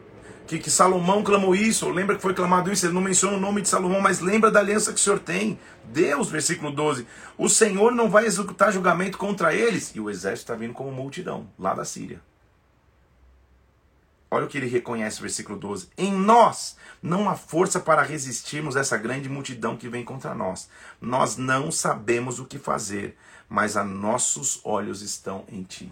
que, 0.48 0.58
que, 0.58 0.72
Salomão 0.72 1.22
clamou 1.24 1.54
isso, 1.54 1.90
lembra 1.90 2.16
que 2.16 2.22
foi 2.22 2.34
clamado 2.34 2.72
isso, 2.72 2.86
ele 2.86 2.94
não 2.94 3.02
menciona 3.02 3.36
o 3.36 3.40
nome 3.40 3.62
de 3.62 3.68
Salomão, 3.68 4.00
mas 4.00 4.22
lembra 4.22 4.50
da 4.50 4.62
aliança 4.62 4.94
que 4.94 5.00
o 5.00 5.04
Senhor 5.04 5.20
tem. 5.20 5.60
Deus, 5.84 6.30
versículo 6.30 6.72
12, 6.72 7.06
o 7.38 7.50
Senhor 7.50 7.92
não 7.92 8.10
vai 8.10 8.26
executar 8.26 8.72
julgamento 8.72 9.18
contra 9.18 9.54
eles, 9.54 9.94
e 9.94 10.00
o 10.00 10.10
exército 10.10 10.54
está 10.54 10.56
vindo 10.56 10.74
como 10.74 10.90
multidão, 10.90 11.50
lá 11.60 11.74
da 11.74 11.84
Síria. 11.84 12.22
Olha 14.32 14.46
o 14.46 14.48
que 14.48 14.58
ele 14.58 14.68
reconhece, 14.68 15.20
versículo 15.20 15.60
12. 15.60 15.90
Em 15.98 16.14
nós 16.14 16.77
não 17.02 17.30
há 17.30 17.36
força 17.36 17.80
para 17.80 18.02
resistirmos 18.02 18.76
essa 18.76 18.98
grande 18.98 19.30
multidão 19.30 19.78
que 19.78 19.90
vem 19.90 20.04
contra 20.04 20.34
nós. 20.34 20.70
Nós 21.00 21.38
não 21.38 21.72
sabemos 21.72 22.40
o 22.40 22.46
que 22.46 22.58
fazer, 22.58 23.18
mas 23.48 23.78
a 23.78 23.84
nossos 23.84 24.60
olhos 24.64 25.02
estão 25.02 25.46
em 25.50 25.64
ti. 25.64 25.92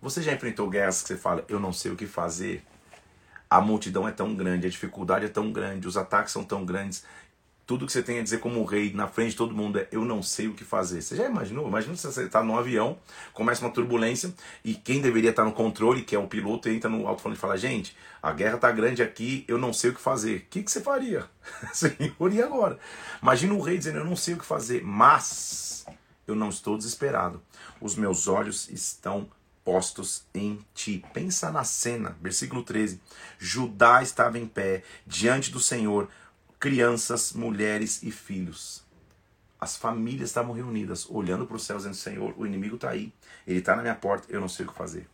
Você 0.00 0.22
já 0.22 0.32
enfrentou 0.32 0.68
guerras 0.68 1.02
que 1.02 1.08
você 1.08 1.16
fala, 1.16 1.44
eu 1.48 1.58
não 1.58 1.72
sei 1.72 1.90
o 1.90 1.96
que 1.96 2.06
fazer? 2.06 2.64
A 3.48 3.60
multidão 3.60 4.06
é 4.06 4.12
tão 4.12 4.34
grande, 4.34 4.66
a 4.66 4.70
dificuldade 4.70 5.24
é 5.24 5.28
tão 5.28 5.52
grande, 5.52 5.88
os 5.88 5.96
ataques 5.96 6.32
são 6.32 6.44
tão 6.44 6.64
grandes 6.64 7.04
tudo 7.66 7.84
que 7.84 7.92
você 7.92 8.02
tem 8.02 8.20
a 8.20 8.22
dizer 8.22 8.38
como 8.38 8.64
rei 8.64 8.92
na 8.92 9.08
frente 9.08 9.30
de 9.30 9.36
todo 9.36 9.54
mundo 9.54 9.80
é 9.80 9.88
eu 9.90 10.04
não 10.04 10.22
sei 10.22 10.46
o 10.46 10.54
que 10.54 10.64
fazer. 10.64 11.02
Você 11.02 11.16
já 11.16 11.26
imaginou? 11.26 11.66
Imagina 11.66 11.96
se 11.96 12.06
você 12.06 12.22
está 12.22 12.42
num 12.42 12.56
avião, 12.56 12.96
começa 13.32 13.64
uma 13.64 13.72
turbulência 13.72 14.32
e 14.64 14.74
quem 14.74 15.00
deveria 15.00 15.30
estar 15.30 15.44
no 15.44 15.52
controle, 15.52 16.02
que 16.02 16.14
é 16.14 16.18
o 16.18 16.28
piloto, 16.28 16.68
entra 16.68 16.88
no 16.88 17.08
alto-falante 17.08 17.38
e 17.38 17.40
fala: 17.40 17.58
Gente, 17.58 17.96
a 18.22 18.32
guerra 18.32 18.54
está 18.54 18.70
grande 18.70 19.02
aqui, 19.02 19.44
eu 19.48 19.58
não 19.58 19.72
sei 19.72 19.90
o 19.90 19.94
que 19.94 20.00
fazer. 20.00 20.36
O 20.36 20.42
que, 20.48 20.62
que 20.62 20.70
você 20.70 20.80
faria? 20.80 21.26
Senhor, 21.74 22.32
e 22.32 22.40
agora? 22.40 22.78
Imagina 23.20 23.52
o 23.54 23.60
rei 23.60 23.78
dizendo: 23.78 23.98
Eu 23.98 24.04
não 24.04 24.16
sei 24.16 24.34
o 24.34 24.38
que 24.38 24.46
fazer, 24.46 24.84
mas 24.84 25.84
eu 26.24 26.36
não 26.36 26.50
estou 26.50 26.78
desesperado. 26.78 27.42
Os 27.80 27.96
meus 27.96 28.28
olhos 28.28 28.68
estão 28.68 29.28
postos 29.64 30.24
em 30.32 30.60
ti. 30.72 31.04
Pensa 31.12 31.50
na 31.50 31.64
cena, 31.64 32.16
versículo 32.22 32.62
13. 32.62 33.00
Judá 33.36 34.00
estava 34.00 34.38
em 34.38 34.46
pé 34.46 34.84
diante 35.04 35.50
do 35.50 35.58
Senhor 35.58 36.08
crianças, 36.58 37.32
mulheres 37.32 38.02
e 38.02 38.10
filhos. 38.10 38.84
As 39.60 39.76
famílias 39.76 40.28
estavam 40.28 40.52
reunidas, 40.52 41.06
olhando 41.08 41.46
para 41.46 41.56
os 41.56 41.64
céus, 41.64 41.82
dizendo: 41.82 41.96
Senhor, 41.96 42.34
o 42.36 42.46
inimigo 42.46 42.76
está 42.76 42.90
aí, 42.90 43.12
ele 43.46 43.58
está 43.60 43.74
na 43.74 43.82
minha 43.82 43.94
porta, 43.94 44.26
eu 44.30 44.40
não 44.40 44.48
sei 44.48 44.66
o 44.66 44.68
que 44.68 44.76
fazer. 44.76 45.08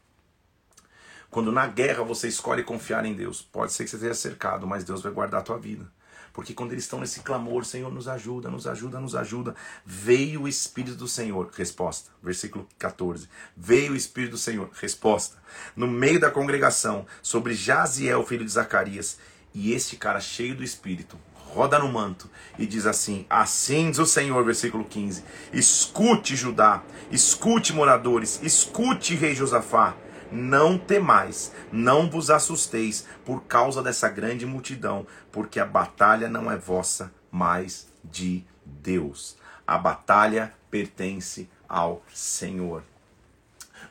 Quando 1.30 1.50
na 1.50 1.66
guerra 1.66 2.04
você 2.04 2.28
escolhe 2.28 2.62
confiar 2.62 3.04
em 3.06 3.14
Deus, 3.14 3.40
pode 3.40 3.72
ser 3.72 3.84
que 3.84 3.90
você 3.90 3.96
esteja 3.96 4.14
cercado, 4.14 4.66
mas 4.66 4.84
Deus 4.84 5.00
vai 5.00 5.12
guardar 5.12 5.40
a 5.40 5.44
tua 5.44 5.58
vida. 5.58 5.90
Porque 6.32 6.54
quando 6.54 6.72
eles 6.72 6.84
estão 6.84 7.00
nesse 7.00 7.20
clamor, 7.20 7.64
Senhor, 7.64 7.92
nos 7.92 8.08
ajuda, 8.08 8.50
nos 8.50 8.66
ajuda, 8.66 8.98
nos 8.98 9.14
ajuda. 9.14 9.54
Veio 9.84 10.42
o 10.42 10.48
Espírito 10.48 10.96
do 10.96 11.06
Senhor. 11.06 11.50
Resposta. 11.54 12.10
Versículo 12.22 12.66
14. 12.78 13.28
Veio 13.54 13.92
o 13.92 13.96
Espírito 13.96 14.32
do 14.32 14.38
Senhor. 14.38 14.70
Resposta. 14.80 15.36
No 15.76 15.86
meio 15.86 16.18
da 16.18 16.30
congregação, 16.30 17.06
sobre 17.22 17.54
Jaziel, 17.54 18.24
filho 18.26 18.46
de 18.46 18.50
Zacarias. 18.50 19.18
E 19.54 19.72
este 19.72 19.96
cara 19.96 20.20
cheio 20.20 20.56
do 20.56 20.64
Espírito 20.64 21.18
roda 21.52 21.78
no 21.78 21.88
manto 21.88 22.30
e 22.58 22.66
diz 22.66 22.86
assim: 22.86 23.26
Assim 23.28 23.90
diz 23.90 23.98
o 23.98 24.06
Senhor, 24.06 24.42
versículo 24.44 24.84
15: 24.84 25.22
Escute, 25.52 26.34
Judá, 26.34 26.82
escute, 27.10 27.72
moradores, 27.72 28.40
escute, 28.42 29.14
rei 29.14 29.34
Josafá. 29.34 29.94
Não 30.34 30.78
temais, 30.78 31.52
não 31.70 32.08
vos 32.08 32.30
assusteis 32.30 33.06
por 33.22 33.42
causa 33.42 33.82
dessa 33.82 34.08
grande 34.08 34.46
multidão, 34.46 35.06
porque 35.30 35.60
a 35.60 35.66
batalha 35.66 36.26
não 36.26 36.50
é 36.50 36.56
vossa, 36.56 37.12
mas 37.30 37.86
de 38.02 38.42
Deus. 38.64 39.36
A 39.66 39.76
batalha 39.76 40.54
pertence 40.70 41.50
ao 41.68 42.02
Senhor. 42.14 42.82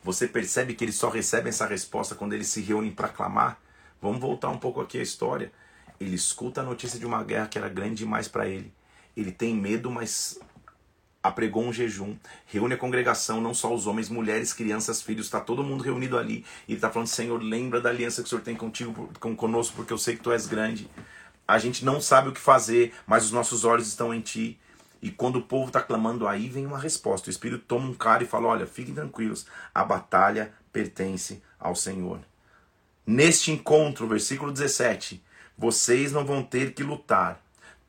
Você 0.04 0.28
percebe 0.28 0.74
que 0.74 0.84
eles 0.84 0.96
só 0.96 1.10
recebem 1.10 1.50
essa 1.50 1.68
resposta 1.68 2.16
quando 2.16 2.34
eles 2.34 2.48
se 2.48 2.62
reúnem 2.62 2.92
para 2.92 3.08
clamar? 3.08 3.60
Vamos 4.02 4.20
voltar 4.20 4.50
um 4.50 4.58
pouco 4.58 4.82
aqui 4.82 4.98
à 4.98 5.04
história. 5.04 5.52
Ele 6.02 6.16
escuta 6.16 6.62
a 6.62 6.64
notícia 6.64 7.00
de 7.00 7.06
uma 7.06 7.24
guerra 7.24 7.48
que 7.48 7.60
era 7.60 7.70
grande 7.70 7.98
demais 7.98 8.28
para 8.28 8.48
ele. 8.48 8.74
Ele 9.16 9.32
tem 9.32 9.56
medo, 9.56 9.92
mas 9.92 10.40
apregou 11.22 11.64
um 11.64 11.72
jejum, 11.72 12.18
reúne 12.48 12.74
a 12.74 12.78
congregação, 12.78 13.40
não 13.40 13.54
só 13.54 13.72
os 13.72 13.86
homens, 13.86 14.10
mulheres, 14.10 14.52
crianças, 14.52 15.00
filhos, 15.00 15.28
está 15.28 15.40
todo 15.40 15.64
mundo 15.64 15.84
reunido 15.84 16.18
ali. 16.18 16.44
E 16.68 16.74
está 16.74 16.90
falando, 16.90 17.08
Senhor, 17.08 17.40
lembra 17.40 17.80
da 17.80 17.90
aliança 17.90 18.24
que 18.24 18.26
o 18.26 18.30
Senhor 18.30 18.42
tem 18.42 18.56
contigo, 18.56 19.12
com, 19.20 19.36
conosco, 19.36 19.76
porque 19.76 19.94
eu 19.94 19.98
sei 20.00 20.16
que 20.16 20.24
tu 20.24 20.32
és 20.32 20.48
grande. 20.48 20.90
A 21.48 21.60
gente 21.60 21.86
não 21.86 22.02
sabe 22.02 22.30
o 22.30 22.32
que 22.32 22.42
fazer, 22.42 22.94
mas 23.06 23.26
os 23.26 23.32
nossos 23.32 23.64
olhos 23.64 23.88
estão 23.88 24.12
em 24.12 24.22
ti. 24.22 24.60
E 25.04 25.12
quando 25.12 25.36
o 25.36 25.44
povo 25.44 25.68
está 25.68 25.84
clamando 25.84 26.28
aí, 26.28 26.50
vem 26.50 26.66
uma 26.66 26.80
resposta. 26.80 27.28
O 27.28 27.32
Espírito 27.32 27.64
toma 27.68 27.88
um 27.88 27.94
cara 27.94 28.24
e 28.24 28.28
fala: 28.28 28.48
Olha, 28.48 28.66
fiquem 28.66 28.96
tranquilos, 28.96 29.46
a 29.74 29.84
batalha 29.84 30.52
pertence 30.74 31.44
ao 31.60 31.76
Senhor. 31.76 32.22
Neste 33.06 33.52
encontro, 33.52 34.08
versículo 34.08 34.52
17, 34.52 35.22
vocês 35.58 36.12
não 36.12 36.26
vão 36.26 36.44
ter 36.44 36.74
que 36.74 36.84
lutar. 36.84 37.42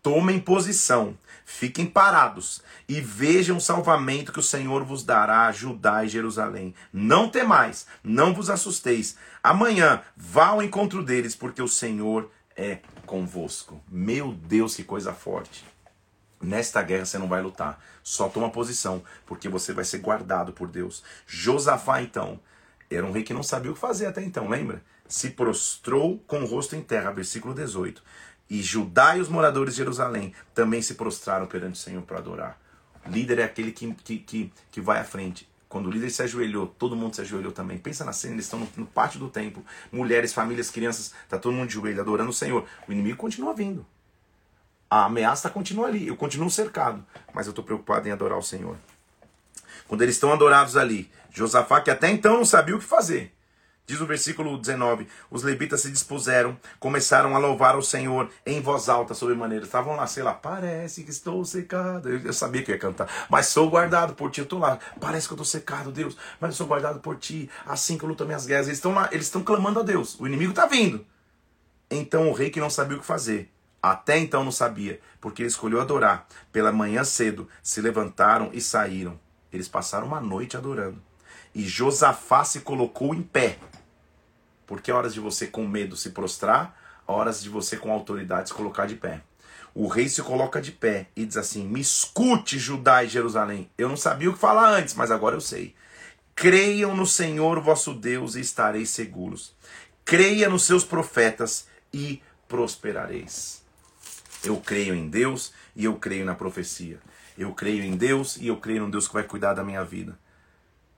Tomem 0.02 0.40
posição, 0.40 1.16
fiquem 1.44 1.86
parados 1.86 2.60
e 2.88 3.00
vejam 3.00 3.58
o 3.58 3.60
salvamento 3.60 4.32
que 4.32 4.40
o 4.40 4.42
Senhor 4.42 4.82
vos 4.84 5.04
dará 5.04 5.46
a 5.46 5.52
Judá 5.52 6.04
e 6.04 6.08
Jerusalém. 6.08 6.74
Não 6.92 7.28
temais, 7.28 7.86
não 8.02 8.34
vos 8.34 8.50
assusteis. 8.50 9.16
Amanhã 9.42 10.02
vá 10.16 10.46
ao 10.48 10.62
encontro 10.62 11.04
deles, 11.04 11.36
porque 11.36 11.62
o 11.62 11.68
Senhor 11.68 12.30
é 12.56 12.80
convosco. 13.06 13.80
Meu 13.88 14.32
Deus, 14.32 14.74
que 14.74 14.82
coisa 14.82 15.12
forte. 15.12 15.64
Nesta 16.40 16.82
guerra 16.82 17.04
você 17.04 17.18
não 17.18 17.28
vai 17.28 17.40
lutar, 17.40 17.80
só 18.02 18.28
toma 18.28 18.50
posição, 18.50 19.04
porque 19.24 19.48
você 19.48 19.72
vai 19.72 19.84
ser 19.84 19.98
guardado 19.98 20.52
por 20.52 20.66
Deus. 20.66 21.04
Josafá, 21.24 22.02
então, 22.02 22.40
era 22.90 23.06
um 23.06 23.12
rei 23.12 23.22
que 23.22 23.32
não 23.32 23.44
sabia 23.44 23.70
o 23.70 23.74
que 23.74 23.80
fazer 23.80 24.06
até 24.06 24.22
então, 24.22 24.48
lembra? 24.48 24.82
Se 25.12 25.28
prostrou 25.28 26.24
com 26.26 26.40
o 26.40 26.46
rosto 26.46 26.74
em 26.74 26.80
terra, 26.80 27.10
versículo 27.10 27.52
18. 27.52 28.02
E 28.48 28.62
Judá 28.62 29.14
e 29.14 29.20
os 29.20 29.28
moradores 29.28 29.74
de 29.74 29.78
Jerusalém 29.78 30.32
também 30.54 30.80
se 30.80 30.94
prostraram 30.94 31.46
perante 31.46 31.74
o 31.74 31.82
Senhor 31.82 32.00
para 32.00 32.16
adorar. 32.16 32.58
O 33.06 33.10
líder 33.10 33.40
é 33.40 33.44
aquele 33.44 33.72
que, 33.72 33.92
que, 33.92 34.18
que, 34.20 34.52
que 34.70 34.80
vai 34.80 34.98
à 34.98 35.04
frente. 35.04 35.46
Quando 35.68 35.88
o 35.88 35.90
líder 35.90 36.08
se 36.08 36.22
ajoelhou, 36.22 36.66
todo 36.66 36.96
mundo 36.96 37.14
se 37.14 37.20
ajoelhou 37.20 37.52
também. 37.52 37.76
Pensa 37.76 38.06
na 38.06 38.12
cena, 38.14 38.36
eles 38.36 38.46
estão 38.46 38.60
no, 38.60 38.68
no 38.74 38.86
pátio 38.86 39.20
do 39.20 39.28
templo. 39.28 39.62
Mulheres, 39.92 40.32
famílias, 40.32 40.70
crianças, 40.70 41.12
está 41.24 41.36
todo 41.36 41.52
mundo 41.52 41.68
de 41.68 41.74
joelho, 41.74 42.00
adorando 42.00 42.30
o 42.30 42.34
Senhor. 42.34 42.64
O 42.88 42.92
inimigo 42.92 43.18
continua 43.18 43.52
vindo. 43.52 43.84
A 44.88 45.04
ameaça 45.04 45.50
continua 45.50 45.88
ali, 45.88 46.08
eu 46.08 46.16
continuo 46.16 46.50
cercado, 46.50 47.04
mas 47.34 47.46
eu 47.46 47.50
estou 47.50 47.62
preocupado 47.62 48.08
em 48.08 48.12
adorar 48.12 48.38
o 48.38 48.42
Senhor. 48.42 48.78
Quando 49.86 50.00
eles 50.00 50.14
estão 50.14 50.32
adorados 50.32 50.74
ali, 50.74 51.10
Josafá, 51.30 51.82
que 51.82 51.90
até 51.90 52.10
então 52.10 52.38
não 52.38 52.46
sabia 52.46 52.74
o 52.74 52.78
que 52.78 52.84
fazer, 52.86 53.34
diz 53.86 54.00
o 54.00 54.06
versículo 54.06 54.58
19: 54.58 55.06
os 55.30 55.42
levitas 55.42 55.82
se 55.82 55.90
dispuseram, 55.90 56.58
começaram 56.78 57.34
a 57.34 57.38
louvar 57.38 57.74
ao 57.74 57.82
Senhor 57.82 58.30
em 58.46 58.60
voz 58.60 58.88
alta, 58.88 59.14
sobre 59.14 59.34
maneira. 59.34 59.64
Estavam 59.64 59.96
lá, 59.96 60.06
sei 60.06 60.22
lá, 60.22 60.34
parece 60.34 61.04
que 61.04 61.10
estou 61.10 61.44
secado. 61.44 62.08
Eu, 62.08 62.20
eu, 62.20 62.32
sabia 62.32 62.62
que 62.62 62.70
ia 62.70 62.78
cantar, 62.78 63.08
mas 63.28 63.46
sou 63.46 63.68
guardado 63.68 64.14
por 64.14 64.30
ti. 64.30 64.40
Eu 64.40 64.44
estou 64.44 64.58
lá, 64.58 64.78
parece 65.00 65.26
que 65.26 65.32
eu 65.32 65.36
estou 65.36 65.46
secado, 65.46 65.92
Deus, 65.92 66.16
mas 66.40 66.50
eu 66.50 66.56
sou 66.56 66.66
guardado 66.66 67.00
por 67.00 67.16
ti. 67.16 67.48
Assim 67.66 67.98
que 67.98 68.04
eu 68.04 68.08
luto 68.08 68.24
minhas 68.24 68.46
guerras. 68.46 68.66
Eles 68.66 68.78
estão 68.78 68.92
lá, 68.92 69.08
eles 69.12 69.26
estão 69.26 69.42
clamando 69.42 69.80
a 69.80 69.82
Deus. 69.82 70.18
O 70.18 70.26
inimigo 70.26 70.50
está 70.50 70.66
vindo. 70.66 71.04
Então 71.90 72.30
o 72.30 72.32
rei 72.32 72.50
que 72.50 72.60
não 72.60 72.70
sabia 72.70 72.96
o 72.96 73.00
que 73.00 73.06
fazer 73.06 73.52
até 73.82 74.16
então 74.16 74.44
não 74.44 74.52
sabia, 74.52 75.00
porque 75.20 75.42
ele 75.42 75.48
escolheu 75.48 75.80
adorar. 75.80 76.28
Pela 76.52 76.70
manhã 76.70 77.02
cedo 77.02 77.48
se 77.60 77.80
levantaram 77.80 78.50
e 78.52 78.60
saíram. 78.60 79.18
Eles 79.52 79.66
passaram 79.66 80.06
uma 80.06 80.20
noite 80.20 80.56
adorando. 80.56 81.02
E 81.52 81.64
Josafá 81.64 82.44
se 82.44 82.60
colocou 82.60 83.12
em 83.12 83.22
pé. 83.22 83.58
Porque 84.72 84.90
é 84.90 84.94
horas 84.94 85.12
de 85.12 85.20
você 85.20 85.46
com 85.46 85.68
medo 85.68 85.98
se 85.98 86.12
prostrar, 86.12 86.74
horas 87.06 87.42
de 87.42 87.50
você 87.50 87.76
com 87.76 87.92
autoridade 87.92 88.48
se 88.48 88.54
colocar 88.54 88.86
de 88.86 88.94
pé. 88.94 89.20
O 89.74 89.86
rei 89.86 90.08
se 90.08 90.22
coloca 90.22 90.62
de 90.62 90.72
pé 90.72 91.08
e 91.14 91.26
diz 91.26 91.36
assim: 91.36 91.68
Me 91.68 91.78
escute, 91.78 92.58
Judá 92.58 93.04
e 93.04 93.08
Jerusalém. 93.08 93.70
Eu 93.76 93.90
não 93.90 93.98
sabia 93.98 94.30
o 94.30 94.32
que 94.32 94.38
falar 94.38 94.70
antes, 94.70 94.94
mas 94.94 95.10
agora 95.10 95.36
eu 95.36 95.42
sei. 95.42 95.74
Creiam 96.34 96.96
no 96.96 97.06
Senhor 97.06 97.60
vosso 97.60 97.92
Deus 97.92 98.34
e 98.34 98.40
estareis 98.40 98.88
seguros. 98.88 99.54
Creia 100.06 100.48
nos 100.48 100.62
seus 100.62 100.84
profetas 100.84 101.66
e 101.92 102.22
prosperareis. 102.48 103.62
Eu 104.42 104.56
creio 104.56 104.94
em 104.94 105.06
Deus 105.06 105.52
e 105.76 105.84
eu 105.84 105.96
creio 105.96 106.24
na 106.24 106.34
profecia. 106.34 106.98
Eu 107.36 107.52
creio 107.52 107.84
em 107.84 107.94
Deus 107.94 108.38
e 108.38 108.46
eu 108.46 108.56
creio 108.56 108.84
no 108.86 108.90
Deus 108.90 109.06
que 109.06 109.12
vai 109.12 109.24
cuidar 109.24 109.52
da 109.52 109.62
minha 109.62 109.84
vida. 109.84 110.18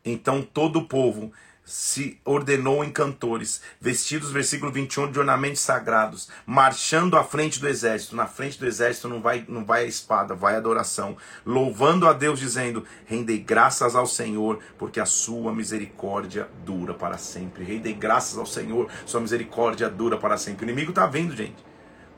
Então 0.05 0.43
todo 0.43 0.79
o 0.79 0.87
povo 0.87 1.33
se 1.65 2.21
ordenou 2.25 2.85
em 2.85 2.91
cantores, 2.91 3.63
vestidos, 3.81 4.31
versículo 4.31 4.71
21, 4.71 5.11
de 5.11 5.19
ornamentos 5.19 5.61
sagrados, 5.61 6.29
marchando 6.45 7.17
à 7.17 7.25
frente 7.25 7.59
do 7.59 7.69
exército. 7.69 8.15
Na 8.15 8.27
frente 8.27 8.59
do 8.59 8.67
exército 8.67 9.09
não 9.09 9.21
vai, 9.21 9.45
não 9.49 9.65
vai 9.65 9.85
a 9.85 9.89
espada, 9.89 10.35
vai 10.35 10.55
a 10.55 10.59
adoração, 10.59 11.17
louvando 11.45 12.07
a 12.07 12.13
Deus, 12.13 12.39
dizendo: 12.39 12.85
Rendei 13.07 13.39
graças 13.39 13.97
ao 13.97 14.07
Senhor, 14.07 14.59
porque 14.79 15.01
a 15.01 15.07
sua 15.07 15.55
misericórdia 15.55 16.49
dura 16.65 16.93
para 16.93 17.17
sempre. 17.17 17.65
Rendei 17.65 17.95
graças 17.95 18.37
ao 18.39 18.47
Senhor, 18.47 18.91
sua 19.07 19.21
misericórdia 19.21 19.89
dura 19.89 20.19
para 20.19 20.37
sempre. 20.37 20.67
O 20.67 20.69
inimigo 20.69 20.91
está 20.91 21.07
vindo, 21.07 21.35
gente 21.35 21.74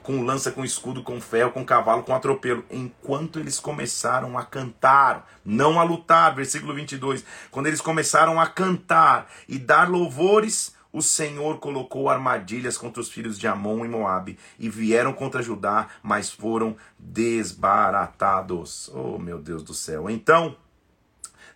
com 0.07 0.23
lança, 0.23 0.53
com 0.53 0.65
escudo, 0.65 1.03
com 1.03 1.21
ferro, 1.21 1.51
com 1.51 1.65
cavalo, 1.65 2.05
com 2.05 2.15
atropelo. 2.15 2.65
Enquanto 2.71 3.41
eles 3.41 3.59
começaram 3.59 4.39
a 4.39 4.45
cantar, 4.45 5.29
não 5.45 5.81
a 5.81 5.83
lutar, 5.83 6.33
versículo 6.33 6.73
22. 6.73 7.25
Quando 7.51 7.67
eles 7.67 7.81
começaram 7.81 8.41
a 8.41 8.47
cantar 8.47 9.29
e 9.49 9.59
dar 9.59 9.91
louvores, 9.91 10.77
o 10.93 11.03
Senhor 11.03 11.59
colocou 11.59 12.09
armadilhas 12.09 12.79
contra 12.79 13.01
os 13.01 13.11
filhos 13.11 13.37
de 13.37 13.49
Amon 13.49 13.85
e 13.85 13.89
Moabe 13.89 14.39
e 14.61 14.71
vieram 14.71 15.13
contra 15.13 15.43
Judá, 15.43 15.89
mas 16.05 16.31
foram 16.31 16.77
desbaratados. 16.97 18.89
Oh, 18.95 19.19
meu 19.19 19.41
Deus 19.41 19.65
do 19.65 19.75
céu. 19.75 20.09
Então, 20.09 20.57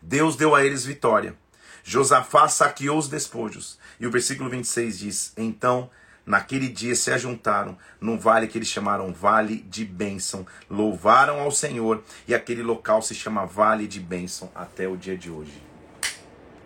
Deus 0.03 0.35
deu 0.35 0.57
a 0.57 0.65
eles 0.65 0.85
vitória. 0.85 1.37
Josafá 1.85 2.49
saqueou 2.49 2.99
os 2.99 3.09
despojos. 3.09 3.79
E 4.01 4.09
o 4.09 4.11
versículo 4.11 4.51
26 4.51 4.99
diz: 4.99 5.33
Então 5.37 5.89
Naquele 6.25 6.69
dia 6.69 6.95
se 6.95 7.11
ajuntaram 7.11 7.77
num 8.01 8.19
vale 8.19 8.47
que 8.47 8.59
eles 8.59 8.69
chamaram 8.69 9.13
Vale 9.13 9.57
de 9.57 9.85
Bênção, 9.85 10.47
louvaram 10.69 11.41
ao 11.41 11.51
Senhor 11.51 12.03
e 12.29 12.35
aquele 12.35 12.63
local 12.63 13.03
se 13.03 13.15
chama 13.15 13.47
Vale 13.47 13.87
de 13.87 14.01
Bênção 14.01 14.51
até 14.55 14.87
o 14.87 14.97
dia 14.97 15.17
de 15.17 15.31
hoje. 15.31 15.63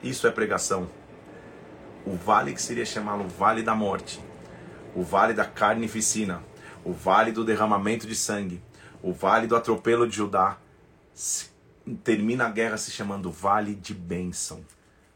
Isso 0.03 0.27
é 0.27 0.31
pregação. 0.31 0.91
O 2.05 2.15
vale 2.17 2.53
que 2.53 2.61
seria 2.61 2.85
chamado 2.85 3.27
Vale 3.27 3.63
da 3.63 3.75
Morte, 3.75 4.21
o 4.95 5.03
Vale 5.03 5.33
da 5.33 5.47
Carnificina, 5.47 6.43
o 6.85 6.93
Vale 6.93 7.33
do 7.33 7.43
Derramamento 7.43 8.07
de 8.07 8.15
Sangue, 8.15 8.61
o 9.03 9.13
Vale 9.13 9.47
do 9.47 9.57
Atropelo 9.57 10.07
de 10.07 10.17
Judá, 10.17 10.59
termina 12.03 12.45
a 12.45 12.51
guerra 12.51 12.77
se 12.77 12.91
chamando 12.91 13.31
Vale 13.31 13.75
de 13.75 13.95
Bênção, 13.95 14.63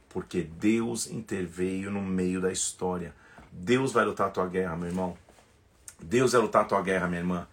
porque 0.08 0.40
Deus 0.42 1.06
interveio 1.06 1.90
no 1.90 2.00
meio 2.00 2.40
da 2.40 2.50
história 2.50 3.14
Deus 3.58 3.92
vai 3.92 4.04
lutar 4.04 4.28
a 4.28 4.30
tua 4.30 4.46
guerra, 4.46 4.76
meu 4.76 4.88
irmão. 4.88 5.16
Deus 6.00 6.32
vai 6.32 6.40
lutar 6.40 6.62
a 6.62 6.64
tua 6.64 6.80
guerra, 6.80 7.08
minha 7.08 7.20
irmã. 7.20 7.46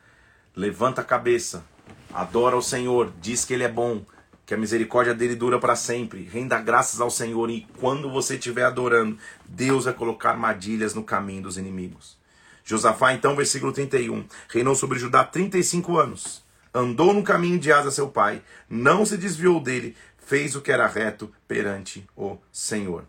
Levanta 0.56 1.02
a 1.02 1.04
cabeça, 1.04 1.66
adora 2.14 2.56
o 2.56 2.62
Senhor, 2.62 3.12
diz 3.20 3.44
que 3.44 3.54
Ele 3.54 3.64
é 3.64 3.70
bom, 3.70 4.06
que 4.46 4.54
a 4.54 4.58
misericórdia 4.58 5.16
dele 5.16 5.36
dura 5.36 5.60
para 5.60 5.76
sempre. 5.76 6.24
Renda 6.24 6.60
graças 6.62 7.02
ao 7.02 7.10
Senhor 7.10 7.50
e 7.50 7.68
quando 7.80 8.10
você 8.10 8.36
estiver 8.36 8.64
adorando, 8.64 9.18
Deus 9.46 9.86
vai 9.86 9.94
colocar 9.94 10.30
armadilhas 10.30 10.94
no 10.94 11.04
caminho 11.04 11.44
dos 11.44 11.58
inimigos. 11.58 12.18
Josafá, 12.64 13.14
então, 13.14 13.36
versículo 13.36 13.72
31, 13.72 14.26
reinou 14.50 14.76
sobre 14.76 15.00
Judá 15.00 15.24
35 15.24 15.98
anos. 15.98 16.44
Andou 16.74 17.14
no 17.14 17.24
caminho 17.24 17.60
de 17.60 17.72
Asa, 17.72 17.90
seu 17.90 18.10
pai, 18.10 18.42
não 18.70 19.06
se 19.06 19.18
desviou 19.18 19.60
dele, 19.60 19.96
fez 20.18 20.56
o 20.56 20.62
que 20.62 20.72
era 20.72 20.88
reto 20.88 21.32
perante 21.48 22.08
o 22.16 22.38
Senhor. 22.52 23.06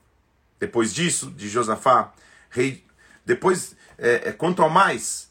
Depois 0.58 0.94
disso, 0.94 1.30
de 1.30 1.48
Josafá, 1.48 2.12
rei 2.48 2.85
depois, 3.26 3.74
é, 3.98 4.28
é, 4.28 4.32
quanto 4.32 4.62
ao 4.62 4.70
mais, 4.70 5.28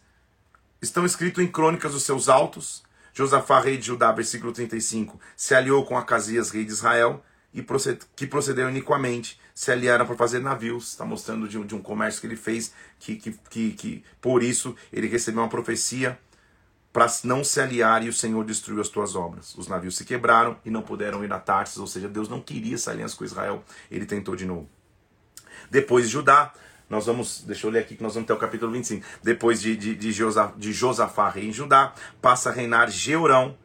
estão 0.81 1.05
escritos 1.05 1.41
em 1.41 1.47
crônicas 1.47 1.95
os 1.95 2.03
seus 2.03 2.27
altos. 2.27 2.83
Josafá, 3.13 3.61
rei 3.61 3.77
de 3.77 3.87
Judá, 3.87 4.11
versículo 4.11 4.51
35, 4.51 5.17
se 5.37 5.55
aliou 5.55 5.85
com 5.85 5.97
Acasias, 5.97 6.51
rei 6.51 6.65
de 6.65 6.71
Israel, 6.71 7.23
e 7.53 7.61
proced, 7.61 8.01
que 8.13 8.27
procedeu 8.27 8.69
iniquamente, 8.69 9.39
se 9.53 9.71
aliaram 9.71 10.05
para 10.05 10.17
fazer 10.17 10.39
navios. 10.39 10.89
Está 10.89 11.05
mostrando 11.05 11.47
de 11.47 11.57
um, 11.57 11.65
de 11.65 11.73
um 11.73 11.81
comércio 11.81 12.19
que 12.19 12.27
ele 12.27 12.35
fez, 12.35 12.73
que, 12.99 13.15
que, 13.15 13.31
que, 13.49 13.71
que 13.71 14.03
por 14.19 14.43
isso 14.43 14.75
ele 14.91 15.07
recebeu 15.07 15.41
uma 15.41 15.49
profecia. 15.49 16.19
para 16.91 17.07
não 17.23 17.45
se 17.45 17.61
aliar 17.61 18.03
e 18.03 18.09
o 18.09 18.13
Senhor 18.13 18.43
destruiu 18.43 18.81
as 18.81 18.89
tuas 18.89 19.15
obras. 19.15 19.55
Os 19.55 19.69
navios 19.69 19.95
se 19.95 20.03
quebraram 20.03 20.57
e 20.65 20.69
não 20.69 20.81
puderam 20.81 21.23
ir 21.23 21.31
a 21.31 21.39
Tarsis, 21.39 21.77
ou 21.77 21.87
seja, 21.87 22.09
Deus 22.09 22.27
não 22.27 22.41
queria 22.41 22.75
essa 22.75 22.91
aliança 22.91 23.15
com 23.15 23.23
Israel, 23.23 23.63
ele 23.89 24.05
tentou 24.05 24.35
de 24.35 24.45
novo. 24.45 24.69
Depois 25.69 26.05
de 26.05 26.11
Judá, 26.11 26.53
nós 26.89 27.07
vamos, 27.07 27.43
deixa 27.45 27.65
eu 27.65 27.71
ler 27.71 27.79
aqui 27.79 27.95
que 27.95 28.03
nós 28.03 28.13
vamos 28.13 28.27
ter 28.27 28.33
o 28.33 28.37
capítulo 28.37 28.71
25. 28.71 29.05
Depois 29.23 29.61
de, 29.61 29.75
de, 29.75 29.95
de, 29.95 30.11
Josafá, 30.11 30.53
de 30.55 30.71
Josafá, 30.71 31.29
rei 31.29 31.49
em 31.49 31.53
Judá, 31.53 31.93
passa 32.21 32.49
a 32.49 32.53
reinar 32.53 32.89
Georão. 32.91 33.57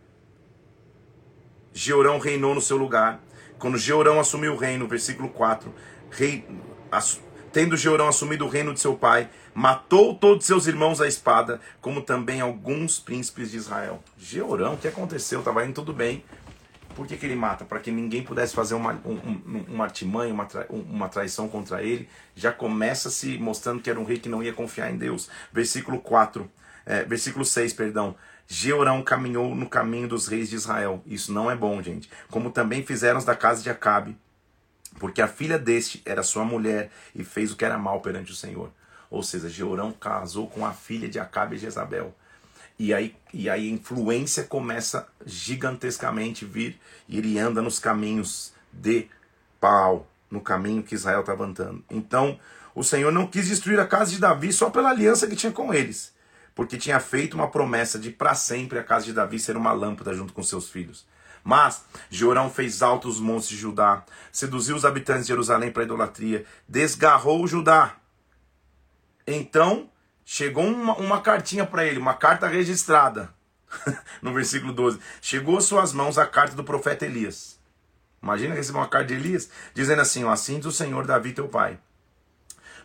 Georão 1.72 2.18
reinou 2.18 2.54
no 2.54 2.60
seu 2.60 2.76
lugar. 2.76 3.20
Quando 3.58 3.76
Georão 3.76 4.18
assumiu 4.18 4.54
o 4.54 4.56
reino, 4.56 4.88
versículo 4.88 5.28
4, 5.28 5.72
rei, 6.10 6.46
ass, 6.90 7.20
tendo 7.52 7.76
Georão 7.76 8.08
assumido 8.08 8.46
o 8.46 8.48
reino 8.48 8.72
de 8.72 8.80
seu 8.80 8.96
pai, 8.96 9.28
matou 9.54 10.14
todos 10.14 10.46
seus 10.46 10.66
irmãos 10.66 11.00
à 11.00 11.06
espada, 11.06 11.60
como 11.80 12.00
também 12.00 12.40
alguns 12.40 12.98
príncipes 12.98 13.50
de 13.50 13.58
Israel. 13.58 14.02
Georão, 14.16 14.74
o 14.74 14.76
que 14.78 14.88
aconteceu? 14.88 15.40
Estava 15.40 15.64
indo 15.64 15.74
tudo 15.74 15.92
bem. 15.92 16.24
Por 16.94 17.06
que, 17.06 17.16
que 17.16 17.24
ele 17.24 17.36
mata? 17.36 17.64
Para 17.64 17.80
que 17.80 17.90
ninguém 17.90 18.22
pudesse 18.22 18.54
fazer 18.54 18.74
uma, 18.74 18.92
um, 19.04 19.12
um, 19.12 19.64
uma 19.68 19.84
artimanha, 19.84 20.32
uma, 20.32 20.44
tra, 20.44 20.66
uma 20.68 21.08
traição 21.08 21.48
contra 21.48 21.82
ele. 21.82 22.08
Já 22.34 22.52
começa 22.52 23.10
se 23.10 23.38
mostrando 23.38 23.80
que 23.80 23.88
era 23.88 23.98
um 23.98 24.04
rei 24.04 24.18
que 24.18 24.28
não 24.28 24.42
ia 24.42 24.52
confiar 24.52 24.90
em 24.90 24.96
Deus. 24.96 25.28
Versículo 25.52 26.00
4, 26.00 26.50
é, 26.84 27.04
versículo 27.04 27.44
6, 27.44 27.72
perdão. 27.72 28.16
Georão 28.52 29.00
caminhou 29.02 29.54
no 29.54 29.68
caminho 29.68 30.08
dos 30.08 30.26
reis 30.26 30.50
de 30.50 30.56
Israel. 30.56 31.00
Isso 31.06 31.32
não 31.32 31.48
é 31.48 31.54
bom, 31.54 31.80
gente. 31.80 32.10
Como 32.28 32.50
também 32.50 32.84
fizeram 32.84 33.18
os 33.18 33.24
da 33.24 33.36
casa 33.36 33.62
de 33.62 33.70
Acabe, 33.70 34.16
porque 34.98 35.22
a 35.22 35.28
filha 35.28 35.58
deste 35.58 36.02
era 36.04 36.22
sua 36.22 36.44
mulher 36.44 36.90
e 37.14 37.22
fez 37.22 37.52
o 37.52 37.56
que 37.56 37.64
era 37.64 37.78
mal 37.78 38.00
perante 38.00 38.32
o 38.32 38.34
Senhor. 38.34 38.72
Ou 39.08 39.22
seja, 39.22 39.48
Georão 39.48 39.92
casou 39.92 40.48
com 40.48 40.66
a 40.66 40.72
filha 40.72 41.08
de 41.08 41.18
Acabe 41.18 41.56
e 41.56 41.58
Jezabel. 41.58 42.14
E 42.80 42.94
aí, 42.94 43.14
e 43.34 43.50
aí 43.50 43.68
a 43.68 43.70
influência 43.70 44.42
começa 44.42 45.06
gigantescamente 45.26 46.46
vir 46.46 46.80
e 47.06 47.18
ele 47.18 47.38
anda 47.38 47.60
nos 47.60 47.78
caminhos 47.78 48.54
de 48.72 49.06
Baal, 49.60 50.08
no 50.30 50.40
caminho 50.40 50.82
que 50.82 50.94
Israel 50.94 51.20
estava 51.20 51.44
andando. 51.44 51.84
Então, 51.90 52.40
o 52.74 52.82
Senhor 52.82 53.12
não 53.12 53.26
quis 53.26 53.48
destruir 53.48 53.78
a 53.78 53.86
casa 53.86 54.12
de 54.12 54.18
Davi 54.18 54.50
só 54.50 54.70
pela 54.70 54.88
aliança 54.88 55.26
que 55.26 55.36
tinha 55.36 55.52
com 55.52 55.74
eles, 55.74 56.14
porque 56.54 56.78
tinha 56.78 56.98
feito 56.98 57.34
uma 57.34 57.50
promessa 57.50 57.98
de 57.98 58.10
para 58.10 58.34
sempre 58.34 58.78
a 58.78 58.82
casa 58.82 59.04
de 59.04 59.12
Davi 59.12 59.38
ser 59.38 59.58
uma 59.58 59.72
lâmpada 59.72 60.14
junto 60.14 60.32
com 60.32 60.42
seus 60.42 60.70
filhos. 60.70 61.06
Mas 61.44 61.84
Jorão 62.08 62.48
fez 62.48 62.80
altos 62.80 63.20
montes 63.20 63.50
de 63.50 63.58
Judá, 63.58 64.02
seduziu 64.32 64.74
os 64.74 64.86
habitantes 64.86 65.26
de 65.26 65.28
Jerusalém 65.28 65.70
para 65.70 65.82
idolatria, 65.82 66.46
desgarrou 66.66 67.46
Judá. 67.46 67.96
Então 69.26 69.90
chegou 70.24 70.64
uma, 70.64 70.94
uma 70.96 71.20
cartinha 71.20 71.66
para 71.66 71.84
ele, 71.84 71.98
uma 71.98 72.14
carta 72.14 72.46
registrada, 72.46 73.32
no 74.22 74.32
versículo 74.32 74.72
12. 74.72 74.98
Chegou 75.20 75.58
às 75.58 75.64
suas 75.64 75.92
mãos 75.92 76.18
a 76.18 76.26
carta 76.26 76.54
do 76.54 76.64
profeta 76.64 77.06
Elias. 77.06 77.58
Imagina 78.22 78.54
receber 78.54 78.78
uma 78.78 78.88
carta 78.88 79.08
de 79.08 79.14
Elias, 79.14 79.50
dizendo 79.74 80.02
assim: 80.02 80.28
Assim 80.28 80.58
diz 80.58 80.66
o 80.66 80.72
Senhor 80.72 81.06
Davi, 81.06 81.32
teu 81.32 81.48
pai. 81.48 81.78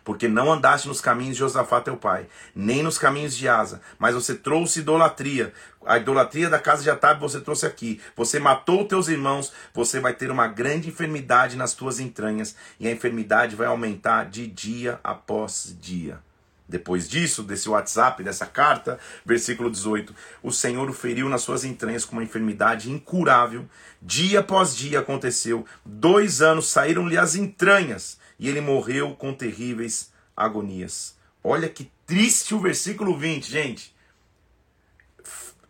Porque 0.02 0.28
não 0.28 0.52
andaste 0.52 0.86
nos 0.86 1.00
caminhos 1.00 1.34
de 1.34 1.40
Josafá, 1.40 1.80
teu 1.80 1.96
pai, 1.96 2.28
nem 2.54 2.80
nos 2.80 2.96
caminhos 2.96 3.36
de 3.36 3.48
Asa, 3.48 3.80
mas 3.98 4.14
você 4.14 4.36
trouxe 4.36 4.78
idolatria. 4.78 5.52
A 5.84 5.98
idolatria 5.98 6.48
da 6.48 6.60
casa 6.60 6.84
de 6.84 6.88
Atabe 6.88 7.20
você 7.20 7.40
trouxe 7.40 7.66
aqui. 7.66 8.00
Você 8.14 8.38
matou 8.38 8.84
teus 8.84 9.08
irmãos, 9.08 9.52
você 9.74 9.98
vai 9.98 10.14
ter 10.14 10.30
uma 10.30 10.46
grande 10.46 10.88
enfermidade 10.88 11.56
nas 11.56 11.74
tuas 11.74 11.98
entranhas, 11.98 12.54
e 12.78 12.86
a 12.86 12.92
enfermidade 12.92 13.56
vai 13.56 13.66
aumentar 13.66 14.26
de 14.26 14.46
dia 14.46 15.00
após 15.02 15.76
dia. 15.80 16.20
Depois 16.68 17.08
disso, 17.08 17.44
desse 17.44 17.68
WhatsApp, 17.68 18.22
dessa 18.24 18.44
carta, 18.44 18.98
versículo 19.24 19.70
18: 19.70 20.14
O 20.42 20.50
Senhor 20.50 20.90
o 20.90 20.92
feriu 20.92 21.28
nas 21.28 21.42
suas 21.42 21.64
entranhas 21.64 22.04
com 22.04 22.16
uma 22.16 22.24
enfermidade 22.24 22.90
incurável. 22.90 23.68
Dia 24.02 24.40
após 24.40 24.74
dia 24.74 24.98
aconteceu. 24.98 25.64
Dois 25.84 26.42
anos 26.42 26.68
saíram-lhe 26.68 27.16
as 27.16 27.36
entranhas 27.36 28.18
e 28.38 28.48
ele 28.48 28.60
morreu 28.60 29.14
com 29.14 29.32
terríveis 29.32 30.12
agonias. 30.36 31.16
Olha 31.42 31.68
que 31.68 31.90
triste 32.04 32.54
o 32.54 32.60
versículo 32.60 33.16
20, 33.16 33.48
gente. 33.50 33.94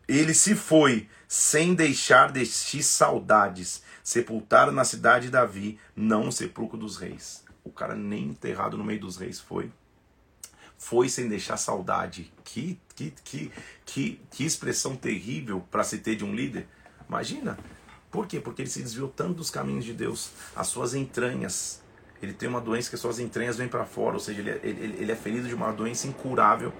Ele 0.09 0.33
se 0.33 0.55
foi 0.55 1.09
sem 1.29 1.75
deixar 1.75 2.33
de 2.33 2.47
ti 2.47 2.83
saudades, 2.83 3.83
sepultado 4.03 4.73
na 4.73 4.85
cidade 4.85 5.27
de 5.27 5.33
Davi, 5.33 5.79
não 5.95 6.29
o 6.29 6.33
sepulcro 6.33 6.79
dos 6.79 6.97
reis. 6.97 7.45
O 7.65 7.71
cara 7.71 7.95
nem 7.95 8.25
enterrado 8.29 8.79
no 8.79 8.85
meio 8.85 9.01
dos 9.01 9.17
reis 9.17 9.41
foi 9.41 9.71
foi 10.79 11.09
sem 11.09 11.29
deixar 11.29 11.57
saudade. 11.57 12.33
Que, 12.45 12.79
que, 12.95 13.13
que, 13.25 13.53
que, 13.85 14.21
que 14.31 14.45
expressão 14.45 14.95
terrível 14.97 15.65
para 15.71 15.85
se 15.85 15.99
ter 15.99 16.17
de 16.17 16.25
um 16.25 16.35
líder. 16.35 16.67
Imagina. 17.09 17.59
Por 18.11 18.27
quê? 18.27 18.41
Porque 18.41 18.63
ele 18.63 18.71
se 18.71 18.83
desviou 18.83 19.09
tanto 19.09 19.35
dos 19.35 19.51
caminhos 19.51 19.85
de 19.85 19.93
Deus. 19.93 20.31
As 20.55 20.69
suas 20.69 20.95
entranhas. 20.95 21.83
Ele 22.23 22.33
tem 22.33 22.49
uma 22.49 22.61
doença 22.61 22.89
que 22.89 22.95
as 22.95 23.01
suas 23.01 23.19
entranhas 23.19 23.57
vêm 23.57 23.69
para 23.69 23.85
fora. 23.85 24.15
Ou 24.15 24.21
seja, 24.21 24.41
ele 24.41 24.51
é, 24.51 24.61
ele, 24.63 24.97
ele 25.01 25.13
é 25.13 25.17
ferido 25.17 25.49
de 25.49 25.55
uma 25.55 25.73
doença 25.73 26.07
incurável 26.07 26.73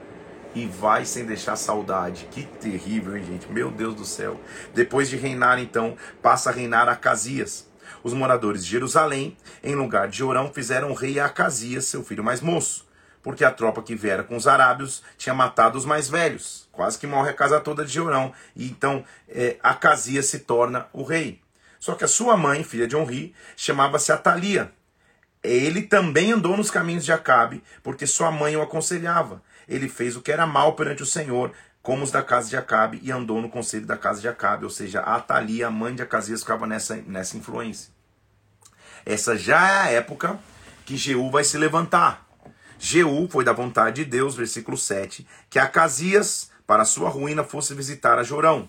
e 0.55 0.67
vai 0.67 1.05
sem 1.05 1.27
deixar 1.27 1.57
saudade. 1.57 2.29
Que 2.31 2.45
terrível, 2.45 3.17
hein, 3.17 3.25
gente? 3.25 3.51
Meu 3.53 3.71
Deus 3.71 3.95
do 3.95 4.05
céu. 4.05 4.41
Depois 4.75 5.09
de 5.09 5.17
reinar, 5.17 5.59
então, 5.59 5.97
passa 6.23 6.51
a 6.51 6.53
reinar 6.53 6.89
Acasias. 6.89 7.69
Os 8.03 8.13
moradores 8.13 8.65
de 8.65 8.71
Jerusalém, 8.71 9.37
em 9.63 9.75
lugar 9.75 10.09
de 10.09 10.19
Jorão, 10.19 10.51
fizeram 10.53 10.95
rei 10.95 11.19
a 11.19 11.27
Acasias, 11.27 11.85
seu 11.85 12.03
filho 12.03 12.25
mais 12.25 12.41
moço 12.41 12.86
porque 13.27 13.45
a 13.45 13.51
tropa 13.51 13.83
que 13.83 13.97
viera 13.97 14.23
com 14.23 14.37
os 14.37 14.47
arábios 14.47 15.03
tinha 15.19 15.35
matado 15.35 15.77
os 15.77 15.85
mais 15.85 16.09
velhos. 16.09 16.69
Quase 16.71 16.97
que 16.97 17.09
morre 17.09 17.31
a 17.31 17.35
casa 17.35 17.59
toda 17.59 17.85
de 17.85 17.93
Jorão. 17.93 18.33
E 18.55 18.69
então 18.69 19.05
é, 19.29 19.57
Acasias 19.61 20.27
se 20.27 20.39
torna 20.39 20.87
o 20.93 21.03
rei. 21.03 21.43
Só 21.81 21.97
que 21.97 22.05
a 22.05 22.09
sua 22.09 22.37
mãe, 22.37 22.63
filha 22.63 22.87
de 22.87 22.95
Onri, 22.95 23.35
chamava-se 23.57 24.13
Atalia. 24.13 24.71
Ele 25.43 25.83
também 25.83 26.31
andou 26.31 26.57
nos 26.57 26.71
caminhos 26.71 27.05
de 27.05 27.11
Acabe, 27.11 27.65
porque 27.83 28.07
sua 28.07 28.31
mãe 28.31 28.57
o 28.57 28.63
aconselhava. 28.63 29.43
Ele 29.69 29.89
fez 29.89 30.15
o 30.15 30.23
que 30.23 30.31
era 30.31 30.47
mal 30.47 30.75
perante 30.75 31.03
o 31.03 31.07
Senhor, 31.07 31.51
como 31.83 32.05
os 32.05 32.13
da 32.13 32.23
casa 32.23 32.49
de 32.49 32.57
Acabe, 32.57 33.01
e 33.03 33.11
andou 33.11 33.43
no 33.43 33.49
conselho 33.49 33.87
da 33.87 33.97
casa 33.97 34.21
de 34.21 34.29
Acabe. 34.29 34.63
Ou 34.63 34.71
seja, 34.71 35.01
Atalia, 35.01 35.67
a 35.67 35.71
mãe 35.71 35.97
de 35.97 36.03
Acasias, 36.03 36.43
ficava 36.43 36.65
nessa, 36.65 36.95
nessa 37.05 37.37
influência. 37.37 37.93
Essa 39.05 39.37
já 39.37 39.69
é 39.69 39.79
a 39.81 39.91
época 39.91 40.39
que 40.85 40.97
Jeú 40.97 41.29
vai 41.29 41.43
se 41.43 41.59
levantar. 41.59 42.26
Jeú 42.79 43.29
foi 43.29 43.45
da 43.45 43.53
vontade 43.53 44.05
de 44.05 44.11
Deus, 44.11 44.35
versículo 44.35 44.77
7, 44.77 45.27
que 45.49 45.59
Acasias, 45.59 46.51
para 46.67 46.85
sua 46.85 47.09
ruína, 47.09 47.43
fosse 47.43 47.75
visitar 47.75 48.19
a 48.19 48.23
Jorão. 48.23 48.69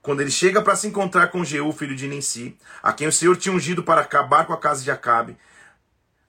Quando 0.00 0.20
ele 0.20 0.30
chega 0.30 0.62
para 0.62 0.76
se 0.76 0.86
encontrar 0.86 1.28
com 1.28 1.44
Jeú, 1.44 1.72
filho 1.72 1.94
de 1.94 2.08
Ninsi, 2.08 2.56
a 2.82 2.92
quem 2.92 3.08
o 3.08 3.12
Senhor 3.12 3.36
tinha 3.36 3.54
ungido 3.54 3.82
para 3.82 4.00
acabar 4.00 4.46
com 4.46 4.52
a 4.52 4.58
casa 4.58 4.82
de 4.82 4.90
Acabe, 4.90 5.36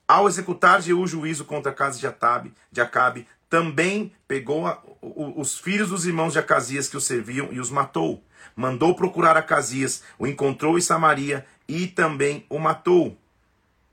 ao 0.06 0.28
executar 0.28 0.82
Jeú 0.82 1.06
juízo 1.06 1.44
contra 1.44 1.72
a 1.72 1.74
casa 1.74 1.98
de, 1.98 2.06
Atabe, 2.06 2.52
de 2.70 2.80
Acabe, 2.80 3.26
também 3.48 4.12
pegou 4.28 4.66
a, 4.66 4.82
os 5.00 5.58
filhos 5.58 5.88
dos 5.88 6.04
irmãos 6.04 6.32
de 6.32 6.38
Acasias 6.38 6.88
que 6.88 6.96
o 6.96 7.00
serviam 7.00 7.48
e 7.52 7.60
os 7.60 7.70
matou. 7.70 8.22
Mandou 8.54 8.94
procurar 8.94 9.36
Acasias, 9.36 10.02
o 10.18 10.26
encontrou 10.26 10.76
em 10.76 10.80
Samaria 10.80 11.46
e 11.66 11.86
também 11.86 12.44
o 12.48 12.58
matou 12.58 13.19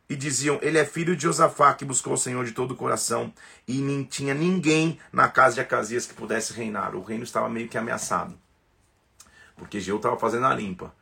e 0.10 0.16
diziam: 0.16 0.60
Ele 0.62 0.78
é 0.78 0.86
filho 0.86 1.16
de 1.16 1.24
Josafá, 1.24 1.74
que 1.74 1.86
buscou 1.86 2.14
o 2.14 2.18
Senhor 2.18 2.46
de 2.46 2.52
todo 2.52 2.72
o 2.72 2.76
coração, 2.76 3.34
e 3.68 3.80
nem 3.80 4.04
tinha 4.04 4.34
ninguém 4.34 5.00
na 5.12 5.28
casa 5.28 5.56
de 5.56 5.62
Acasias 5.62 6.06
que 6.06 6.14
pudesse 6.14 6.54
reinar. 6.54 6.96
O 6.96 7.04
reino 7.04 7.24
estava 7.24 7.50
meio 7.50 7.68
que 7.68 7.78
ameaçado, 7.78 8.38
porque 9.56 9.80
Jeú 9.80 9.98
estava 9.98 10.18
fazendo 10.18 10.46
a 10.46 10.54
limpa. 10.54 10.94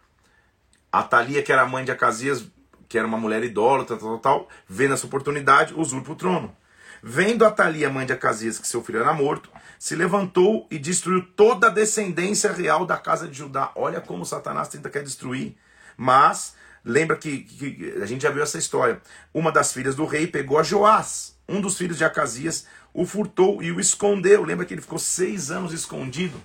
A 0.91 1.03
Thalia, 1.03 1.43
que 1.43 1.51
era 1.51 1.65
mãe 1.65 1.83
de 1.83 1.91
Acasias, 1.91 2.45
que 2.87 2.97
era 2.97 3.07
uma 3.07 3.17
mulher 3.17 3.43
idólatra, 3.43 3.97
tal, 3.97 4.17
tal, 4.17 4.19
tal, 4.19 4.49
vendo 4.67 4.93
essa 4.93 5.05
oportunidade, 5.05 5.73
usurpa 5.73 6.11
o 6.11 6.15
trono. 6.15 6.55
Vendo 7.03 7.45
a 7.45 7.51
Thalia, 7.51 7.89
mãe 7.89 8.05
de 8.05 8.13
Acasias, 8.13 8.57
que 8.57 8.67
seu 8.67 8.83
filho 8.83 8.99
era 8.99 9.13
morto, 9.13 9.51
se 9.77 9.95
levantou 9.95 10.65
e 10.71 10.79
destruiu 10.79 11.23
toda 11.35 11.67
a 11.67 11.69
descendência 11.69 12.51
real 12.51 12.85
da 12.85 12.97
casa 12.97 13.27
de 13.27 13.37
Judá. 13.37 13.71
Olha 13.75 14.01
como 14.01 14.25
Satanás 14.25 14.69
tenta 14.69 14.89
quer 14.89 15.03
destruir. 15.03 15.55
Mas 15.97 16.55
Lembra 16.85 17.17
que, 17.17 17.39
que, 17.39 17.95
a 17.99 18.05
gente 18.05 18.21
já 18.21 18.29
viu 18.29 18.43
essa 18.43 18.59
história. 18.59 19.01
Uma 19.33 19.51
das 19.51 19.73
filhas 19.73 19.95
do 19.95 20.05
rei 20.05 20.27
pegou 20.27 20.59
a 20.59 20.63
Joás, 20.63 21.35
um 21.49 21.59
dos 21.59 21.77
filhos 21.77 21.97
de 21.97 22.05
Acasias, 22.05 22.67
o 22.93 23.05
furtou 23.05 23.63
e 23.63 23.71
o 23.71 23.79
escondeu. 23.79 24.43
Lembra 24.43 24.65
que 24.65 24.73
ele 24.73 24.81
ficou 24.81 24.99
seis 24.99 25.49
anos 25.49 25.73
escondido? 25.73 26.39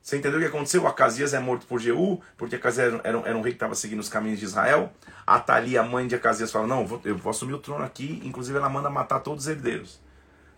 Você 0.00 0.16
entendeu 0.16 0.38
o 0.38 0.40
que 0.40 0.46
aconteceu? 0.46 0.86
Acasias 0.86 1.34
é 1.34 1.40
morto 1.40 1.66
por 1.66 1.80
Jeú, 1.80 2.20
porque 2.36 2.54
Acasias 2.54 2.94
era, 2.94 3.00
era, 3.02 3.18
era 3.18 3.36
um 3.36 3.42
rei 3.42 3.50
que 3.50 3.56
estava 3.56 3.74
seguindo 3.74 3.98
os 3.98 4.08
caminhos 4.08 4.38
de 4.38 4.44
Israel. 4.44 4.92
A 5.26 5.40
Thalia, 5.40 5.80
a 5.80 5.84
mãe 5.84 6.06
de 6.06 6.14
Acasias, 6.14 6.52
fala: 6.52 6.68
Não, 6.68 7.00
eu 7.04 7.16
vou 7.16 7.30
assumir 7.30 7.54
o 7.54 7.58
trono 7.58 7.84
aqui. 7.84 8.22
Inclusive, 8.24 8.56
ela 8.56 8.68
manda 8.68 8.88
matar 8.88 9.18
todos 9.18 9.44
os 9.44 9.50
herdeiros. 9.50 10.00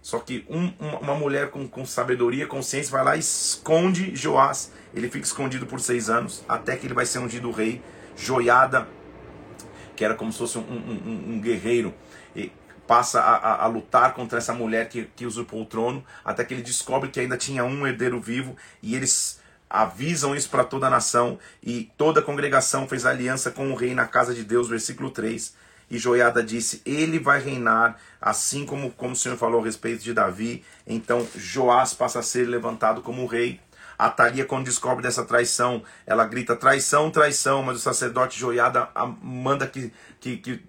Só 0.01 0.19
que 0.21 0.47
um, 0.49 0.73
uma 1.01 1.15
mulher 1.15 1.51
com, 1.51 1.67
com 1.69 1.85
sabedoria, 1.85 2.47
consciência, 2.47 2.91
vai 2.91 3.05
lá 3.05 3.17
e 3.17 3.21
esconde 3.21 4.15
Joás. 4.15 4.73
Ele 4.95 5.11
fica 5.11 5.25
escondido 5.25 5.67
por 5.67 5.81
seis 5.81 6.09
anos, 6.09 6.45
até 6.49 6.77
que 6.77 6.87
ele 6.87 6.95
vai 6.95 7.05
ser 7.05 7.19
ungido 7.19 7.51
rei. 7.51 7.83
Joiada, 8.17 8.89
que 9.95 10.05
era 10.05 10.15
como 10.15 10.33
se 10.33 10.39
fosse 10.39 10.59
um, 10.59 10.63
um, 10.63 11.35
um 11.35 11.41
guerreiro, 11.41 11.95
e 12.35 12.51
passa 12.87 13.21
a, 13.21 13.37
a, 13.37 13.65
a, 13.65 13.67
lutar 13.67 14.15
contra 14.15 14.39
essa 14.39 14.53
mulher 14.53 14.89
que, 14.89 15.05
que 15.15 15.27
usurpou 15.27 15.63
o 15.63 15.67
trono, 15.67 16.05
até 16.25 16.45
que 16.45 16.55
ele 16.55 16.63
descobre 16.63 17.11
que 17.11 17.21
ainda 17.21 17.37
tinha 17.37 17.65
um 17.65 17.87
herdeiro 17.87 18.21
vivo 18.21 18.57
e 18.83 18.97
eles 18.97 19.41
avisam 19.69 20.35
isso 20.35 20.49
para 20.49 20.65
toda 20.65 20.87
a 20.87 20.91
nação 20.91 21.39
e 21.63 21.93
toda 21.97 22.21
a 22.21 22.23
congregação 22.23 22.89
fez 22.89 23.05
aliança 23.05 23.51
com 23.51 23.71
o 23.71 23.75
rei 23.75 23.95
na 23.95 24.07
casa 24.07 24.35
de 24.35 24.43
Deus, 24.43 24.69
versículo 24.69 25.11
3. 25.11 25.55
E 25.91 25.99
Joiada 25.99 26.43
disse: 26.43 26.83
Ele 26.85 27.19
vai 27.19 27.41
reinar, 27.41 27.97
assim 28.21 28.67
como, 28.67 28.91
como 28.91 29.13
o 29.13 29.17
Senhor 29.17 29.37
falou 29.37 29.61
a 29.61 29.65
respeito 29.65 30.03
de 30.03 30.13
Davi. 30.13 30.65
Então 30.87 31.27
Joás 31.35 31.95
passa 31.95 32.19
a 32.19 32.23
ser 32.23 32.47
levantado 32.47 33.03
como 33.03 33.27
rei. 33.27 33.61
A 33.99 34.09
Thalia, 34.09 34.45
quando 34.45 34.67
descobre 34.67 35.03
dessa 35.03 35.25
traição, 35.25 35.83
ela 36.07 36.25
grita: 36.25 36.55
traição, 36.55 37.11
traição. 37.11 37.63
Mas 37.63 37.79
o 37.79 37.81
sacerdote 37.81 38.39
Joiada 38.39 38.89
manda 39.23 39.67
que, 39.67 39.93
que, 40.21 40.37
que 40.37 40.63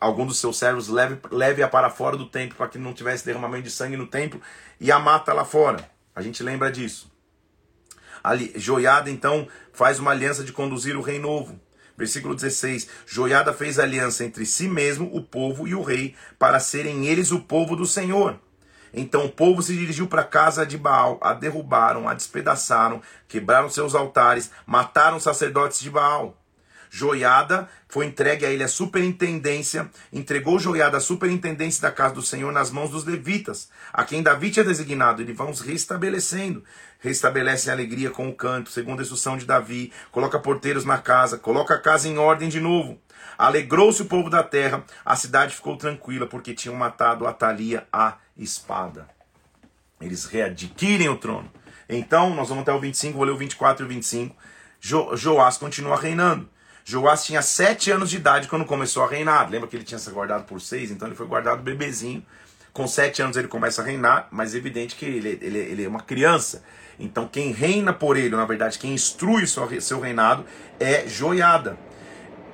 algum 0.00 0.26
dos 0.26 0.38
seus 0.38 0.58
servos 0.58 0.88
leve, 0.88 1.18
leve-a 1.30 1.68
para 1.68 1.88
fora 1.88 2.16
do 2.16 2.26
templo, 2.26 2.56
para 2.56 2.68
que 2.68 2.78
não 2.78 2.92
tivesse 2.92 3.24
derramamento 3.24 3.64
de 3.64 3.70
sangue 3.70 3.96
no 3.96 4.06
templo, 4.06 4.40
e 4.80 4.90
a 4.90 4.98
mata 4.98 5.32
lá 5.32 5.44
fora. 5.44 5.88
A 6.14 6.22
gente 6.22 6.42
lembra 6.42 6.70
disso. 6.70 7.10
Ali, 8.22 8.52
Joiada 8.56 9.10
então 9.10 9.46
faz 9.72 9.98
uma 9.98 10.10
aliança 10.10 10.42
de 10.42 10.52
conduzir 10.52 10.96
o 10.96 11.02
rei 11.02 11.18
novo. 11.18 11.60
Versículo 11.96 12.34
16: 12.34 12.88
Joiada 13.06 13.52
fez 13.52 13.78
aliança 13.78 14.24
entre 14.24 14.44
si 14.44 14.68
mesmo, 14.68 15.08
o 15.12 15.22
povo 15.22 15.66
e 15.66 15.74
o 15.74 15.82
rei, 15.82 16.14
para 16.38 16.60
serem 16.60 17.06
eles 17.06 17.30
o 17.30 17.40
povo 17.40 17.74
do 17.74 17.86
Senhor. 17.86 18.38
Então 18.92 19.26
o 19.26 19.32
povo 19.32 19.62
se 19.62 19.74
dirigiu 19.74 20.06
para 20.06 20.22
a 20.22 20.26
casa 20.26 20.64
de 20.64 20.78
Baal, 20.78 21.18
a 21.22 21.34
derrubaram, 21.34 22.08
a 22.08 22.14
despedaçaram, 22.14 23.02
quebraram 23.28 23.68
seus 23.68 23.94
altares, 23.94 24.50
mataram 24.66 25.16
os 25.16 25.22
sacerdotes 25.22 25.80
de 25.80 25.90
Baal. 25.90 26.36
Joiada 26.90 27.68
foi 27.88 28.06
entregue 28.06 28.46
a 28.46 28.50
ele 28.50 28.62
a 28.62 28.68
superintendência, 28.68 29.90
entregou 30.12 30.58
Joiada 30.58 30.96
a 30.96 31.00
superintendência 31.00 31.82
da 31.82 31.90
casa 31.90 32.14
do 32.14 32.22
Senhor 32.22 32.52
nas 32.52 32.70
mãos 32.70 32.90
dos 32.90 33.04
levitas, 33.04 33.68
a 33.92 34.04
quem 34.04 34.22
Davi 34.22 34.50
tinha 34.50 34.64
designado. 34.64 35.20
Ele 35.20 35.32
vão 35.32 35.52
restabelecendo, 35.52 36.64
restabelecem 37.00 37.70
a 37.70 37.74
alegria 37.74 38.10
com 38.10 38.28
o 38.28 38.34
canto, 38.34 38.70
segundo 38.70 39.00
a 39.00 39.02
instrução 39.02 39.36
de 39.36 39.44
Davi, 39.44 39.92
coloca 40.10 40.38
porteiros 40.38 40.84
na 40.84 40.98
casa, 40.98 41.38
coloca 41.38 41.74
a 41.74 41.80
casa 41.80 42.08
em 42.08 42.18
ordem 42.18 42.48
de 42.48 42.60
novo. 42.60 42.98
Alegrou-se 43.38 44.02
o 44.02 44.06
povo 44.06 44.30
da 44.30 44.42
terra, 44.42 44.84
a 45.04 45.14
cidade 45.16 45.54
ficou 45.54 45.76
tranquila, 45.76 46.26
porque 46.26 46.54
tinham 46.54 46.74
matado 46.74 47.26
Atalia 47.26 47.86
a 47.92 48.16
espada. 48.36 49.08
Eles 50.00 50.24
readquirem 50.26 51.08
o 51.08 51.16
trono. 51.16 51.50
Então, 51.88 52.34
nós 52.34 52.48
vamos 52.48 52.62
até 52.62 52.72
o 52.72 52.80
25, 52.80 53.16
vou 53.16 53.26
ler 53.26 53.32
o 53.32 53.36
24 53.36 53.84
e 53.84 53.86
o 53.86 53.88
25. 53.88 54.36
Jo, 54.80 55.16
Joás 55.16 55.56
continua 55.56 55.96
reinando. 55.96 56.48
Joás 56.84 57.24
tinha 57.24 57.42
sete 57.42 57.90
anos 57.90 58.10
de 58.10 58.16
idade 58.16 58.48
quando 58.48 58.64
começou 58.64 59.02
a 59.02 59.08
reinar. 59.08 59.50
Lembra 59.50 59.68
que 59.68 59.74
ele 59.74 59.84
tinha 59.84 59.98
sido 59.98 60.14
guardado 60.14 60.44
por 60.44 60.60
seis? 60.60 60.90
Então 60.90 61.08
ele 61.08 61.16
foi 61.16 61.26
guardado 61.26 61.62
bebezinho. 61.62 62.24
Com 62.76 62.86
sete 62.86 63.22
anos 63.22 63.38
ele 63.38 63.48
começa 63.48 63.80
a 63.80 63.84
reinar, 63.86 64.28
mas 64.30 64.54
é 64.54 64.58
evidente 64.58 64.96
que 64.96 65.06
ele, 65.06 65.38
ele, 65.40 65.58
ele 65.58 65.84
é 65.84 65.88
uma 65.88 66.02
criança. 66.02 66.62
Então 66.98 67.26
quem 67.26 67.50
reina 67.50 67.90
por 67.90 68.18
ele, 68.18 68.36
na 68.36 68.44
verdade, 68.44 68.78
quem 68.78 68.92
instrui 68.92 69.46
seu, 69.46 69.80
seu 69.80 69.98
reinado 69.98 70.44
é 70.78 71.08
Joiada. 71.08 71.78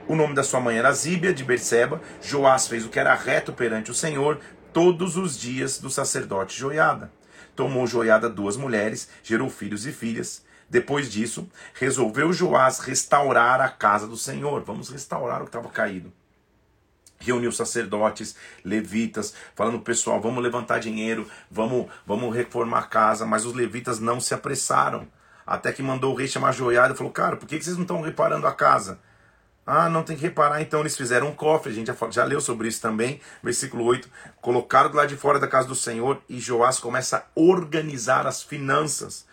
O 0.06 0.14
nome 0.14 0.32
da 0.32 0.44
sua 0.44 0.60
mãe 0.60 0.78
era 0.78 0.92
Zíbia, 0.92 1.34
de 1.34 1.42
Berseba. 1.42 2.00
Joás 2.22 2.68
fez 2.68 2.86
o 2.86 2.88
que 2.88 3.00
era 3.00 3.12
reto 3.16 3.52
perante 3.52 3.90
o 3.90 3.94
Senhor 3.94 4.38
todos 4.72 5.16
os 5.16 5.36
dias 5.36 5.78
do 5.78 5.90
sacerdote 5.90 6.56
Joiada. 6.56 7.10
Tomou 7.56 7.84
Joiada 7.84 8.30
duas 8.30 8.56
mulheres, 8.56 9.08
gerou 9.24 9.50
filhos 9.50 9.88
e 9.88 9.92
filhas. 9.92 10.44
Depois 10.70 11.10
disso, 11.10 11.50
resolveu 11.74 12.32
Joás 12.32 12.78
restaurar 12.78 13.60
a 13.60 13.68
casa 13.68 14.06
do 14.06 14.16
Senhor. 14.16 14.62
Vamos 14.62 14.88
restaurar 14.88 15.40
o 15.40 15.46
que 15.46 15.48
estava 15.48 15.68
caído. 15.68 16.12
Reuniu 17.22 17.52
sacerdotes, 17.52 18.34
levitas, 18.64 19.34
falando 19.54 19.80
pessoal, 19.80 20.20
vamos 20.20 20.42
levantar 20.42 20.78
dinheiro, 20.78 21.28
vamos, 21.50 21.86
vamos 22.06 22.34
reformar 22.34 22.80
a 22.80 22.82
casa, 22.82 23.24
mas 23.24 23.46
os 23.46 23.54
levitas 23.54 24.00
não 24.00 24.20
se 24.20 24.34
apressaram. 24.34 25.06
Até 25.46 25.72
que 25.72 25.82
mandou 25.82 26.12
o 26.12 26.16
rei 26.16 26.28
chamar 26.28 26.52
Joiada 26.52 26.94
e 26.94 26.96
falou: 26.96 27.12
Cara, 27.12 27.36
por 27.36 27.46
que 27.46 27.62
vocês 27.62 27.76
não 27.76 27.82
estão 27.82 28.00
reparando 28.00 28.46
a 28.46 28.52
casa? 28.52 28.98
Ah, 29.64 29.88
não 29.88 30.02
tem 30.02 30.16
que 30.16 30.22
reparar, 30.22 30.60
então 30.60 30.80
eles 30.80 30.96
fizeram 30.96 31.28
um 31.28 31.34
cofre, 31.34 31.70
a 31.70 31.74
gente 31.74 31.86
já, 31.86 31.96
já 32.10 32.24
leu 32.24 32.40
sobre 32.40 32.66
isso 32.66 32.82
também, 32.82 33.20
versículo 33.42 33.84
8. 33.84 34.08
Colocaram 34.40 34.90
do 34.90 34.96
lado 34.96 35.08
de 35.08 35.16
fora 35.16 35.38
da 35.38 35.46
casa 35.46 35.68
do 35.68 35.74
Senhor 35.76 36.20
e 36.28 36.40
Joás 36.40 36.80
começa 36.80 37.18
a 37.18 37.24
organizar 37.40 38.26
as 38.26 38.42
finanças. 38.42 39.24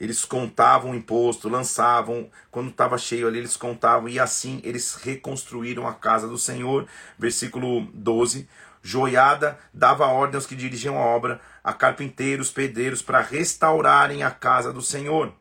Eles 0.00 0.24
contavam 0.24 0.94
imposto, 0.94 1.48
lançavam, 1.48 2.28
quando 2.50 2.70
estava 2.70 2.98
cheio 2.98 3.28
ali, 3.28 3.38
eles 3.38 3.56
contavam, 3.56 4.08
e 4.08 4.18
assim 4.18 4.60
eles 4.64 4.94
reconstruíram 4.96 5.86
a 5.86 5.94
casa 5.94 6.26
do 6.26 6.36
Senhor. 6.36 6.86
Versículo 7.18 7.86
12. 7.92 8.48
Joiada 8.82 9.58
dava 9.72 10.06
ordem 10.06 10.36
aos 10.36 10.46
que 10.46 10.54
dirigiam 10.54 10.98
a 10.98 11.06
obra, 11.06 11.40
a 11.62 11.72
carpinteiros, 11.72 12.50
pedreiros, 12.50 13.00
para 13.00 13.20
restaurarem 13.20 14.22
a 14.22 14.30
casa 14.30 14.72
do 14.72 14.82
Senhor. 14.82 15.32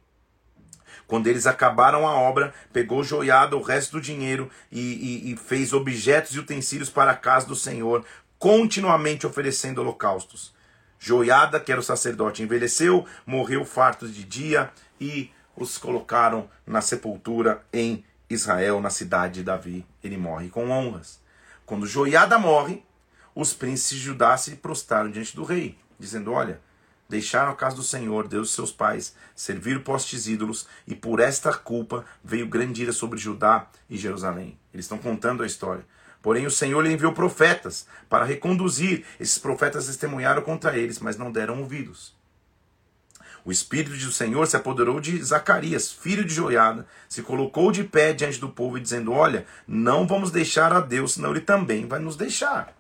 Quando 1.06 1.28
eles 1.28 1.46
acabaram 1.46 2.08
a 2.08 2.14
obra, 2.14 2.54
pegou 2.72 3.04
Joiada 3.04 3.58
o 3.58 3.62
resto 3.62 3.94
do 3.94 4.02
dinheiro 4.02 4.50
e, 4.72 4.80
e, 4.80 5.34
e 5.34 5.36
fez 5.36 5.74
objetos 5.74 6.34
e 6.34 6.40
utensílios 6.40 6.90
para 6.90 7.12
a 7.12 7.18
casa 7.18 7.46
do 7.46 7.56
Senhor, 7.56 8.06
continuamente 8.40 9.28
oferecendo 9.28 9.82
holocaustos. 9.82 10.53
Joiada, 11.06 11.60
que 11.60 11.70
era 11.70 11.82
o 11.82 11.84
sacerdote, 11.84 12.44
envelheceu, 12.44 13.06
morreu 13.26 13.66
farto 13.66 14.08
de 14.08 14.24
dia 14.24 14.72
e 15.02 15.30
os 15.54 15.78
colocaram 15.78 16.50
na 16.66 16.80
sepultura 16.80 17.62
em 17.74 18.06
Israel, 18.30 18.80
na 18.80 18.90
cidade 18.90 19.34
de 19.34 19.44
Davi. 19.44 19.86
Ele 20.02 20.16
morre 20.16 20.48
com 20.48 20.70
honras. 20.70 21.20
Quando 21.66 21.86
Joiada 21.86 22.40
morre, 22.40 22.86
os 23.36 23.52
príncipes 23.52 23.98
de 23.98 24.06
Judá 24.06 24.38
se 24.38 24.56
prostraram 24.56 25.12
diante 25.12 25.36
do 25.36 25.44
rei, 25.44 25.78
dizendo: 26.00 26.32
Olha, 26.32 26.62
deixaram 27.10 27.52
a 27.52 27.56
casa 27.56 27.76
do 27.76 27.84
Senhor, 27.84 28.26
Deus 28.26 28.48
de 28.48 28.54
seus 28.54 28.72
pais, 28.72 29.14
serviram 29.36 29.82
postes 29.82 30.26
ídolos, 30.26 30.70
e 30.88 30.96
por 30.96 31.20
esta 31.20 31.54
culpa 31.54 32.06
veio 32.24 32.48
grande 32.48 32.82
ira 32.82 32.94
sobre 32.94 33.20
Judá 33.20 33.68
e 33.90 33.98
Jerusalém. 33.98 34.58
Eles 34.74 34.86
estão 34.86 34.98
contando 34.98 35.44
a 35.44 35.46
história. 35.46 35.86
Porém, 36.24 36.46
o 36.46 36.52
Senhor 36.52 36.82
lhe 36.82 36.94
enviou 36.94 37.12
profetas 37.12 37.86
para 38.10 38.24
reconduzir. 38.24 39.06
Esses 39.20 39.38
profetas 39.38 39.88
testemunharam 39.88 40.42
contra 40.42 40.78
eles, 40.78 40.98
mas 41.00 41.18
não 41.18 41.30
deram 41.30 41.60
ouvidos. 41.60 42.16
O 43.44 43.52
Espírito 43.52 43.92
do 43.92 44.12
Senhor 44.12 44.48
se 44.48 44.56
apoderou 44.56 45.02
de 45.02 45.22
Zacarias, 45.22 45.92
filho 45.92 46.24
de 46.24 46.34
Joiada, 46.34 46.88
se 47.10 47.22
colocou 47.22 47.74
de 47.74 47.84
pé 47.84 48.14
diante 48.14 48.40
do 48.40 48.48
povo 48.48 48.78
e 48.78 48.82
dizendo: 48.82 49.12
Olha, 49.12 49.46
não 49.68 50.08
vamos 50.08 50.32
deixar 50.32 50.72
a 50.72 50.80
Deus, 50.80 51.16
senão 51.16 51.32
ele 51.32 51.42
também 51.42 51.86
vai 51.86 52.00
nos 52.00 52.16
deixar. 52.16 52.74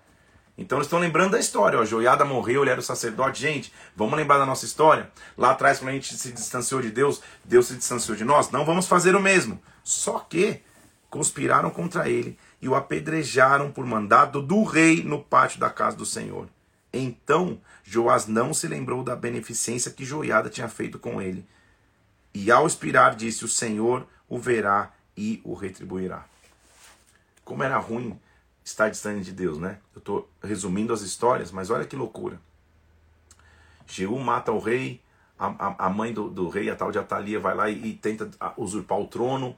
Então 0.57 0.77
eles 0.77 0.85
estão 0.85 0.99
lembrando 0.99 1.31
da 1.31 1.39
história. 1.39 1.77
Ó, 1.77 1.83
Joiada 1.83 2.23
morreu, 2.23 2.61
ele 2.61 2.71
era 2.71 2.79
o 2.79 2.83
sacerdote. 2.83 3.41
Gente, 3.41 3.73
vamos 3.93 4.15
lembrar 4.15 4.37
da 4.37 4.45
nossa 4.45 4.63
história? 4.63 5.11
Lá 5.37 5.51
atrás, 5.51 5.79
quando 5.79 5.89
a 5.89 5.93
gente 5.93 6.15
se 6.15 6.31
distanciou 6.31 6.81
de 6.81 6.91
Deus, 6.91 7.21
Deus 7.43 7.67
se 7.67 7.75
distanciou 7.75 8.15
de 8.15 8.23
nós. 8.23 8.51
Não 8.51 8.63
vamos 8.63 8.87
fazer 8.87 9.15
o 9.15 9.19
mesmo. 9.19 9.61
Só 9.83 10.19
que 10.19 10.61
conspiraram 11.09 11.69
contra 11.69 12.09
ele 12.09 12.37
e 12.63 12.69
o 12.69 12.75
apedrejaram 12.75 13.69
por 13.69 13.85
mandado 13.85 14.41
do 14.41 14.63
rei 14.63 15.03
no 15.03 15.21
pátio 15.21 15.59
da 15.59 15.69
casa 15.69 15.97
do 15.97 16.05
Senhor. 16.05 16.47
Então 16.93 17.59
Joás 17.83 18.25
não 18.25 18.53
se 18.53 18.69
lembrou 18.69 19.03
da 19.03 19.17
beneficência 19.17 19.91
que 19.91 20.05
Joiada 20.05 20.49
tinha 20.49 20.69
feito 20.69 20.97
com 20.97 21.21
ele. 21.21 21.45
E 22.33 22.49
ao 22.49 22.65
expirar 22.65 23.17
disse: 23.17 23.43
O 23.43 23.49
Senhor 23.49 24.07
o 24.29 24.39
verá 24.39 24.93
e 25.17 25.41
o 25.43 25.53
retribuirá. 25.53 26.23
Como 27.43 27.63
era 27.63 27.77
ruim 27.77 28.17
estar 28.63 28.87
distante 28.89 29.25
de 29.25 29.33
Deus, 29.33 29.57
né? 29.57 29.79
Eu 29.93 29.99
estou 29.99 30.29
resumindo 30.41 30.93
as 30.93 31.01
histórias, 31.01 31.51
mas 31.51 31.69
olha 31.69 31.83
que 31.83 31.97
loucura. 31.97 32.39
Jeú 33.85 34.17
mata 34.19 34.53
o 34.53 34.59
rei, 34.59 35.01
a, 35.37 35.47
a, 35.47 35.87
a 35.87 35.89
mãe 35.89 36.13
do, 36.13 36.29
do, 36.29 36.47
rei, 36.47 36.69
a 36.69 36.77
tal 36.77 36.93
de 36.93 36.97
Atalia, 36.97 37.41
vai 37.41 37.53
lá 37.53 37.69
e, 37.69 37.87
e 37.87 37.93
tenta 37.93 38.31
usurpar 38.55 39.01
o 39.01 39.07
trono. 39.07 39.53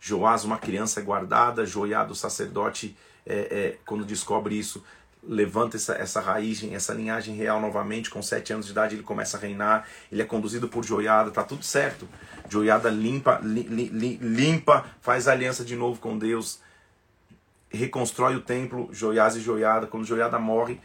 Joás, 0.00 0.44
uma 0.44 0.56
criança 0.56 0.98
é 0.98 1.02
guardada, 1.02 1.66
Joiado, 1.66 2.14
sacerdote, 2.14 2.96
é, 3.26 3.34
é, 3.34 3.78
quando 3.84 4.04
descobre 4.04 4.58
isso, 4.58 4.82
levanta 5.22 5.76
essa, 5.76 5.92
essa 5.92 6.20
raiz, 6.20 6.64
essa 6.72 6.94
linhagem 6.94 7.34
real 7.34 7.60
novamente, 7.60 8.08
com 8.08 8.22
sete 8.22 8.52
anos 8.52 8.64
de 8.64 8.72
idade 8.72 8.94
ele 8.94 9.02
começa 9.02 9.36
a 9.36 9.40
reinar, 9.40 9.86
ele 10.10 10.22
é 10.22 10.24
conduzido 10.24 10.68
por 10.68 10.82
Joiada, 10.84 11.30
tá 11.30 11.44
tudo 11.44 11.62
certo. 11.62 12.08
Joiada 12.48 12.88
limpa, 12.88 13.38
li, 13.42 13.62
li, 13.62 14.16
limpa, 14.16 14.86
faz 15.02 15.28
aliança 15.28 15.62
de 15.62 15.76
novo 15.76 16.00
com 16.00 16.16
Deus, 16.16 16.60
reconstrói 17.68 18.34
o 18.34 18.40
templo, 18.40 18.88
Joiás 18.92 19.36
e 19.36 19.40
Joiada, 19.40 19.86
quando 19.86 20.06
Joiada 20.06 20.38
morre, 20.38 20.80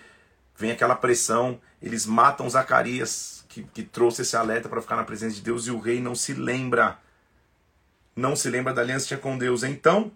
vem 0.58 0.72
aquela 0.72 0.96
pressão, 0.96 1.60
eles 1.82 2.06
matam 2.06 2.50
Zacarias, 2.50 3.46
que, 3.48 3.64
que 3.64 3.84
trouxe 3.84 4.24
esse 4.24 4.36
alerta 4.36 4.68
para 4.68 4.82
ficar 4.82 4.98
na 4.98 5.06
presença 5.06 5.36
de 5.36 5.42
Deus, 5.42 5.68
e 5.68 5.72
o 5.72 5.80
rei 5.80 6.02
não 6.02 6.14
se 6.14 6.34
lembra 6.34 7.00
não 8.16 8.36
se 8.36 8.50
lembra 8.50 8.74
da 8.74 8.82
aliança 8.82 9.04
que 9.04 9.10
tinha 9.10 9.20
com 9.20 9.38
Deus. 9.38 9.64
Então, 9.64 10.12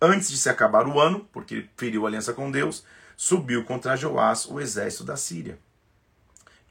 antes 0.00 0.30
de 0.30 0.36
se 0.36 0.48
acabar 0.48 0.86
o 0.86 0.98
ano, 0.98 1.28
porque 1.32 1.66
feriu 1.76 2.04
a 2.04 2.08
aliança 2.08 2.32
com 2.32 2.50
Deus, 2.50 2.84
subiu 3.16 3.64
contra 3.64 3.96
Joás 3.96 4.46
o 4.46 4.58
exército 4.60 5.04
da 5.04 5.16
Síria. 5.16 5.58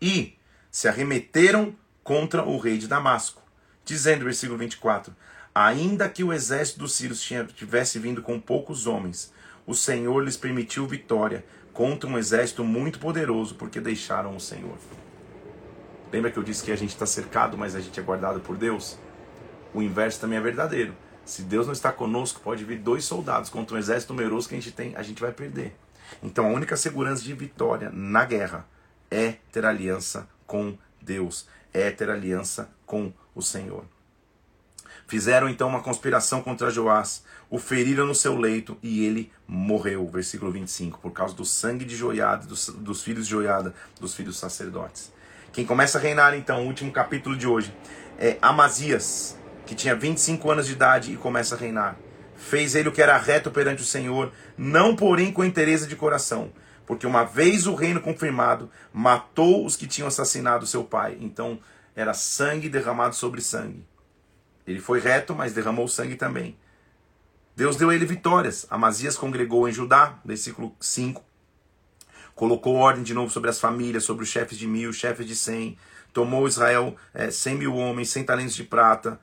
E 0.02 0.38
se 0.72 0.88
arremeteram 0.88 1.76
contra 2.04 2.44
o 2.44 2.58
rei 2.58 2.78
de 2.78 2.88
Damasco, 2.88 3.42
dizendo, 3.86 4.26
versículo 4.26 4.58
24: 4.58 5.16
Ainda 5.54 6.10
que 6.10 6.24
o 6.24 6.34
exército 6.34 6.80
dos 6.80 6.94
sírios 6.94 7.22
tivesse 7.56 8.00
vindo 8.00 8.22
com 8.22 8.40
poucos 8.40 8.88
homens, 8.88 9.32
o 9.66 9.74
Senhor 9.76 10.24
lhes 10.24 10.38
permitiu 10.38 10.88
vitória 10.88 11.46
contra 11.72 12.10
um 12.10 12.18
exército 12.18 12.64
muito 12.64 13.00
poderoso, 13.00 13.56
porque 13.56 13.80
deixaram 13.80 14.36
o 14.36 14.40
Senhor. 14.40 14.78
Lembra 16.12 16.32
que 16.32 16.38
eu 16.38 16.44
disse 16.44 16.64
que 16.64 16.72
a 16.72 16.76
gente 16.76 16.90
está 16.90 17.06
cercado, 17.06 17.58
mas 17.58 17.76
a 17.76 17.80
gente 17.80 18.00
é 18.00 18.04
guardado 18.04 18.40
por 18.40 18.58
Deus? 18.58 18.98
O 19.74 19.82
inverso 19.82 20.20
também 20.20 20.38
é 20.38 20.42
verdadeiro. 20.42 20.96
Se 21.26 21.44
Deus 21.44 21.68
não 21.68 21.74
está 21.74 21.92
conosco, 21.92 22.42
pode 22.42 22.64
vir 22.64 22.80
dois 22.80 23.06
soldados 23.06 23.50
contra 23.50 23.76
um 23.76 23.80
exército 23.80 24.14
numeroso 24.14 24.50
que 24.50 24.56
a 24.56 24.58
gente 24.58 24.72
tem, 24.72 24.96
a 24.96 25.04
gente 25.04 25.22
vai 25.22 25.32
perder. 25.32 25.76
Então 26.24 26.46
a 26.46 26.50
única 26.50 26.76
segurança 26.76 27.22
de 27.22 27.34
vitória 27.34 27.92
na 27.94 28.26
guerra 28.26 28.66
é 29.12 29.36
ter 29.52 29.66
aliança 29.66 30.28
com 30.48 30.76
Deus, 31.02 31.48
é 31.72 31.92
ter 31.92 32.10
aliança 32.10 32.70
com 32.86 33.14
o 33.36 33.42
Senhor. 33.42 33.86
Fizeram 35.08 35.50
então 35.50 35.68
uma 35.68 35.82
conspiração 35.82 36.42
contra 36.42 36.70
Joás, 36.70 37.24
o 37.50 37.58
feriram 37.58 38.06
no 38.06 38.14
seu 38.14 38.36
leito 38.38 38.78
e 38.84 39.04
ele 39.04 39.32
morreu. 39.48 40.08
Versículo 40.08 40.52
25, 40.52 41.00
por 41.00 41.12
causa 41.12 41.34
do 41.34 41.44
sangue 41.44 41.84
de 41.84 41.96
Joiada, 41.96 42.46
dos, 42.46 42.68
dos 42.70 43.02
filhos 43.02 43.26
de 43.26 43.32
Joiada, 43.32 43.74
dos 44.00 44.14
filhos 44.14 44.38
sacerdotes. 44.38 45.12
Quem 45.52 45.66
começa 45.66 45.98
a 45.98 46.02
reinar 46.02 46.36
então, 46.36 46.64
o 46.64 46.68
último 46.68 46.92
capítulo 46.92 47.36
de 47.36 47.48
hoje, 47.48 47.74
é 48.20 48.38
Amazias, 48.40 49.36
que 49.70 49.76
tinha 49.76 49.94
25 49.94 50.50
anos 50.50 50.66
de 50.66 50.74
idade 50.74 51.14
e 51.14 51.16
começa 51.16 51.54
a 51.54 51.58
reinar. 51.58 51.96
Fez 52.36 52.74
ele 52.74 52.90
o 52.90 52.92
que 52.92 53.04
era 53.04 53.16
reto 53.20 53.52
perante 53.52 53.84
o 53.84 53.86
Senhor, 53.86 54.34
não 54.58 54.96
porém 54.96 55.32
com 55.32 55.46
interesse 55.46 55.86
de 55.86 55.96
coração, 55.96 56.52
porque 56.88 57.06
uma 57.06 57.24
vez 57.24 57.68
o 57.68 57.76
reino 57.76 58.02
confirmado, 58.02 58.72
matou 58.92 59.64
os 59.64 59.76
que 59.76 59.86
tinham 59.86 60.08
assassinado 60.08 60.66
seu 60.66 60.84
pai. 60.84 61.20
Então 61.22 61.60
era 61.96 62.16
sangue 62.16 62.68
derramado 62.68 63.14
sobre 63.14 63.42
sangue. 63.42 63.86
Ele 64.66 64.80
foi 64.80 65.00
reto, 65.00 65.36
mas 65.36 65.54
derramou 65.54 65.88
sangue 65.88 66.16
também. 66.16 66.58
Deus 67.56 67.76
deu 67.76 67.92
a 67.92 67.96
ele 67.96 68.08
vitórias. 68.08 68.66
Amazias 68.72 69.16
congregou 69.16 69.70
em 69.70 69.72
Judá, 69.72 70.18
versículo 70.26 70.76
5. 70.80 71.24
Colocou 72.34 72.74
ordem 72.74 73.04
de 73.04 73.14
novo 73.14 73.32
sobre 73.32 73.52
as 73.52 73.60
famílias, 73.60 74.04
sobre 74.04 74.24
os 74.24 74.30
chefes 74.30 74.58
de 74.58 74.66
mil, 74.66 74.92
chefes 74.92 75.28
de 75.28 75.36
cem. 75.36 75.78
Tomou 76.12 76.48
Israel 76.48 76.96
é, 77.14 77.30
cem 77.30 77.54
mil 77.54 77.76
homens, 77.76 78.10
cem 78.10 78.24
talentos 78.24 78.56
de 78.56 78.64
prata. 78.64 79.20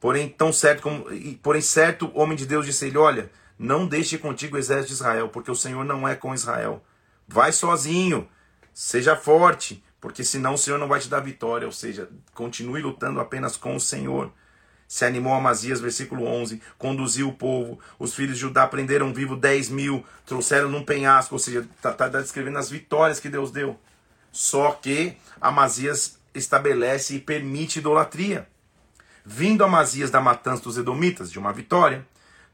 Porém, 0.00 0.28
tão 0.28 0.52
certo 0.52 0.82
como, 0.82 1.06
porém, 1.42 1.62
certo 1.62 2.10
homem 2.14 2.36
de 2.36 2.46
Deus 2.46 2.66
disse 2.66 2.86
ele: 2.86 2.98
Olha, 2.98 3.30
não 3.58 3.86
deixe 3.86 4.18
contigo 4.18 4.56
o 4.56 4.58
exército 4.58 4.88
de 4.88 4.94
Israel, 4.94 5.28
porque 5.28 5.50
o 5.50 5.56
Senhor 5.56 5.84
não 5.84 6.06
é 6.06 6.14
com 6.14 6.34
Israel. 6.34 6.84
Vai 7.26 7.52
sozinho, 7.52 8.28
seja 8.72 9.16
forte, 9.16 9.82
porque 10.00 10.22
senão 10.22 10.54
o 10.54 10.58
Senhor 10.58 10.78
não 10.78 10.88
vai 10.88 11.00
te 11.00 11.08
dar 11.08 11.20
vitória. 11.20 11.66
Ou 11.66 11.72
seja, 11.72 12.08
continue 12.34 12.82
lutando 12.82 13.20
apenas 13.20 13.56
com 13.56 13.74
o 13.74 13.80
Senhor 13.80 14.30
se 14.88 15.04
animou 15.04 15.34
Amazias, 15.34 15.80
versículo 15.80 16.24
11, 16.24 16.60
conduziu 16.78 17.28
o 17.28 17.32
povo, 17.32 17.78
os 17.98 18.14
filhos 18.14 18.36
de 18.36 18.42
Judá 18.42 18.66
prenderam 18.66 19.12
vivo 19.12 19.36
10 19.36 19.68
mil, 19.70 20.04
trouxeram 20.24 20.68
num 20.68 20.84
penhasco, 20.84 21.34
ou 21.34 21.38
seja, 21.38 21.66
está 21.76 21.92
tá 21.92 22.08
descrevendo 22.08 22.58
as 22.58 22.70
vitórias 22.70 23.18
que 23.18 23.28
Deus 23.28 23.50
deu. 23.50 23.78
Só 24.30 24.72
que 24.72 25.16
Amazias 25.40 26.18
estabelece 26.34 27.16
e 27.16 27.20
permite 27.20 27.78
idolatria. 27.78 28.48
Vindo 29.28 29.64
Amazias 29.64 30.08
da 30.08 30.20
matança 30.20 30.62
dos 30.62 30.78
Edomitas, 30.78 31.32
de 31.32 31.38
uma 31.40 31.52
vitória, 31.52 32.06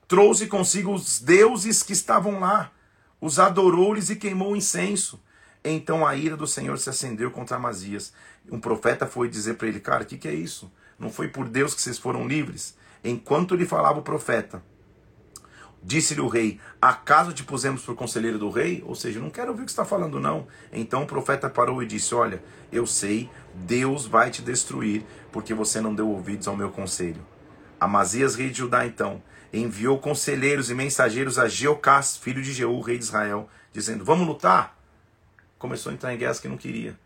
trouxe 0.08 0.46
consigo 0.46 0.94
os 0.94 1.20
deuses 1.20 1.82
que 1.82 1.92
estavam 1.92 2.40
lá, 2.40 2.72
os 3.20 3.38
adorou-lhes 3.38 4.08
e 4.08 4.16
queimou 4.16 4.56
incenso. 4.56 5.22
Então 5.62 6.06
a 6.06 6.16
ira 6.16 6.34
do 6.34 6.46
Senhor 6.46 6.78
se 6.78 6.88
acendeu 6.88 7.30
contra 7.30 7.58
Amazias. 7.58 8.14
Um 8.50 8.58
profeta 8.58 9.06
foi 9.06 9.28
dizer 9.28 9.56
para 9.56 9.68
ele, 9.68 9.80
cara, 9.80 10.02
o 10.02 10.06
que, 10.06 10.16
que 10.16 10.26
é 10.26 10.32
isso? 10.32 10.72
Não 10.98 11.10
foi 11.10 11.28
por 11.28 11.46
Deus 11.46 11.74
que 11.74 11.82
vocês 11.82 11.98
foram 11.98 12.26
livres? 12.26 12.74
Enquanto 13.04 13.54
lhe 13.54 13.66
falava 13.66 13.98
o 13.98 14.02
profeta, 14.02 14.64
disse-lhe 15.82 16.20
o 16.20 16.28
rei: 16.28 16.60
Acaso 16.80 17.32
te 17.32 17.42
pusemos 17.42 17.82
por 17.82 17.94
conselheiro 17.94 18.38
do 18.38 18.50
rei? 18.50 18.82
Ou 18.86 18.94
seja, 18.94 19.20
não 19.20 19.30
quero 19.30 19.50
ouvir 19.50 19.62
o 19.62 19.64
que 19.64 19.70
está 19.70 19.84
falando, 19.84 20.20
não. 20.20 20.46
Então 20.72 21.02
o 21.02 21.06
profeta 21.06 21.50
parou 21.50 21.82
e 21.82 21.86
disse: 21.86 22.14
Olha, 22.14 22.42
eu 22.70 22.86
sei, 22.86 23.28
Deus 23.54 24.06
vai 24.06 24.30
te 24.30 24.42
destruir, 24.42 25.04
porque 25.30 25.54
você 25.54 25.80
não 25.80 25.94
deu 25.94 26.08
ouvidos 26.08 26.48
ao 26.48 26.56
meu 26.56 26.70
conselho. 26.70 27.24
Amazias, 27.80 28.34
rei 28.34 28.50
de 28.50 28.58
Judá, 28.58 28.86
então, 28.86 29.22
enviou 29.52 29.98
conselheiros 29.98 30.70
e 30.70 30.74
mensageiros 30.74 31.38
a 31.38 31.48
Geocás, 31.48 32.16
filho 32.16 32.42
de 32.42 32.52
Jeú, 32.52 32.80
rei 32.80 32.98
de 32.98 33.04
Israel, 33.04 33.48
dizendo: 33.72 34.04
Vamos 34.04 34.26
lutar? 34.26 34.78
Começou 35.58 35.90
a 35.90 35.94
entrar 35.94 36.14
em 36.14 36.18
guerras 36.18 36.40
que 36.40 36.48
não 36.48 36.56
queria 36.56 36.96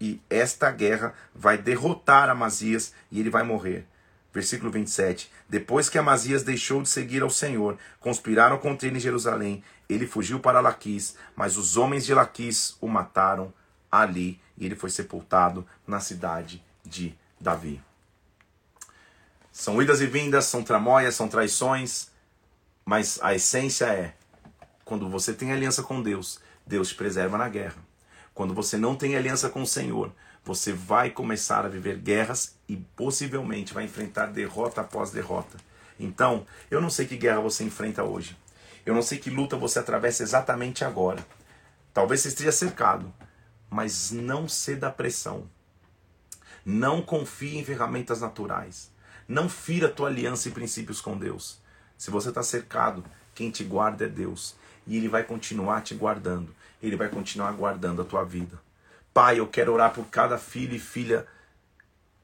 e 0.00 0.20
esta 0.30 0.70
guerra 0.70 1.14
vai 1.34 1.58
derrotar 1.58 2.30
Amazias 2.30 2.94
e 3.10 3.20
ele 3.20 3.28
vai 3.28 3.42
morrer. 3.42 3.86
Versículo 4.32 4.70
27. 4.70 5.30
Depois 5.48 5.88
que 5.88 5.98
Amazias 5.98 6.42
deixou 6.42 6.82
de 6.82 6.88
seguir 6.88 7.22
ao 7.22 7.30
Senhor, 7.30 7.76
conspiraram 7.98 8.58
contra 8.58 8.86
ele 8.86 8.98
em 8.98 9.00
Jerusalém. 9.00 9.62
Ele 9.88 10.06
fugiu 10.06 10.38
para 10.38 10.60
Laquis, 10.60 11.16
mas 11.34 11.56
os 11.56 11.76
homens 11.76 12.06
de 12.06 12.14
Laquis 12.14 12.76
o 12.80 12.86
mataram 12.86 13.52
ali 13.90 14.40
e 14.56 14.66
ele 14.66 14.76
foi 14.76 14.90
sepultado 14.90 15.66
na 15.86 15.98
cidade 15.98 16.62
de 16.84 17.14
Davi. 17.40 17.82
São 19.50 19.82
idas 19.82 20.00
e 20.00 20.06
vindas, 20.06 20.44
são 20.44 20.62
tramóias, 20.62 21.14
são 21.16 21.28
traições, 21.28 22.08
mas 22.84 23.18
a 23.22 23.34
essência 23.34 23.86
é: 23.86 24.14
quando 24.84 25.08
você 25.08 25.32
tem 25.32 25.52
aliança 25.52 25.82
com 25.82 26.00
Deus, 26.00 26.40
Deus 26.66 26.90
te 26.90 26.94
preserva 26.94 27.36
na 27.36 27.48
guerra. 27.48 27.76
Quando 28.32 28.54
você 28.54 28.76
não 28.76 28.94
tem 28.94 29.16
aliança 29.16 29.48
com 29.48 29.62
o 29.62 29.66
Senhor, 29.66 30.12
você 30.50 30.72
vai 30.72 31.10
começar 31.10 31.64
a 31.64 31.68
viver 31.68 31.96
guerras 31.98 32.56
e 32.68 32.76
possivelmente 32.76 33.72
vai 33.72 33.84
enfrentar 33.84 34.26
derrota 34.26 34.80
após 34.80 35.12
derrota. 35.12 35.56
Então, 35.96 36.44
eu 36.68 36.80
não 36.80 36.90
sei 36.90 37.06
que 37.06 37.16
guerra 37.16 37.38
você 37.38 37.62
enfrenta 37.62 38.02
hoje. 38.02 38.36
Eu 38.84 38.92
não 38.92 39.00
sei 39.00 39.18
que 39.18 39.30
luta 39.30 39.56
você 39.56 39.78
atravessa 39.78 40.24
exatamente 40.24 40.84
agora. 40.84 41.24
Talvez 41.94 42.20
você 42.20 42.28
esteja 42.28 42.50
cercado, 42.50 43.14
mas 43.70 44.10
não 44.10 44.48
ceda 44.48 44.88
à 44.88 44.90
pressão. 44.90 45.48
Não 46.64 47.00
confie 47.00 47.56
em 47.56 47.64
ferramentas 47.64 48.20
naturais. 48.20 48.90
Não 49.28 49.48
fira 49.48 49.88
tua 49.88 50.08
aliança 50.08 50.48
e 50.48 50.52
princípios 50.52 51.00
com 51.00 51.16
Deus. 51.16 51.60
Se 51.96 52.10
você 52.10 52.30
está 52.30 52.42
cercado, 52.42 53.04
quem 53.36 53.52
te 53.52 53.62
guarda 53.62 54.04
é 54.04 54.08
Deus. 54.08 54.56
E 54.84 54.96
Ele 54.96 55.08
vai 55.08 55.22
continuar 55.22 55.82
te 55.82 55.94
guardando. 55.94 56.52
Ele 56.82 56.96
vai 56.96 57.08
continuar 57.08 57.52
guardando 57.52 58.02
a 58.02 58.04
tua 58.04 58.24
vida. 58.24 58.58
Pai, 59.12 59.40
eu 59.40 59.46
quero 59.46 59.72
orar 59.72 59.92
por 59.92 60.06
cada 60.06 60.38
filho 60.38 60.74
e 60.74 60.78
filha 60.78 61.26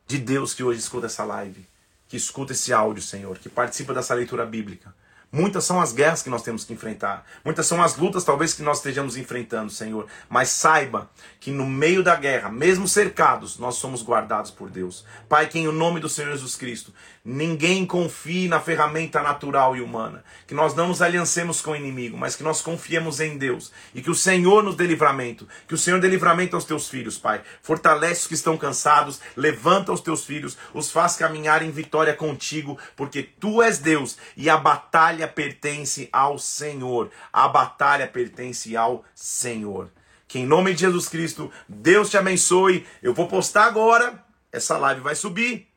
de 0.06 0.18
Deus 0.18 0.54
que 0.54 0.62
hoje 0.62 0.78
escuta 0.78 1.06
essa 1.06 1.24
live, 1.24 1.66
que 2.08 2.16
escuta 2.16 2.52
esse 2.52 2.72
áudio, 2.72 3.02
Senhor, 3.02 3.38
que 3.38 3.48
participa 3.48 3.92
dessa 3.92 4.14
leitura 4.14 4.46
bíblica. 4.46 4.94
Muitas 5.32 5.64
são 5.64 5.80
as 5.80 5.92
guerras 5.92 6.22
que 6.22 6.30
nós 6.30 6.42
temos 6.42 6.64
que 6.64 6.72
enfrentar. 6.72 7.26
Muitas 7.44 7.66
são 7.66 7.82
as 7.82 7.96
lutas, 7.96 8.22
talvez, 8.22 8.54
que 8.54 8.62
nós 8.62 8.78
estejamos 8.78 9.16
enfrentando, 9.16 9.70
Senhor. 9.70 10.06
Mas 10.30 10.50
saiba 10.50 11.10
que 11.40 11.50
no 11.50 11.66
meio 11.66 12.02
da 12.02 12.14
guerra, 12.14 12.48
mesmo 12.48 12.86
cercados, 12.86 13.58
nós 13.58 13.74
somos 13.74 14.02
guardados 14.02 14.50
por 14.52 14.70
Deus. 14.70 15.04
Pai, 15.28 15.48
que 15.48 15.58
em 15.58 15.66
nome 15.66 15.98
do 15.98 16.08
Senhor 16.08 16.30
Jesus 16.30 16.54
Cristo, 16.54 16.94
ninguém 17.24 17.84
confie 17.84 18.46
na 18.48 18.60
ferramenta 18.60 19.20
natural 19.20 19.76
e 19.76 19.80
humana. 19.80 20.24
Que 20.46 20.54
nós 20.54 20.74
não 20.74 20.88
nos 20.88 21.02
aliancemos 21.02 21.60
com 21.60 21.72
o 21.72 21.76
inimigo, 21.76 22.16
mas 22.16 22.36
que 22.36 22.44
nós 22.44 22.62
confiemos 22.62 23.18
em 23.18 23.36
Deus. 23.36 23.72
E 23.94 24.00
que 24.00 24.10
o 24.10 24.14
Senhor 24.14 24.62
nos 24.62 24.76
dê 24.76 24.86
livramento. 24.86 25.46
Que 25.66 25.74
o 25.74 25.78
Senhor 25.78 26.00
dê 26.00 26.08
livramento 26.08 26.54
aos 26.54 26.64
teus 26.64 26.88
filhos, 26.88 27.18
Pai. 27.18 27.42
Fortalece 27.60 28.22
os 28.22 28.26
que 28.28 28.34
estão 28.34 28.56
cansados, 28.56 29.20
levanta 29.36 29.92
os 29.92 30.00
teus 30.00 30.24
filhos, 30.24 30.56
os 30.72 30.90
faz 30.90 31.16
caminhar 31.16 31.62
em 31.62 31.70
vitória 31.70 32.14
contigo, 32.14 32.78
porque 32.94 33.24
tu 33.24 33.60
és 33.60 33.78
Deus 33.78 34.16
e 34.36 34.48
a 34.48 34.56
batalha 34.56 35.15
batalha 35.16 35.28
pertence 35.28 36.08
ao 36.12 36.38
Senhor. 36.38 37.10
A 37.32 37.48
batalha 37.48 38.06
pertence 38.06 38.76
ao 38.76 39.02
Senhor. 39.14 39.90
Que 40.28 40.40
em 40.40 40.46
nome 40.46 40.74
de 40.74 40.80
Jesus 40.80 41.08
Cristo, 41.08 41.50
Deus 41.66 42.10
te 42.10 42.18
abençoe. 42.18 42.86
Eu 43.02 43.14
vou 43.14 43.26
postar 43.26 43.64
agora, 43.64 44.22
essa 44.52 44.76
live 44.76 45.00
vai 45.00 45.14
subir. 45.14 45.68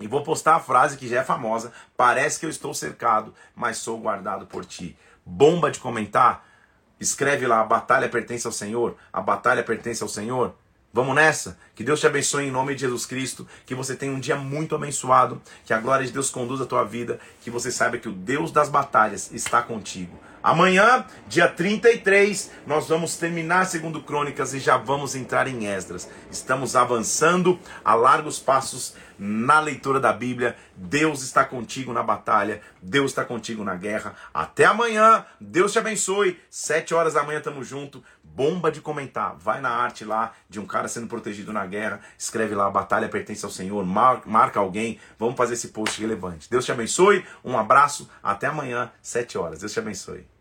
E 0.00 0.08
vou 0.08 0.22
postar 0.22 0.56
a 0.56 0.60
frase 0.60 0.96
que 0.96 1.06
já 1.06 1.20
é 1.20 1.24
famosa: 1.24 1.72
Parece 1.96 2.40
que 2.40 2.46
eu 2.46 2.50
estou 2.50 2.74
cercado, 2.74 3.32
mas 3.54 3.78
sou 3.78 3.98
guardado 3.98 4.46
por 4.46 4.64
ti. 4.64 4.96
Bomba 5.24 5.70
de 5.70 5.78
comentar. 5.78 6.44
Escreve 6.98 7.46
lá: 7.46 7.60
A 7.60 7.64
batalha 7.64 8.08
pertence 8.08 8.46
ao 8.46 8.52
Senhor. 8.52 8.96
A 9.12 9.20
batalha 9.20 9.62
pertence 9.62 10.02
ao 10.02 10.08
Senhor. 10.08 10.54
Vamos 10.94 11.16
nessa? 11.16 11.58
Que 11.74 11.82
Deus 11.82 11.98
te 11.98 12.06
abençoe 12.06 12.44
em 12.44 12.52
nome 12.52 12.72
de 12.72 12.82
Jesus 12.82 13.04
Cristo. 13.04 13.48
Que 13.66 13.74
você 13.74 13.96
tenha 13.96 14.12
um 14.12 14.20
dia 14.20 14.36
muito 14.36 14.76
abençoado. 14.76 15.42
Que 15.66 15.74
a 15.74 15.80
glória 15.80 16.06
de 16.06 16.12
Deus 16.12 16.30
conduza 16.30 16.62
a 16.62 16.66
tua 16.68 16.84
vida. 16.84 17.18
Que 17.40 17.50
você 17.50 17.72
saiba 17.72 17.98
que 17.98 18.08
o 18.08 18.12
Deus 18.12 18.52
das 18.52 18.68
batalhas 18.68 19.32
está 19.32 19.60
contigo. 19.60 20.16
Amanhã, 20.40 21.06
dia 21.26 21.48
33, 21.48 22.50
nós 22.66 22.86
vamos 22.86 23.16
terminar 23.16 23.64
segundo 23.64 24.02
Crônicas 24.02 24.52
e 24.52 24.60
já 24.60 24.76
vamos 24.76 25.14
entrar 25.14 25.48
em 25.48 25.66
Esdras. 25.66 26.06
Estamos 26.30 26.76
avançando 26.76 27.58
a 27.82 27.94
largos 27.94 28.38
passos 28.38 28.94
na 29.18 29.58
leitura 29.58 29.98
da 29.98 30.12
Bíblia. 30.12 30.54
Deus 30.76 31.22
está 31.22 31.46
contigo 31.46 31.94
na 31.94 32.02
batalha, 32.02 32.60
Deus 32.82 33.12
está 33.12 33.24
contigo 33.24 33.64
na 33.64 33.74
guerra. 33.74 34.14
Até 34.34 34.66
amanhã, 34.66 35.24
Deus 35.40 35.72
te 35.72 35.78
abençoe. 35.78 36.38
Sete 36.50 36.92
horas 36.92 37.14
da 37.14 37.22
manhã 37.22 37.40
tamo 37.40 37.64
junto. 37.64 38.04
Bomba 38.34 38.70
de 38.70 38.80
comentar. 38.80 39.36
Vai 39.36 39.60
na 39.60 39.70
arte 39.70 40.04
lá 40.04 40.32
de 40.48 40.58
um 40.58 40.66
cara 40.66 40.88
sendo 40.88 41.06
protegido 41.06 41.52
na 41.52 41.64
guerra. 41.64 42.00
Escreve 42.18 42.52
lá, 42.52 42.66
a 42.66 42.70
batalha 42.70 43.08
pertence 43.08 43.44
ao 43.44 43.50
Senhor. 43.50 43.86
marca 43.86 44.58
alguém. 44.58 44.98
Vamos 45.16 45.36
fazer 45.36 45.54
esse 45.54 45.68
post 45.68 46.00
relevante. 46.00 46.50
Deus 46.50 46.64
te 46.64 46.72
abençoe. 46.72 47.24
Um 47.44 47.56
abraço. 47.56 48.10
Até 48.20 48.48
amanhã, 48.48 48.90
sete 49.00 49.38
horas. 49.38 49.60
Deus 49.60 49.72
te 49.72 49.78
abençoe. 49.78 50.33